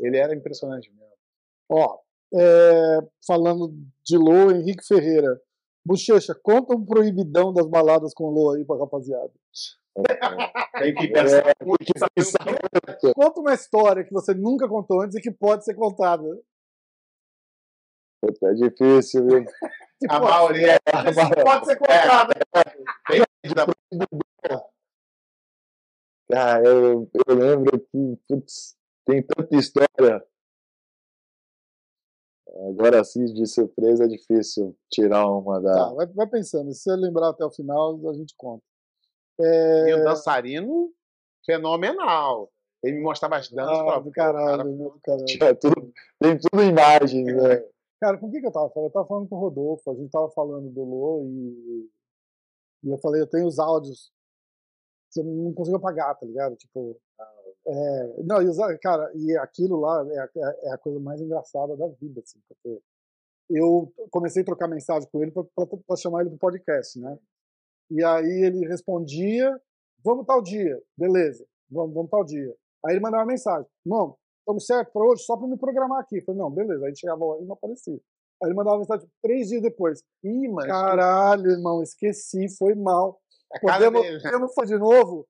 Ele 0.00 0.16
era 0.16 0.34
impressionante 0.34 0.90
mesmo. 0.90 1.06
Ó, 1.68 1.98
é, 2.34 2.98
falando 3.26 3.74
de 4.04 4.16
Lô, 4.16 4.50
Henrique 4.50 4.86
Ferreira. 4.86 5.40
Bochecha, 5.84 6.34
conta 6.34 6.74
um 6.74 6.84
proibidão 6.84 7.52
das 7.52 7.66
baladas 7.68 8.12
com 8.12 8.28
Lô 8.28 8.52
aí 8.52 8.64
pra 8.64 8.76
rapaziada. 8.76 9.32
Tem 10.78 10.94
que 10.94 11.08
pensar 11.08 11.48
é, 11.48 11.64
muito. 11.64 13.14
Conta 13.14 13.40
uma 13.40 13.54
história 13.54 14.04
que 14.04 14.12
você 14.12 14.34
nunca 14.34 14.68
contou 14.68 15.00
antes 15.00 15.16
e 15.16 15.20
que 15.20 15.30
pode 15.30 15.64
ser 15.64 15.74
contada. 15.74 16.24
Puta, 18.20 18.48
é 18.48 18.54
difícil, 18.54 19.26
viu? 19.26 19.44
a 20.10 20.20
maioria 20.20 20.74
é, 20.74 21.42
pode 21.42 21.66
ser 21.66 21.76
contada. 21.76 22.34
É. 23.12 24.76
Cara, 26.30 26.64
eu, 26.64 27.08
eu 27.26 27.34
lembro 27.34 27.78
que 27.78 28.18
putz, 28.28 28.76
tem 29.06 29.22
tanta 29.22 29.56
história. 29.56 30.24
Agora 32.68 33.04
sim, 33.04 33.24
de 33.26 33.46
surpresa 33.46 34.04
é 34.04 34.08
difícil 34.08 34.76
tirar 34.90 35.26
uma 35.28 35.60
da. 35.60 35.74
Tá, 35.74 35.94
vai, 35.94 36.06
vai, 36.06 36.26
pensando, 36.26 36.72
se 36.72 36.82
você 36.82 36.96
lembrar 36.96 37.28
até 37.30 37.44
o 37.44 37.50
final, 37.50 38.00
a 38.08 38.14
gente 38.14 38.34
conta. 38.36 38.64
É... 39.40 39.90
E 39.90 39.94
o 39.94 40.04
dançarino, 40.04 40.90
fenomenal. 41.44 42.50
Ele 42.82 42.96
me 42.96 43.02
mostrava 43.02 43.36
as 43.36 43.50
danças. 43.50 43.78
Ah, 43.78 43.98
do 43.98 44.10
caralho, 44.10 45.00
cara, 45.02 45.18
do 45.18 45.30
caralho. 45.38 45.58
Tudo, 45.60 45.92
tem 46.20 46.38
tudo 46.38 46.62
imagens, 46.62 47.26
né? 47.26 47.64
Cara, 48.00 48.18
com 48.18 48.26
o 48.26 48.30
que, 48.30 48.40
que 48.40 48.46
eu 48.46 48.52
tava 48.52 48.68
falando? 48.70 48.88
Eu 48.88 48.92
tava 48.92 49.06
falando 49.06 49.28
com 49.28 49.36
o 49.36 49.40
Rodolfo, 49.40 49.90
a 49.90 49.94
gente 49.94 50.10
tava 50.10 50.30
falando 50.30 50.68
do 50.70 50.84
Lô 50.84 51.24
e, 51.24 51.90
e 52.84 52.90
eu 52.90 52.98
falei, 52.98 53.22
eu 53.22 53.26
tenho 53.26 53.46
os 53.46 53.58
áudios. 53.58 54.12
Você 55.10 55.22
não 55.22 55.52
conseguiu 55.54 55.78
apagar, 55.78 56.14
tá 56.18 56.26
ligado? 56.26 56.56
Tipo. 56.56 57.00
É, 57.68 58.22
não, 58.22 58.40
e, 58.42 58.78
cara, 58.78 59.10
e 59.16 59.36
aquilo 59.38 59.80
lá 59.80 60.06
é, 60.08 60.18
é, 60.18 60.68
é, 60.68 60.72
a 60.72 60.78
coisa 60.78 61.00
mais 61.00 61.20
engraçada 61.20 61.76
da 61.76 61.88
vida, 61.88 62.20
assim, 62.20 62.38
porque 62.48 62.80
eu 63.50 63.92
comecei 64.10 64.42
a 64.42 64.44
trocar 64.44 64.68
mensagem 64.68 65.08
com 65.10 65.20
ele 65.20 65.32
para 65.32 65.96
chamar 65.96 66.20
ele 66.20 66.30
pro 66.30 66.38
podcast, 66.38 66.96
né? 67.00 67.18
E 67.90 68.04
aí 68.04 68.44
ele 68.44 68.68
respondia, 68.68 69.60
vamos 70.04 70.26
tal 70.26 70.40
dia, 70.42 70.80
beleza, 70.96 71.44
vamos, 71.68 71.92
vamos 71.92 72.10
tal 72.10 72.24
dia. 72.24 72.54
Aí 72.84 72.94
ele 72.94 73.00
mandava 73.00 73.24
uma 73.24 73.32
mensagem, 73.32 73.68
não, 73.84 74.16
estamos 74.46 74.64
certo 74.64 74.92
para 74.92 75.04
hoje, 75.04 75.24
só 75.24 75.36
para 75.36 75.48
me 75.48 75.58
programar 75.58 76.00
aqui. 76.00 76.18
Eu 76.18 76.24
falei, 76.24 76.40
não, 76.40 76.50
beleza. 76.50 76.86
Aí 76.86 76.96
chegava 76.96 77.20
e 77.40 77.44
não 77.44 77.54
aparecia. 77.54 78.00
Aí 78.42 78.48
ele 78.48 78.54
mandava 78.54 78.78
mensagem 78.78 79.08
três 79.20 79.48
dias 79.48 79.62
depois. 79.62 80.02
Ih, 80.22 80.48
mas. 80.48 80.66
Caralho, 80.66 81.50
irmão, 81.50 81.82
esqueci, 81.82 82.46
foi 82.56 82.74
mal. 82.74 83.18
É 83.52 83.58
podemos, 83.58 84.22
podemos 84.22 84.54
fazer 84.54 84.74
de 84.74 84.80
novo? 84.80 85.26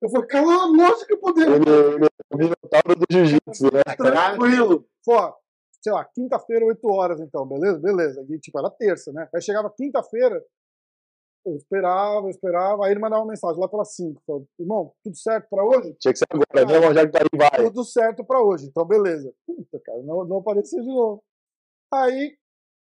Eu 0.00 0.08
falei, 0.08 0.26
cara, 0.28 0.64
lógico 0.66 1.06
que 1.06 1.16
podemos. 1.16 1.66
É 1.66 2.34
o 2.34 2.38
minotauro 2.38 2.96
do 2.96 3.06
jiu-jitsu, 3.10 3.64
né? 3.72 3.82
Tranquilo. 3.96 4.86
Pô, 5.04 5.34
sei 5.82 5.92
lá, 5.92 6.04
quinta-feira, 6.04 6.64
8 6.64 6.88
horas, 6.88 7.20
então, 7.20 7.46
beleza? 7.46 7.78
Beleza. 7.80 8.24
E, 8.28 8.38
tipo, 8.38 8.58
era 8.58 8.70
terça, 8.70 9.12
né? 9.12 9.28
Aí 9.34 9.42
chegava 9.42 9.70
quinta-feira, 9.70 10.42
eu 11.44 11.56
esperava, 11.56 12.26
eu 12.26 12.30
esperava, 12.30 12.84
aí 12.84 12.92
ele 12.92 13.00
mandava 13.00 13.22
uma 13.22 13.30
mensagem 13.30 13.60
lá 13.60 13.68
pelas 13.68 13.94
5. 13.94 14.22
Falou, 14.26 14.46
irmão, 14.58 14.92
tudo 15.02 15.16
certo 15.16 15.48
pra 15.48 15.64
hoje? 15.64 15.94
Tinha 16.00 16.12
que 16.12 16.18
ser 16.18 16.26
agora, 16.30 16.66
mesmo, 16.66 16.94
já 16.94 17.06
que 17.06 17.12
tá 17.12 17.18
aí, 17.20 17.38
vai. 17.38 17.64
Tudo 17.66 17.84
certo 17.84 18.24
pra 18.24 18.42
hoje, 18.42 18.66
então 18.66 18.84
beleza. 18.84 19.32
Puta, 19.46 19.80
cara, 19.80 20.02
não, 20.02 20.24
não 20.24 20.38
apareceu 20.38 20.82
de 20.82 20.88
novo. 20.88 21.22
Aí, 21.92 22.36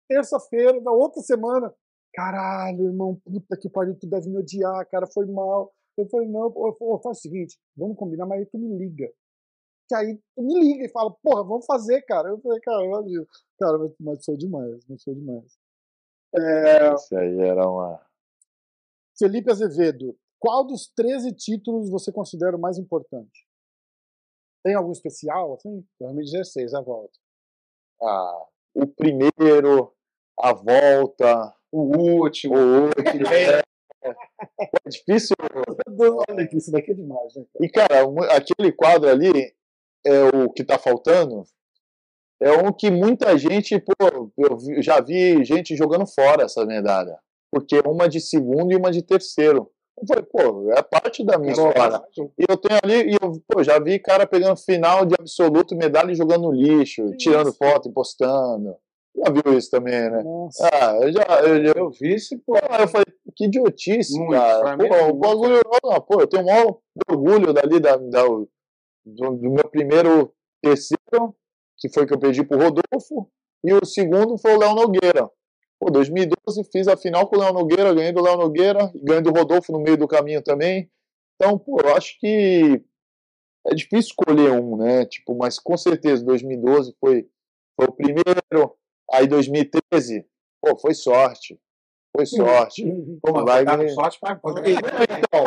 terça-feira, 0.09 0.81
da 0.81 0.91
outra 0.91 1.21
semana, 1.21 1.73
caralho, 2.13 2.85
irmão, 2.85 3.19
puta 3.23 3.57
que 3.57 3.69
pariu, 3.69 3.97
tu 3.97 4.07
deve 4.07 4.29
me 4.29 4.37
odiar, 4.37 4.87
cara, 4.89 5.07
foi 5.07 5.25
mal. 5.25 5.71
Eu 5.97 6.07
falei, 6.09 6.27
não, 6.27 6.51
pô, 6.51 6.69
eu 6.69 6.99
faz 7.01 7.17
o 7.17 7.21
seguinte, 7.21 7.57
vamos 7.75 7.97
combinar, 7.97 8.25
mas 8.25 8.39
aí 8.39 8.45
tu 8.45 8.57
me 8.57 8.77
liga. 8.77 9.11
Que 9.87 9.95
aí 9.95 10.19
tu 10.35 10.43
me 10.43 10.59
liga 10.59 10.85
e 10.85 10.89
fala, 10.89 11.11
porra, 11.21 11.43
vamos 11.43 11.65
fazer, 11.65 12.01
cara. 12.03 12.29
Eu 12.29 12.39
falei, 12.39 12.59
cara, 12.61 12.85
imagina. 12.85 13.25
Cara, 13.59 13.77
mas, 13.99 14.23
foi 14.23 14.37
demais, 14.37 14.85
mas 14.87 15.03
foi 15.03 15.15
demais. 15.15 15.57
É... 16.35 16.93
Isso 16.93 17.17
aí 17.17 17.39
era 17.39 17.67
uma. 17.67 18.08
Felipe 19.19 19.51
Azevedo, 19.51 20.17
qual 20.39 20.65
dos 20.65 20.87
13 20.95 21.33
títulos 21.33 21.89
você 21.89 22.11
considera 22.11 22.55
o 22.55 22.59
mais 22.59 22.77
importante? 22.77 23.45
Tem 24.63 24.73
algum 24.73 24.91
especial, 24.91 25.53
assim? 25.53 25.85
2016, 25.99 26.73
a 26.73 26.81
volta. 26.81 27.19
Ah, 28.01 28.45
o 28.73 28.87
primeiro, 28.87 29.93
a 30.39 30.53
volta, 30.53 31.53
o 31.71 31.97
último. 31.97 32.55
O 32.55 32.85
último. 32.85 33.27
é. 33.27 33.61
É 34.03 34.89
difícil. 34.89 35.35
Olha 36.29 36.47
que 36.47 36.57
isso 36.57 36.71
daqui 36.71 36.91
é 36.91 36.93
demais, 36.93 37.35
né? 37.35 37.45
E, 37.59 37.69
cara, 37.69 38.05
aquele 38.35 38.71
quadro 38.71 39.09
ali 39.09 39.53
é 40.05 40.23
o 40.33 40.49
que 40.49 40.63
tá 40.63 40.79
faltando. 40.79 41.43
É 42.41 42.53
um 42.53 42.71
que 42.71 42.89
muita 42.89 43.37
gente, 43.37 43.77
pô, 43.77 44.31
eu 44.37 44.81
já 44.81 45.01
vi 45.01 45.43
gente 45.43 45.75
jogando 45.75 46.07
fora 46.07 46.43
essa 46.43 46.65
medalha. 46.65 47.19
Porque 47.51 47.81
uma 47.85 48.07
de 48.07 48.19
segundo 48.19 48.71
e 48.71 48.75
uma 48.75 48.91
de 48.91 49.01
terceiro. 49.01 49.71
Eu 49.99 50.07
falei, 50.07 50.23
pô, 50.23 50.71
é 50.71 50.81
parte 50.81 51.25
da 51.25 51.37
minha 51.37 51.51
história. 51.51 52.01
E 52.37 52.45
eu 52.47 52.55
tenho 52.55 52.79
ali, 52.83 53.11
e 53.11 53.17
eu 53.21 53.41
pô, 53.47 53.61
já 53.63 53.79
vi 53.79 53.99
cara 53.99 54.25
pegando 54.25 54.55
final 54.55 55.05
de 55.05 55.15
absoluto 55.19 55.75
medalha 55.75 56.11
e 56.11 56.15
jogando 56.15 56.43
no 56.43 56.51
lixo, 56.53 57.11
tirando 57.17 57.51
foto 57.53 57.89
e 57.89 57.93
postando. 57.93 58.75
Já 59.17 59.31
viu 59.33 59.57
isso 59.57 59.69
também, 59.71 60.09
né? 60.09 60.23
Nossa. 60.23 60.69
Ah, 60.71 60.97
eu 61.01 61.11
já. 61.11 61.23
Eu, 61.43 61.65
já, 61.65 61.73
Eu 61.75 61.89
vi 61.89 62.13
esse, 62.13 62.37
pô. 62.37 62.53
pô, 62.53 62.75
eu 62.79 62.87
falei, 62.87 63.05
que 63.35 63.45
idiotice, 63.45 64.17
Muito, 64.17 64.31
cara. 64.39 64.77
mim 64.77 64.87
Pô, 64.87 64.93
é 64.95 65.03
o 65.09 65.13
bagulho. 65.13 65.59
não, 65.83 65.99
pô, 66.01 66.21
eu 66.21 66.27
tenho 66.27 66.43
o 66.43 66.45
maior 66.45 66.77
orgulho 67.09 67.51
dali 67.51 67.79
da, 67.79 67.97
da- 67.97 68.25
do, 68.25 68.47
do 69.05 69.49
meu 69.49 69.67
primeiro 69.69 70.31
terceiro, 70.61 71.35
que 71.77 71.89
foi 71.89 72.05
que 72.05 72.13
eu 72.13 72.19
perdi 72.19 72.43
pro 72.45 72.57
Rodolfo, 72.59 73.29
e 73.65 73.73
o 73.73 73.83
segundo 73.83 74.37
foi 74.37 74.53
o 74.55 74.59
Léo 74.59 74.75
Nogueira. 74.75 75.29
Pô, 75.79 75.89
2012 75.89 76.63
fiz 76.71 76.87
a 76.87 76.97
final 76.97 77.27
com 77.27 77.37
o 77.37 77.39
Léo 77.39 77.53
Nogueira, 77.53 77.93
ganhei 77.93 78.11
do 78.11 78.21
Léo 78.21 78.37
Nogueira, 78.37 78.91
ganhei 78.95 79.21
do 79.21 79.31
Rodolfo 79.31 79.71
no 79.71 79.79
meio 79.79 79.97
do 79.97 80.07
caminho 80.07 80.41
também. 80.41 80.91
Então, 81.35 81.57
pô, 81.57 81.79
eu 81.81 81.95
acho 81.95 82.19
que 82.19 82.83
é 83.65 83.73
difícil 83.73 84.09
escolher 84.09 84.51
um, 84.51 84.75
né? 84.75 85.05
Tipo, 85.05 85.37
mas 85.37 85.57
com 85.57 85.77
certeza 85.77 86.25
2012 86.25 86.93
foi, 86.99 87.29
foi 87.79 87.87
o 87.87 87.93
primeiro, 87.93 88.75
aí 89.11 89.25
2013, 89.25 90.25
pô, 90.61 90.77
foi 90.77 90.93
sorte. 90.93 91.57
Foi 92.15 92.25
sorte. 92.25 92.83
Pô, 93.21 93.45
Vai 93.45 93.63
vai 93.63 93.87
sorte 93.89 94.19
pra. 94.19 94.39
Então, 94.43 95.43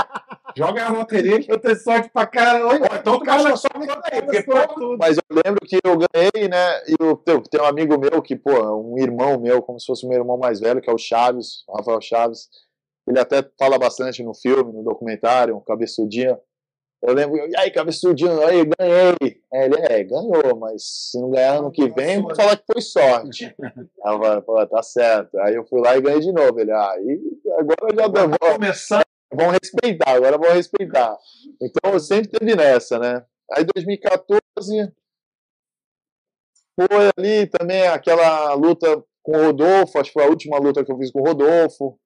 Joga 0.56 0.86
a 0.86 0.92
loteria 0.92 1.40
que 1.40 1.50
Eu 1.50 1.58
tenho 1.58 1.76
sorte 1.76 2.10
pra 2.10 2.26
caramba. 2.26 2.66
Ou 2.66 2.74
então 2.74 3.18
tu 3.18 3.24
gasta 3.24 3.56
só 3.56 3.68
no 3.74 3.82
aí, 4.04 4.22
porque, 4.22 4.42
pô, 4.42 4.96
Mas 4.98 5.16
eu 5.16 5.42
lembro 5.44 5.60
que 5.66 5.78
eu 5.84 5.96
ganhei, 5.96 6.48
né? 6.48 6.82
E 6.88 6.96
eu, 7.00 7.16
tem, 7.16 7.42
tem 7.42 7.60
um 7.60 7.64
amigo 7.64 7.98
meu 7.98 8.22
que, 8.22 8.36
pô, 8.36 8.50
é 8.50 8.74
um 8.74 8.98
irmão 8.98 9.40
meu, 9.40 9.62
como 9.62 9.78
se 9.78 9.86
fosse 9.86 10.06
meu 10.06 10.18
irmão 10.18 10.38
mais 10.38 10.60
velho, 10.60 10.80
que 10.80 10.90
é 10.90 10.92
o 10.92 10.98
Chaves, 10.98 11.64
o 11.68 11.76
Rafael 11.76 12.00
Chaves. 12.00 12.48
Ele 13.06 13.18
até 13.18 13.44
fala 13.58 13.78
bastante 13.78 14.22
no 14.22 14.34
filme, 14.34 14.72
no 14.72 14.82
documentário, 14.82 15.56
um 15.56 15.60
cabeçudinho. 15.60 16.38
Eu 17.02 17.14
lembro, 17.14 17.36
e 17.36 17.56
aí, 17.56 17.68
cabeçudinho, 17.72 18.46
aí, 18.46 18.64
ganhei. 18.78 19.42
Aí 19.52 19.64
ele, 19.64 19.74
é, 19.90 20.04
ganhou, 20.04 20.56
mas 20.56 21.10
se 21.10 21.20
não 21.20 21.30
ganhar 21.30 21.58
ano 21.58 21.72
que 21.72 21.90
vem, 21.90 22.22
vou 22.22 22.34
falar 22.34 22.56
que 22.56 22.64
foi 22.72 22.80
sorte. 22.80 23.52
Eu 23.60 24.18
falei, 24.20 24.40
pô, 24.42 24.66
tá 24.68 24.82
certo. 24.84 25.36
Aí 25.40 25.56
eu 25.56 25.66
fui 25.66 25.80
lá 25.80 25.96
e 25.96 26.00
ganhei 26.00 26.20
de 26.20 26.30
novo. 26.30 26.60
Ele, 26.60 26.70
ah, 26.70 26.94
e 27.00 27.20
agora 27.58 27.94
já 27.96 28.06
deu. 28.06 28.30
tá 28.30 28.52
começando. 28.52 29.11
Vão 29.32 29.50
respeitar, 29.50 30.10
agora 30.10 30.36
vão 30.38 30.52
respeitar. 30.52 31.16
Então 31.60 31.92
eu 31.92 32.00
sempre 32.00 32.28
teve 32.28 32.54
nessa, 32.54 32.98
né? 32.98 33.24
Aí 33.52 33.64
2014 33.74 34.40
foi 36.74 37.10
ali 37.16 37.46
também 37.46 37.86
aquela 37.86 38.54
luta 38.54 39.02
com 39.22 39.32
o 39.32 39.46
Rodolfo, 39.46 39.98
acho 39.98 40.10
que 40.10 40.14
foi 40.14 40.24
a 40.24 40.28
última 40.28 40.58
luta 40.58 40.84
que 40.84 40.90
eu 40.92 40.98
fiz 40.98 41.10
com 41.10 41.20
o 41.20 41.24
Rodolfo. 41.24 41.98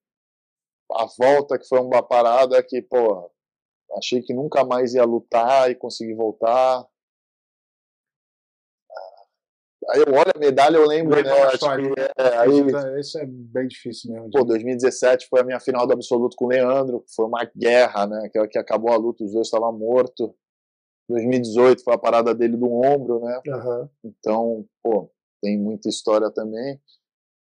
A 0.93 1.07
volta 1.18 1.59
que 1.59 1.66
foi 1.66 1.81
uma 1.81 2.03
parada 2.03 2.62
que, 2.62 2.81
pô, 2.83 3.31
achei 3.97 4.22
que 4.22 4.35
nunca 4.35 4.64
mais 4.64 4.95
ia 4.95 5.05
lutar 5.05 5.70
e 5.70 5.74
consegui 5.74 6.14
voltar. 6.14 6.85
Aí 9.91 10.01
eu 10.01 10.12
olho 10.14 10.32
a 10.34 10.39
medalha, 10.39 10.76
eu 10.76 10.87
lembro, 10.87 11.22
né? 11.22 11.30
Acho 11.30 11.59
que, 11.59 12.01
é, 12.20 12.37
aí, 12.39 12.51
Isso, 12.51 12.99
isso 12.99 13.18
é 13.18 13.26
bem 13.26 13.68
difícil 13.68 14.12
mesmo. 14.12 14.30
Pô, 14.30 14.45
2017 14.45 15.28
foi 15.28 15.41
a 15.41 15.45
minha 15.45 15.61
final 15.61 15.87
do 15.87 15.93
absoluto 15.93 16.37
com 16.37 16.47
o 16.47 16.49
Leandro, 16.49 17.05
foi 17.14 17.24
uma 17.24 17.49
guerra, 17.57 18.07
né? 18.07 18.28
Que, 18.32 18.49
que 18.49 18.59
acabou 18.59 18.93
a 18.93 18.97
luta, 18.97 19.22
os 19.24 19.32
dois 19.32 19.47
estavam 19.47 19.72
mortos. 19.72 20.30
2018 21.09 21.84
foi 21.84 21.95
a 21.95 21.99
parada 21.99 22.34
dele 22.34 22.57
do 22.57 22.66
ombro, 22.72 23.20
né? 23.20 23.41
Aham. 23.49 23.89
Então, 24.05 24.66
pô, 24.82 25.09
tem 25.41 25.57
muita 25.57 25.89
história 25.89 26.30
também. 26.30 26.80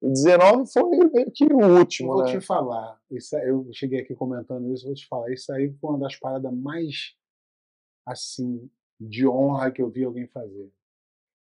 E 0.01 0.07
19 0.09 0.71
foi 0.71 0.83
meio 1.11 1.31
que 1.31 1.43
o 1.45 1.59
Eu 1.61 1.77
último, 1.77 2.13
vou 2.13 2.23
né? 2.23 2.31
te 2.31 2.39
falar, 2.39 2.97
isso, 3.11 3.35
eu 3.37 3.67
cheguei 3.73 3.99
aqui 3.99 4.15
comentando 4.15 4.73
isso, 4.73 4.85
vou 4.85 4.93
te 4.95 5.05
falar, 5.07 5.29
isso 5.33 5.51
aí 5.51 5.73
foi 5.73 5.89
uma 5.89 5.99
das 5.99 6.15
paradas 6.15 6.53
mais, 6.53 7.15
assim, 8.07 8.69
de 8.97 9.27
honra 9.27 9.71
que 9.71 9.81
eu 9.81 9.89
vi 9.89 10.05
alguém 10.05 10.25
fazer. 10.27 10.71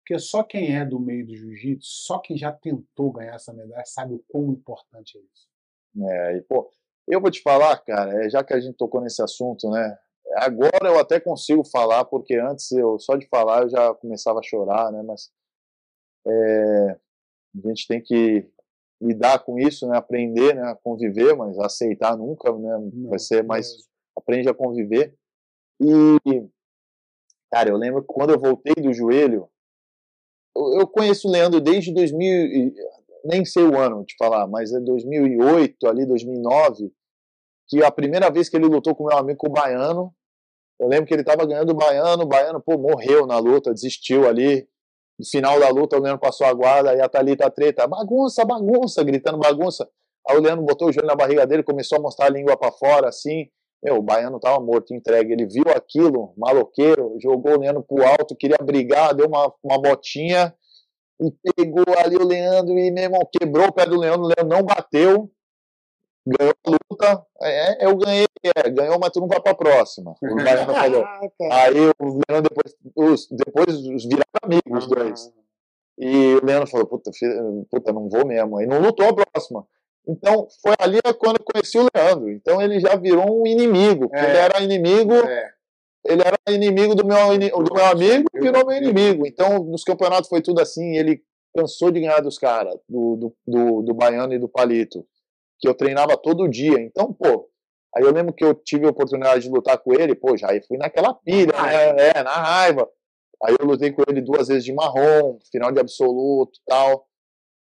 Porque 0.07 0.21
só 0.21 0.45
quem 0.45 0.77
é 0.77 0.85
do 0.85 1.01
meio 1.01 1.27
do 1.27 1.35
jiu-jitsu, 1.35 1.85
só 1.85 2.21
quem 2.21 2.39
já 2.39 2.53
tentou 2.53 3.11
ganhar 3.11 3.35
essa 3.35 3.53
medalha, 3.53 3.85
sabe 3.85 4.15
o 4.15 4.25
quão 4.29 4.53
importante 4.53 5.19
é 5.19 5.21
isso. 5.21 6.09
É, 6.09 6.37
e, 6.37 6.43
pô, 6.43 6.71
eu 7.09 7.21
vou 7.21 7.29
te 7.29 7.43
falar, 7.43 7.77
cara, 7.79 8.25
é, 8.25 8.31
já 8.31 8.45
que 8.45 8.55
a 8.55 8.61
gente 8.61 8.77
tocou 8.77 9.01
nesse 9.01 9.21
assunto, 9.21 9.69
né? 9.69 9.99
Agora 10.37 10.89
eu 10.89 11.01
até 11.01 11.19
consigo 11.19 11.65
falar, 11.65 12.05
porque 12.05 12.37
antes 12.37 12.71
eu 12.71 13.01
só 13.01 13.17
de 13.17 13.27
falar 13.27 13.63
eu 13.63 13.69
já 13.69 13.95
começava 13.95 14.39
a 14.39 14.43
chorar, 14.45 14.93
né? 14.93 15.03
Mas 15.03 15.29
é, 16.25 16.91
a 17.65 17.69
gente 17.69 17.89
tem 17.89 18.01
que 18.01 18.49
lidar 19.03 19.41
com 19.41 19.59
isso, 19.59 19.89
né? 19.89 19.99
Aprender, 19.99 20.55
né? 20.55 20.71
A 20.71 20.77
conviver, 20.77 21.35
mas 21.35 21.59
aceitar 21.59 22.17
nunca, 22.17 22.57
né? 22.57 22.79
Vai 23.09 23.19
ser 23.19 23.43
mais 23.43 23.75
aprende 24.17 24.49
a 24.49 24.55
conviver. 24.55 25.17
E 25.81 26.49
cara, 27.51 27.71
eu 27.71 27.77
lembro 27.77 28.03
que 28.03 28.13
quando 28.13 28.31
eu 28.31 28.39
voltei 28.39 28.75
do 28.75 28.93
joelho, 28.93 29.51
eu, 30.81 30.87
conheço 30.87 31.29
o 31.29 31.31
Leandro 31.31 31.61
desde 31.61 31.93
2000, 31.93 32.47
e- 32.47 32.75
nem 33.25 33.45
sei 33.45 33.65
o 33.65 33.79
ano 33.79 34.05
te 34.05 34.15
falar, 34.19 34.47
mas 34.47 34.73
é 34.73 34.81
2008 34.81 35.87
ali, 35.89 36.07
2009, 36.07 36.93
que 37.69 37.83
a 37.83 37.91
primeira 37.91 38.31
vez 38.31 38.49
que 38.49 38.57
ele 38.57 38.67
lutou 38.67 38.95
com 38.95 39.07
meu 39.07 39.17
amigo 39.19 39.39
com 39.39 39.49
o 39.49 39.53
Baiano, 39.53 40.13
eu 40.81 40.89
lembro 40.89 41.07
que 41.07 41.15
ele 41.15 41.25
tava 41.25 41.47
ganhando 41.47 41.71
o 41.71 41.75
Baiano, 41.75 42.23
o 42.25 42.27
Baiano, 42.27 42.61
pô, 42.61 42.79
morreu 42.79 43.27
na 43.27 43.39
luta, 43.39 43.73
desistiu 43.73 44.29
ali. 44.29 44.69
No 45.19 45.27
final 45.27 45.59
da 45.59 45.71
luta, 45.71 45.97
o 45.97 46.01
Leandro 46.01 46.21
passou 46.21 46.47
a 46.47 46.53
guarda, 46.53 46.91
aí 46.91 47.01
a 47.01 47.09
Thalita 47.09 47.51
treta, 47.51 47.87
bagunça, 47.87 48.45
bagunça, 48.45 49.03
gritando 49.03 49.39
bagunça. 49.39 49.89
Aí 50.29 50.37
o 50.37 50.41
Leandro 50.41 50.65
botou 50.65 50.89
o 50.89 50.93
joelho 50.93 51.09
na 51.09 51.17
barriga 51.17 51.47
dele, 51.47 51.63
começou 51.63 51.99
a 51.99 52.03
mostrar 52.03 52.27
a 52.27 52.31
língua 52.31 52.57
para 52.57 52.71
fora, 52.73 53.09
assim. 53.09 53.49
Meu, 53.83 53.97
o 53.97 54.03
Baiano 54.03 54.41
tava 54.41 54.59
morto, 54.61 54.95
entregue. 54.95 55.33
Ele 55.33 55.47
viu 55.47 55.65
aquilo, 55.75 56.33
maloqueiro, 56.37 57.17
jogou 57.21 57.55
o 57.55 57.61
Leandro 57.61 57.83
pro 57.83 58.05
alto, 58.07 58.37
queria 58.37 58.59
brigar, 58.61 59.15
deu 59.15 59.27
uma, 59.27 59.53
uma 59.63 59.79
botinha 59.79 60.55
e 61.21 61.31
pegou 61.55 61.85
ali 61.99 62.17
o 62.17 62.27
Leandro 62.27 62.79
e, 62.79 62.91
meu 62.91 63.05
irmão, 63.05 63.29
quebrou 63.33 63.69
o 63.69 63.73
pé 63.73 63.87
do 63.87 63.99
Leandro, 63.99 64.23
o 64.23 64.27
Leandro 64.27 64.57
não 64.57 64.63
bateu, 64.63 65.31
ganhou 66.27 66.55
a 66.65 66.71
luta. 66.71 67.27
É, 67.41 67.87
eu 67.87 67.97
ganhei, 67.97 68.27
é, 68.45 68.71
ganhou, 68.71 68.99
mas 68.99 69.11
tu 69.11 69.21
não 69.21 69.29
vai 69.29 69.41
pra 69.41 69.55
próxima. 69.55 70.15
O 70.23 70.35
Baiano 70.37 70.73
falou. 70.75 71.05
Ah. 71.05 71.21
Aí 71.53 71.81
o 71.99 72.21
Leandro 72.29 72.51
depois, 72.51 72.77
os, 72.95 73.29
depois 73.31 73.77
os 73.79 74.05
viraram 74.05 74.25
amigos, 74.43 74.85
os 74.85 74.87
dois. 74.89 75.33
E 75.99 76.35
o 76.35 76.45
Leandro 76.45 76.69
falou, 76.69 76.87
puta, 76.87 77.11
filho, 77.13 77.67
puta, 77.71 77.93
não 77.93 78.09
vou 78.09 78.27
mesmo. 78.27 78.59
Aí 78.59 78.67
não 78.67 78.81
lutou 78.81 79.07
a 79.09 79.15
próxima. 79.15 79.67
Então, 80.09 80.47
foi 80.63 80.75
ali 80.79 81.01
quando 81.19 81.39
eu 81.39 81.45
conheci 81.45 81.79
o 81.79 81.89
Leandro. 81.95 82.31
Então 82.31 82.61
ele 82.63 82.79
já 82.79 82.95
virou 82.97 83.43
um 83.43 83.47
inimigo. 83.47 84.09
É. 84.15 84.25
Ele 84.25 84.39
era 84.39 84.63
inimigo, 84.63 85.15
É, 85.15 85.53
ele 86.07 86.23
era 86.23 86.39
inimigo 86.49 86.95
do 86.95 87.05
meu, 87.05 87.17
do 87.65 87.75
meu 87.75 87.85
amigo 87.87 88.29
e 88.35 88.41
virou 88.41 88.67
meu 88.67 88.77
inimigo. 88.77 89.27
Então, 89.27 89.59
nos 89.65 89.83
campeonatos 89.83 90.29
foi 90.29 90.41
tudo 90.41 90.61
assim. 90.61 90.97
Ele 90.97 91.21
cansou 91.57 91.91
de 91.91 92.01
ganhar 92.01 92.21
dos 92.21 92.39
caras, 92.39 92.75
do, 92.89 93.17
do, 93.17 93.37
do, 93.47 93.83
do 93.83 93.95
Baiano 93.95 94.33
e 94.33 94.39
do 94.39 94.49
Palito, 94.49 95.05
que 95.59 95.67
eu 95.67 95.75
treinava 95.75 96.17
todo 96.17 96.49
dia. 96.49 96.81
Então, 96.81 97.13
pô, 97.13 97.49
Aí 97.97 98.05
eu 98.05 98.13
lembro 98.13 98.35
que 98.35 98.45
eu 98.45 98.55
tive 98.55 98.85
a 98.85 98.91
oportunidade 98.91 99.45
de 99.45 99.49
lutar 99.49 99.79
com 99.79 99.95
ele, 99.95 100.15
pô, 100.15 100.37
já 100.37 100.49
fui 100.69 100.77
naquela 100.77 101.15
pilha, 101.15 101.53
né? 101.53 102.11
É, 102.15 102.23
na 102.23 102.31
raiva. 102.31 102.87
Aí 103.43 103.57
eu 103.59 103.67
lutei 103.67 103.91
com 103.91 104.03
ele 104.07 104.21
duas 104.21 104.49
vezes 104.49 104.65
de 104.65 104.73
marrom, 104.75 105.39
final 105.51 105.73
de 105.73 105.81
absoluto 105.81 106.61
tal. 106.67 107.06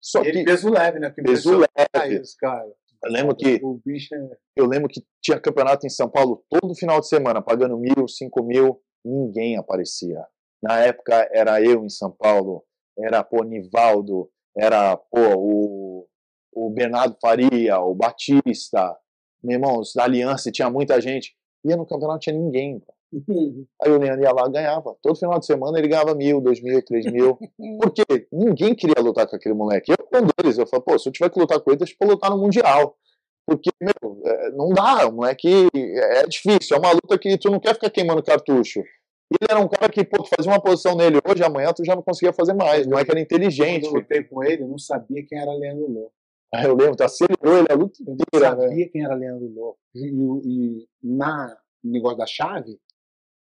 Só 0.05 0.23
e 0.23 0.31
que 0.31 0.45
peso 0.45 0.69
leve, 0.69 0.99
né? 0.99 1.09
peso 1.09 1.59
leve. 1.59 2.21
Isso, 2.21 2.37
cara. 2.39 2.71
Eu 3.03 3.11
lembro 3.11 3.35
que 3.35 3.55
é... 3.55 3.61
eu 4.55 4.67
lembro 4.67 4.89
que 4.89 5.03
tinha 5.23 5.41
campeonato 5.41 5.87
em 5.87 5.91
São 5.91 6.11
Paulo 6.11 6.45
todo 6.51 6.75
final 6.75 7.01
de 7.01 7.09
semana, 7.09 7.41
pagando 7.41 7.79
mil, 7.79 8.07
cinco 8.07 8.43
mil, 8.43 8.83
ninguém 9.03 9.57
aparecia. 9.57 10.23
Na 10.63 10.79
época 10.81 11.27
era 11.33 11.63
eu 11.63 11.85
em 11.85 11.89
São 11.89 12.11
Paulo, 12.11 12.63
era 12.99 13.25
pô 13.25 13.43
Nivaldo, 13.43 14.31
era 14.55 14.95
pô 14.95 15.37
o, 15.37 16.07
o 16.53 16.71
Bernardo 16.71 17.17
Faria, 17.19 17.81
o 17.81 17.95
Batista, 17.95 18.95
meu 19.43 19.57
irmão, 19.57 19.81
da 19.95 20.05
Aliança 20.05 20.53
tinha 20.53 20.69
muita 20.69 21.01
gente. 21.01 21.35
Ia 21.65 21.77
no 21.77 21.87
campeonato, 21.87 22.21
tinha 22.21 22.37
ninguém. 22.37 22.83
Aí 23.83 23.91
o 23.91 23.99
Leandro 23.99 24.23
ia 24.23 24.33
lá 24.33 24.49
ganhava. 24.49 24.97
Todo 25.03 25.19
final 25.19 25.39
de 25.39 25.47
semana 25.47 25.79
ele 25.79 25.89
ganhava 25.89 26.15
mil, 26.15 26.41
dois 26.41 26.61
mil, 26.61 26.83
três 26.85 27.07
mil. 27.07 27.39
Porque 27.81 28.03
ninguém 28.33 28.75
queria 28.75 29.03
lutar 29.03 29.27
com 29.27 29.37
aquele 29.37 29.55
moleque. 29.55 29.93
Eu 29.93 30.07
com 30.07 30.27
deles, 30.37 30.59
eu 30.59 30.67
falei, 30.67 30.85
pô, 30.85 30.99
se 30.99 31.09
eu 31.09 31.13
tiver 31.13 31.31
que 31.31 31.39
lutar 31.39 31.61
com 31.61 31.71
ele, 31.71 31.79
deixa 31.79 31.95
eu 32.01 32.09
lutar 32.09 32.31
no 32.31 32.39
Mundial. 32.39 32.97
Porque, 33.47 33.71
meu, 33.81 34.23
é, 34.25 34.51
não 34.53 34.71
dá, 34.71 35.07
o 35.07 35.13
moleque 35.13 35.69
é 35.75 36.27
difícil, 36.27 36.77
é 36.77 36.79
uma 36.79 36.93
luta 36.93 37.19
que 37.19 37.37
tu 37.37 37.51
não 37.51 37.61
quer 37.61 37.75
ficar 37.75 37.91
queimando 37.91 38.23
cartucho. 38.23 38.81
Ele 38.81 39.47
era 39.51 39.61
um 39.61 39.69
cara 39.69 39.91
que, 39.91 40.03
pô, 40.05 40.23
tu 40.23 40.31
fazia 40.35 40.51
uma 40.51 40.61
posição 40.61 40.97
nele 40.97 41.19
hoje, 41.29 41.43
amanhã 41.43 41.73
tu 41.73 41.85
já 41.85 41.95
não 41.95 42.03
conseguia 42.03 42.33
fazer 42.33 42.55
mais. 42.55 42.87
Não 42.87 42.99
é 42.99 43.05
que 43.05 43.11
era 43.11 43.21
inteligente. 43.21 43.83
Quando 43.83 43.97
eu 43.97 44.01
lutei 44.01 44.25
com 44.25 44.43
ele, 44.43 44.63
eu 44.63 44.69
não 44.69 44.79
sabia 44.79 45.25
quem 45.27 45.39
era 45.39 45.53
Leandro 45.53 45.91
Lô. 45.91 46.11
Ah, 46.55 46.65
eu 46.65 46.75
lembro, 46.75 46.97
tu 46.97 47.03
acelerou 47.03 47.59
ele 47.59 47.67
a 47.69 47.75
luta 47.75 48.01
inteira. 48.01 48.25
Eu 48.33 48.41
não 48.41 48.57
né? 48.59 48.69
sabia 48.69 48.85
né? 48.85 48.91
quem 48.93 49.05
era 49.05 49.15
Leandro 49.15 49.53
Lô. 49.53 49.77
E, 49.95 50.09
e, 50.09 50.89
na 51.03 51.57
no 51.83 51.93
negócio 51.93 52.17
da 52.17 52.27
chave, 52.27 52.79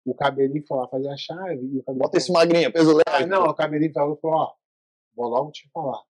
o 0.06 0.14
cabelinho 0.14 0.64
foi 0.66 0.78
lá 0.78 0.88
fazer 0.88 1.08
a 1.08 1.16
chave. 1.16 1.66
E 1.66 1.78
o 1.78 1.82
Bota 1.82 1.94
falou, 1.94 2.10
esse 2.14 2.32
magrinho, 2.32 2.72
peso 2.72 2.92
leve. 2.92 3.04
Ah, 3.24 3.26
não, 3.26 3.44
o 3.44 3.54
cabelinho 3.54 3.92
falou, 3.92 4.16
falou, 4.16 4.36
ó, 4.36 4.54
vou 5.14 5.28
logo 5.28 5.50
te 5.50 5.68
falar. 5.72 6.00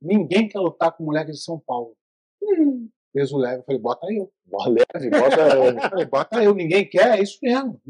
Ninguém 0.00 0.46
quer 0.46 0.58
lutar 0.58 0.92
com 0.92 1.04
moleque 1.04 1.32
de 1.32 1.40
São 1.40 1.58
Paulo. 1.58 1.96
Hum, 2.42 2.90
peso 3.12 3.38
leve. 3.38 3.60
Eu 3.60 3.64
falei, 3.64 3.80
bota 3.80 4.06
eu. 4.12 4.30
Bota 4.44 4.68
leve, 4.68 5.10
bota 5.10 5.40
eu. 5.56 5.80
falei, 5.90 6.04
bota 6.04 6.44
eu. 6.44 6.54
Ninguém 6.54 6.86
quer, 6.86 7.18
é 7.18 7.22
isso 7.22 7.38
mesmo. 7.42 7.80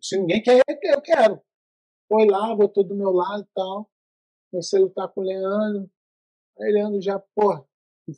Se 0.00 0.18
ninguém 0.18 0.42
quer, 0.42 0.62
eu 0.66 1.02
quero. 1.02 1.40
Foi 2.08 2.26
lá, 2.26 2.54
botou 2.54 2.82
do 2.82 2.96
meu 2.96 3.10
lado 3.10 3.42
e 3.42 3.48
tal. 3.54 3.90
Comecei 4.50 4.78
a 4.78 4.82
lutar 4.82 5.08
com 5.08 5.20
o 5.20 5.24
Leandro. 5.24 5.90
Aí 6.58 6.70
o 6.70 6.74
Leandro 6.74 7.02
já, 7.02 7.18
pô, 7.18 7.62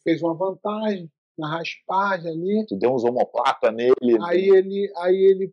fez 0.04 0.22
uma 0.22 0.34
vantagem 0.34 1.10
na 1.36 1.48
raspagem 1.48 2.30
ali. 2.30 2.66
Tu 2.68 2.76
deu 2.76 2.94
uns 2.94 3.02
homoplata 3.02 3.72
nele. 3.72 4.18
Aí 4.22 4.48
ele, 4.48 4.92
aí 4.98 5.16
ele 5.16 5.52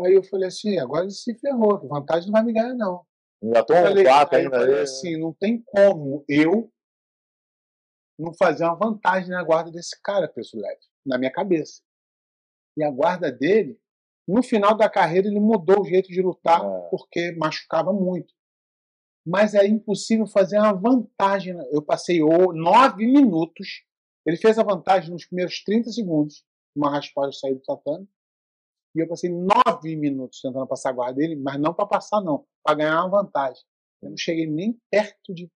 Aí 0.00 0.14
eu 0.14 0.22
falei 0.24 0.48
assim, 0.48 0.78
agora 0.78 1.04
ele 1.04 1.12
se 1.12 1.34
ferrou, 1.38 1.88
vantagem 1.88 2.26
não 2.26 2.32
vai 2.32 2.42
me 2.42 2.52
ganhar, 2.52 2.74
não. 2.74 3.04
Já 3.42 3.62
tô 3.62 3.74
um 3.74 4.02
placa 4.02 4.36
ainda. 4.36 4.56
Eu 4.56 4.60
falei 4.60 4.80
assim, 4.82 5.16
não 5.18 5.32
tem 5.32 5.62
como 5.62 6.24
eu 6.28 6.72
não 8.18 8.32
fazer 8.34 8.64
uma 8.64 8.74
vantagem 8.74 9.30
na 9.30 9.42
guarda 9.42 9.70
desse 9.70 10.00
cara, 10.02 10.28
peso 10.28 10.56
leve, 10.56 10.80
na 11.04 11.18
minha 11.18 11.32
cabeça. 11.32 11.82
E 12.76 12.82
a 12.82 12.90
guarda 12.90 13.30
dele, 13.30 13.78
no 14.26 14.42
final 14.42 14.76
da 14.76 14.88
carreira, 14.88 15.28
ele 15.28 15.40
mudou 15.40 15.82
o 15.82 15.84
jeito 15.84 16.08
de 16.08 16.22
lutar 16.22 16.64
é. 16.64 16.88
porque 16.90 17.32
machucava 17.32 17.92
muito. 17.92 18.32
Mas 19.26 19.54
é 19.54 19.66
impossível 19.66 20.26
fazer 20.26 20.58
uma 20.58 20.72
vantagem. 20.72 21.56
Eu 21.70 21.82
passei 21.82 22.20
nove 22.20 23.06
minutos. 23.06 23.84
Ele 24.26 24.36
fez 24.36 24.58
a 24.58 24.62
vantagem 24.62 25.10
nos 25.10 25.26
primeiros 25.26 25.62
30 25.62 25.90
segundos, 25.90 26.44
uma 26.74 26.90
raspagem 26.90 27.32
sair 27.32 27.54
do 27.54 27.62
tatame. 27.62 28.08
E 28.94 29.00
eu 29.00 29.08
passei 29.08 29.30
nove 29.30 29.96
minutos 29.96 30.40
tentando 30.40 30.66
passar 30.66 30.90
a 30.90 30.92
guarda 30.92 31.14
dele, 31.14 31.36
mas 31.36 31.60
não 31.60 31.74
para 31.74 31.86
passar, 31.86 32.20
não, 32.20 32.46
para 32.62 32.76
ganhar 32.76 33.04
uma 33.04 33.22
vantagem. 33.22 33.62
Eu 34.00 34.10
não 34.10 34.16
cheguei 34.16 34.46
nem 34.46 34.78
perto 34.90 35.34
de. 35.34 35.50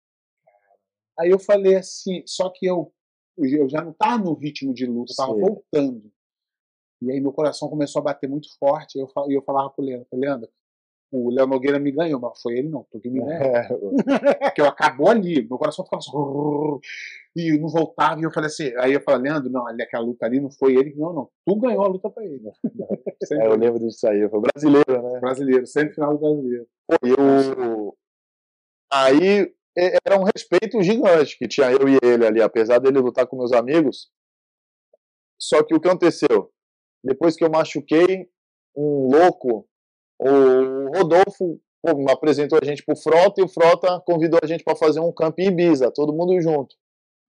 Aí 1.18 1.30
eu 1.30 1.38
falei 1.38 1.76
assim, 1.76 2.22
só 2.26 2.50
que 2.50 2.66
eu, 2.66 2.92
eu 3.38 3.68
já 3.68 3.82
não 3.82 3.90
estava 3.90 4.22
no 4.22 4.34
ritmo 4.34 4.72
de 4.72 4.86
luta, 4.86 5.12
estava 5.12 5.34
voltando. 5.34 6.10
E 7.02 7.10
aí 7.10 7.20
meu 7.20 7.32
coração 7.32 7.68
começou 7.68 8.00
a 8.00 8.04
bater 8.04 8.28
muito 8.28 8.48
forte. 8.58 8.96
E 8.96 9.00
eu, 9.00 9.08
eu 9.28 9.42
falava 9.42 9.70
pro 9.70 9.84
Leandro, 9.84 10.08
Leandro, 10.12 10.48
o 11.10 11.30
Léo 11.30 11.46
Nogueira 11.46 11.78
me 11.78 11.92
ganhou, 11.92 12.20
mas 12.20 12.40
foi 12.40 12.58
ele 12.58 12.68
não, 12.68 12.86
tu 12.90 13.00
que 13.00 13.08
me 13.08 13.20
ganhou. 13.20 13.36
É. 13.46 14.48
Porque 14.48 14.60
eu 14.60 14.66
acabou 14.66 15.08
ali, 15.08 15.46
meu 15.46 15.58
coração 15.58 15.84
ficava 15.84 16.00
assim, 16.00 16.10
e 17.36 17.58
não 17.58 17.68
voltava, 17.68 18.20
e 18.20 18.24
eu 18.24 18.32
falei 18.32 18.48
assim, 18.48 18.72
aí 18.78 18.92
eu 18.92 19.00
falei, 19.00 19.30
Leandro, 19.30 19.50
não, 19.50 19.66
ali, 19.66 19.82
aquela 19.82 20.04
luta 20.04 20.26
ali 20.26 20.40
não 20.40 20.50
foi 20.50 20.74
ele 20.74 20.90
ganhou, 20.90 21.12
não, 21.12 21.28
tu 21.46 21.56
ganhou 21.60 21.84
a 21.84 21.88
luta 21.88 22.10
pra 22.10 22.24
ele. 22.24 22.42
é, 23.32 23.46
eu 23.46 23.56
lembro 23.56 23.78
disso 23.78 24.06
aí, 24.08 24.28
foi 24.28 24.40
brasileiro, 24.40 25.02
né? 25.02 25.20
Brasileiro, 25.20 25.66
sempre 25.66 25.94
final 25.94 26.16
do 26.16 26.20
brasileiro. 26.20 26.66
Pô, 26.86 26.96
eu... 27.06 27.96
Aí 28.92 29.52
era 30.06 30.18
um 30.18 30.24
respeito 30.24 30.82
gigante 30.82 31.36
que 31.36 31.46
tinha 31.46 31.70
eu 31.70 31.88
e 31.88 31.98
ele 32.02 32.26
ali, 32.26 32.40
apesar 32.40 32.78
dele 32.78 32.98
lutar 32.98 33.26
com 33.26 33.36
meus 33.36 33.52
amigos. 33.52 34.10
Só 35.38 35.62
que 35.62 35.74
o 35.74 35.80
que 35.80 35.88
aconteceu? 35.88 36.50
Depois 37.04 37.36
que 37.36 37.44
eu 37.44 37.50
machuquei, 37.50 38.28
um 38.74 39.10
louco 39.10 39.68
o 40.18 40.96
Rodolfo 40.96 41.60
pô, 41.82 42.10
apresentou 42.10 42.58
a 42.60 42.64
gente 42.64 42.84
pro 42.84 42.96
Frota 42.96 43.40
e 43.40 43.44
o 43.44 43.48
Frota 43.48 44.00
convidou 44.06 44.40
a 44.42 44.46
gente 44.46 44.64
para 44.64 44.76
fazer 44.76 45.00
um 45.00 45.12
camp 45.12 45.38
em 45.38 45.48
Ibiza, 45.48 45.90
todo 45.90 46.12
mundo 46.12 46.40
junto. 46.40 46.74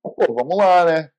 Pô, 0.01 0.33
vamos 0.33 0.57
lá, 0.57 0.85
né? 0.85 1.09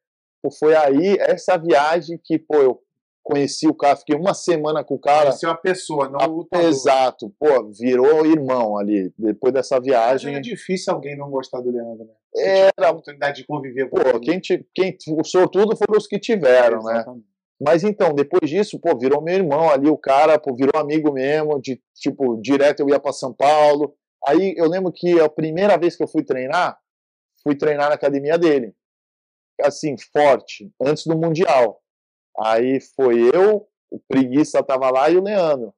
Pô, 0.42 0.50
foi 0.50 0.74
aí, 0.74 1.16
essa 1.20 1.56
viagem 1.56 2.18
que, 2.22 2.38
pô, 2.38 2.56
eu 2.56 2.80
conheci 3.22 3.68
o 3.68 3.74
cara, 3.74 3.96
fiquei 3.96 4.16
uma 4.16 4.32
semana 4.32 4.82
com 4.82 4.94
o 4.94 4.98
cara. 4.98 5.26
Conheceu 5.26 5.50
a 5.50 5.56
pessoa, 5.56 6.08
não 6.08 6.18
o 6.18 6.36
lutador. 6.38 6.66
Exato, 6.66 7.34
pô, 7.38 7.70
virou 7.78 8.24
irmão 8.24 8.78
ali, 8.78 9.12
depois 9.18 9.52
dessa 9.52 9.78
viagem. 9.78 10.34
É 10.34 10.40
difícil 10.40 10.94
alguém 10.94 11.16
não 11.16 11.30
gostar 11.30 11.60
do 11.60 11.70
Leandro, 11.70 12.06
né? 12.06 12.12
Era. 12.34 12.88
A 12.88 12.90
oportunidade 12.90 13.38
de 13.38 13.46
conviver 13.46 13.90
com 13.90 13.98
pô, 13.98 14.08
ele. 14.08 14.20
Quem, 14.20 14.40
te, 14.40 14.66
quem, 14.74 14.96
o 15.08 15.24
sortudo 15.24 15.76
foram 15.76 15.98
os 15.98 16.06
que 16.06 16.18
tiveram, 16.18 16.88
é, 16.88 16.94
né? 16.94 17.04
Mas 17.60 17.82
então, 17.82 18.14
depois 18.14 18.48
disso, 18.48 18.78
pô, 18.78 18.96
virou 18.96 19.20
meu 19.20 19.34
irmão 19.34 19.68
ali, 19.68 19.88
o 19.88 19.98
cara, 19.98 20.38
pô, 20.38 20.54
virou 20.54 20.80
amigo 20.80 21.12
mesmo, 21.12 21.60
de 21.60 21.80
tipo, 21.94 22.40
direto 22.40 22.80
eu 22.80 22.88
ia 22.88 23.00
para 23.00 23.12
São 23.12 23.32
Paulo. 23.32 23.94
Aí 24.26 24.54
eu 24.56 24.68
lembro 24.68 24.92
que 24.92 25.20
a 25.20 25.28
primeira 25.28 25.76
vez 25.76 25.96
que 25.96 26.02
eu 26.02 26.08
fui 26.08 26.22
treinar, 26.22 26.78
fui 27.42 27.56
treinar 27.56 27.88
na 27.88 27.96
academia 27.96 28.38
dele. 28.38 28.74
Assim, 29.60 29.96
forte, 30.12 30.70
antes 30.80 31.04
do 31.04 31.18
Mundial. 31.18 31.80
Aí 32.40 32.80
foi 32.94 33.28
eu, 33.34 33.66
o 33.90 33.98
Preguiça 34.06 34.62
tava 34.62 34.90
lá 34.90 35.10
e 35.10 35.16
o 35.16 35.22
Leandro. 35.22 35.74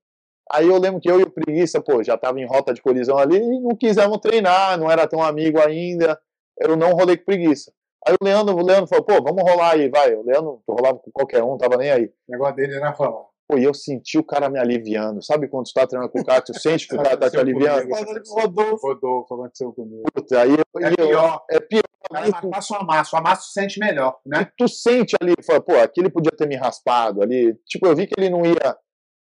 Aí 0.52 0.68
eu 0.68 0.78
lembro 0.78 1.00
que 1.00 1.10
eu 1.10 1.20
e 1.20 1.22
o 1.22 1.30
Preguiça, 1.30 1.80
pô, 1.80 2.02
já 2.02 2.18
tava 2.18 2.40
em 2.40 2.46
rota 2.46 2.74
de 2.74 2.82
colisão 2.82 3.16
ali 3.16 3.36
e 3.36 3.60
não 3.60 3.74
quisemos 3.74 4.18
treinar, 4.18 4.78
não 4.78 4.90
era 4.90 5.06
tão 5.06 5.22
amigo 5.22 5.58
ainda. 5.60 6.20
Eu 6.58 6.76
não 6.76 6.92
rolei 6.92 7.16
com 7.16 7.24
Preguiça. 7.24 7.72
Aí 8.06 8.14
o 8.20 8.24
Leandro, 8.24 8.56
o 8.56 8.64
Leandro 8.64 8.86
falou, 8.86 9.04
pô, 9.04 9.22
vamos 9.22 9.42
rolar 9.42 9.74
aí, 9.74 9.88
vai. 9.88 10.14
O 10.14 10.22
Leandro 10.22 10.62
rolava 10.68 10.98
com 10.98 11.10
qualquer 11.12 11.42
um, 11.42 11.58
tava 11.58 11.76
nem 11.76 11.90
aí. 11.90 12.04
O 12.06 12.32
negócio 12.32 12.56
dele 12.56 12.76
era 12.76 12.92
falar. 12.94 13.24
Pô, 13.46 13.58
e 13.58 13.64
eu 13.64 13.74
senti 13.74 14.16
o 14.16 14.24
cara 14.24 14.48
me 14.48 14.58
aliviando. 14.58 15.22
Sabe 15.22 15.48
quando 15.48 15.66
tu 15.66 15.72
tá 15.74 15.86
treinando 15.86 16.12
com 16.12 16.20
o 16.20 16.24
cara, 16.24 16.40
tu 16.40 16.58
sente 16.58 16.86
que 16.86 16.94
o 16.94 17.02
cara 17.02 17.16
tá 17.16 17.28
te 17.28 17.36
aliviando? 17.36 17.88
Rodolfo. 18.28 18.86
Rodolfo, 18.86 19.34
aconteceu 19.34 19.72
comigo. 19.72 20.04
Puta, 20.14 20.40
aí, 20.40 20.54
é 20.54 20.90
pior. 20.94 21.44
É 21.50 21.60
pior. 21.60 21.82
Aí, 22.12 22.30
o 22.30 22.74
amasso, 22.76 23.14
o 23.14 23.18
amasso 23.18 23.48
se 23.48 23.52
sente 23.52 23.78
melhor, 23.78 24.18
né? 24.24 24.44
Tu, 24.56 24.66
tu 24.66 24.68
sente 24.68 25.16
ali, 25.20 25.34
fala, 25.44 25.60
pô, 25.60 25.76
aquele 25.76 26.10
podia 26.10 26.32
ter 26.32 26.48
me 26.48 26.56
raspado 26.56 27.22
ali. 27.22 27.54
Tipo, 27.66 27.86
eu 27.86 27.94
vi 27.94 28.06
que 28.06 28.14
ele 28.18 28.30
não 28.30 28.44
ia. 28.44 28.76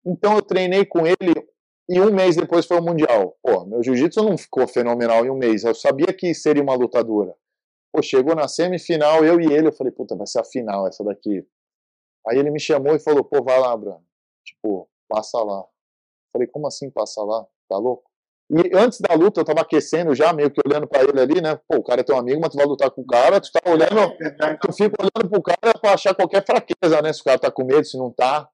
Então 0.04 0.36
eu 0.36 0.42
treinei 0.42 0.84
com 0.84 1.06
ele 1.06 1.34
e 1.88 2.00
um 2.00 2.12
mês 2.12 2.36
depois 2.36 2.66
foi 2.66 2.78
o 2.78 2.82
Mundial. 2.82 3.36
Pô, 3.42 3.64
meu 3.64 3.82
jiu-jitsu 3.82 4.22
não 4.22 4.36
ficou 4.36 4.68
fenomenal 4.68 5.24
em 5.24 5.30
um 5.30 5.36
mês. 5.36 5.64
Eu 5.64 5.74
sabia 5.74 6.12
que 6.12 6.34
seria 6.34 6.62
uma 6.62 6.74
lutadora. 6.74 7.34
Pô, 7.96 8.02
chegou 8.02 8.34
na 8.34 8.46
semifinal, 8.46 9.24
eu 9.24 9.40
e 9.40 9.50
ele, 9.50 9.68
eu 9.68 9.72
falei, 9.72 9.90
puta, 9.90 10.14
vai 10.14 10.26
ser 10.26 10.38
a 10.38 10.44
final 10.44 10.86
essa 10.86 11.02
daqui. 11.02 11.42
Aí 12.28 12.36
ele 12.36 12.50
me 12.50 12.60
chamou 12.60 12.94
e 12.94 12.98
falou, 12.98 13.24
pô, 13.24 13.42
vai 13.42 13.58
lá, 13.58 13.74
Bruno. 13.74 14.04
Tipo, 14.44 14.86
passa 15.08 15.42
lá. 15.42 15.64
Falei, 16.30 16.46
como 16.46 16.66
assim 16.66 16.90
passa 16.90 17.22
lá? 17.22 17.46
Tá 17.66 17.78
louco? 17.78 18.04
E 18.50 18.76
antes 18.76 19.00
da 19.00 19.14
luta, 19.14 19.40
eu 19.40 19.46
tava 19.46 19.62
aquecendo 19.62 20.14
já, 20.14 20.30
meio 20.34 20.50
que 20.50 20.60
olhando 20.62 20.86
pra 20.86 21.02
ele 21.04 21.18
ali, 21.18 21.40
né? 21.40 21.56
Pô, 21.66 21.78
o 21.78 21.82
cara 21.82 22.02
é 22.02 22.04
teu 22.04 22.18
amigo, 22.18 22.38
mas 22.38 22.50
tu 22.50 22.58
vai 22.58 22.66
lutar 22.66 22.90
com 22.90 23.00
o 23.00 23.06
cara, 23.06 23.40
tu 23.40 23.50
tá 23.50 23.62
olhando, 23.64 24.14
tu 24.60 24.72
fica 24.74 24.94
olhando 25.00 25.30
pro 25.30 25.42
cara 25.42 25.78
pra 25.80 25.94
achar 25.94 26.14
qualquer 26.14 26.44
fraqueza, 26.44 27.00
né? 27.00 27.14
Se 27.14 27.22
o 27.22 27.24
cara 27.24 27.38
tá 27.38 27.50
com 27.50 27.64
medo, 27.64 27.86
se 27.86 27.96
não 27.96 28.12
tá. 28.12 28.46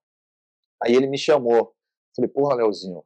Aí 0.81 0.95
ele 0.95 1.09
me 1.09 1.19
chamou. 1.19 1.75
Falei, 2.15 2.31
porra, 2.31 2.55
Leozinho, 2.55 3.03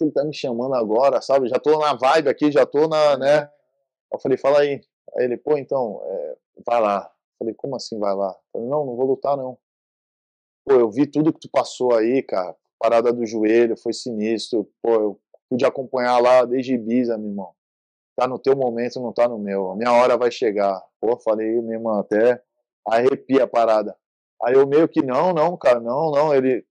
ele 0.00 0.12
tá 0.12 0.24
me 0.24 0.32
chamando 0.32 0.74
agora, 0.76 1.20
sabe? 1.20 1.46
Já 1.46 1.58
tô 1.58 1.78
na 1.78 1.92
vibe 1.92 2.30
aqui, 2.30 2.50
já 2.50 2.64
tô 2.64 2.88
na, 2.88 3.18
né? 3.18 3.50
Eu 4.10 4.18
falei, 4.18 4.38
fala 4.38 4.60
aí. 4.60 4.80
Aí 5.14 5.24
ele, 5.24 5.36
pô, 5.36 5.56
então, 5.56 6.00
é, 6.04 6.36
vai 6.66 6.80
lá. 6.80 7.10
Falei, 7.38 7.54
como 7.54 7.76
assim 7.76 7.98
vai 7.98 8.14
lá? 8.14 8.34
Falei, 8.52 8.68
não, 8.68 8.84
não 8.84 8.96
vou 8.96 9.06
lutar 9.06 9.36
não. 9.36 9.58
Pô, 10.64 10.74
eu 10.74 10.90
vi 10.90 11.06
tudo 11.06 11.32
que 11.32 11.40
tu 11.40 11.50
passou 11.50 11.94
aí, 11.94 12.22
cara. 12.22 12.56
Parada 12.78 13.12
do 13.12 13.24
joelho, 13.26 13.76
foi 13.76 13.92
sinistro. 13.92 14.68
Pô, 14.82 14.92
eu 14.94 15.20
pude 15.48 15.64
acompanhar 15.64 16.18
lá 16.18 16.44
desde 16.44 16.74
Ibiza, 16.74 17.16
meu 17.16 17.28
irmão. 17.30 17.54
Tá 18.16 18.26
no 18.26 18.38
teu 18.38 18.56
momento, 18.56 19.00
não 19.00 19.12
tá 19.12 19.28
no 19.28 19.38
meu. 19.38 19.70
A 19.70 19.76
minha 19.76 19.92
hora 19.92 20.16
vai 20.16 20.30
chegar. 20.30 20.82
Pô, 21.00 21.18
falei, 21.18 21.60
meu 21.60 21.74
irmão, 21.74 21.98
até 21.98 22.42
arrepia 22.86 23.44
a 23.44 23.48
parada. 23.48 23.96
Aí 24.42 24.54
eu 24.54 24.66
meio 24.66 24.88
que, 24.88 25.02
não, 25.02 25.32
não, 25.32 25.56
cara, 25.56 25.80
não, 25.80 26.10
não. 26.10 26.34
Ele, 26.34 26.64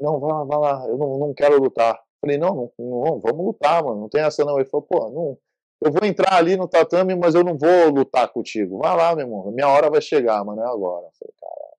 não, 0.00 0.20
vai 0.20 0.32
lá, 0.32 0.44
vai 0.44 0.58
lá, 0.58 0.86
eu 0.88 0.98
não, 0.98 1.18
não 1.18 1.34
quero 1.34 1.58
lutar. 1.60 1.98
Falei, 2.20 2.38
não, 2.38 2.54
não, 2.54 2.72
não, 2.78 3.20
vamos 3.20 3.46
lutar, 3.46 3.82
mano, 3.82 4.02
não 4.02 4.08
tem 4.08 4.22
essa 4.22 4.44
não. 4.44 4.58
Ele 4.58 4.68
falou, 4.68 4.86
pô, 4.86 5.10
não, 5.10 5.38
eu 5.84 5.92
vou 5.92 6.04
entrar 6.04 6.34
ali 6.34 6.56
no 6.56 6.68
tatame, 6.68 7.14
mas 7.14 7.34
eu 7.34 7.44
não 7.44 7.56
vou 7.56 7.90
lutar 7.90 8.28
contigo. 8.28 8.78
Vai 8.78 8.96
lá, 8.96 9.14
meu 9.14 9.26
irmão, 9.26 9.50
minha 9.52 9.68
hora 9.68 9.90
vai 9.90 10.00
chegar, 10.00 10.44
mano, 10.44 10.62
é 10.62 10.66
agora. 10.66 11.06
Eu 11.06 11.12
falei, 11.18 11.34
cara, 11.40 11.71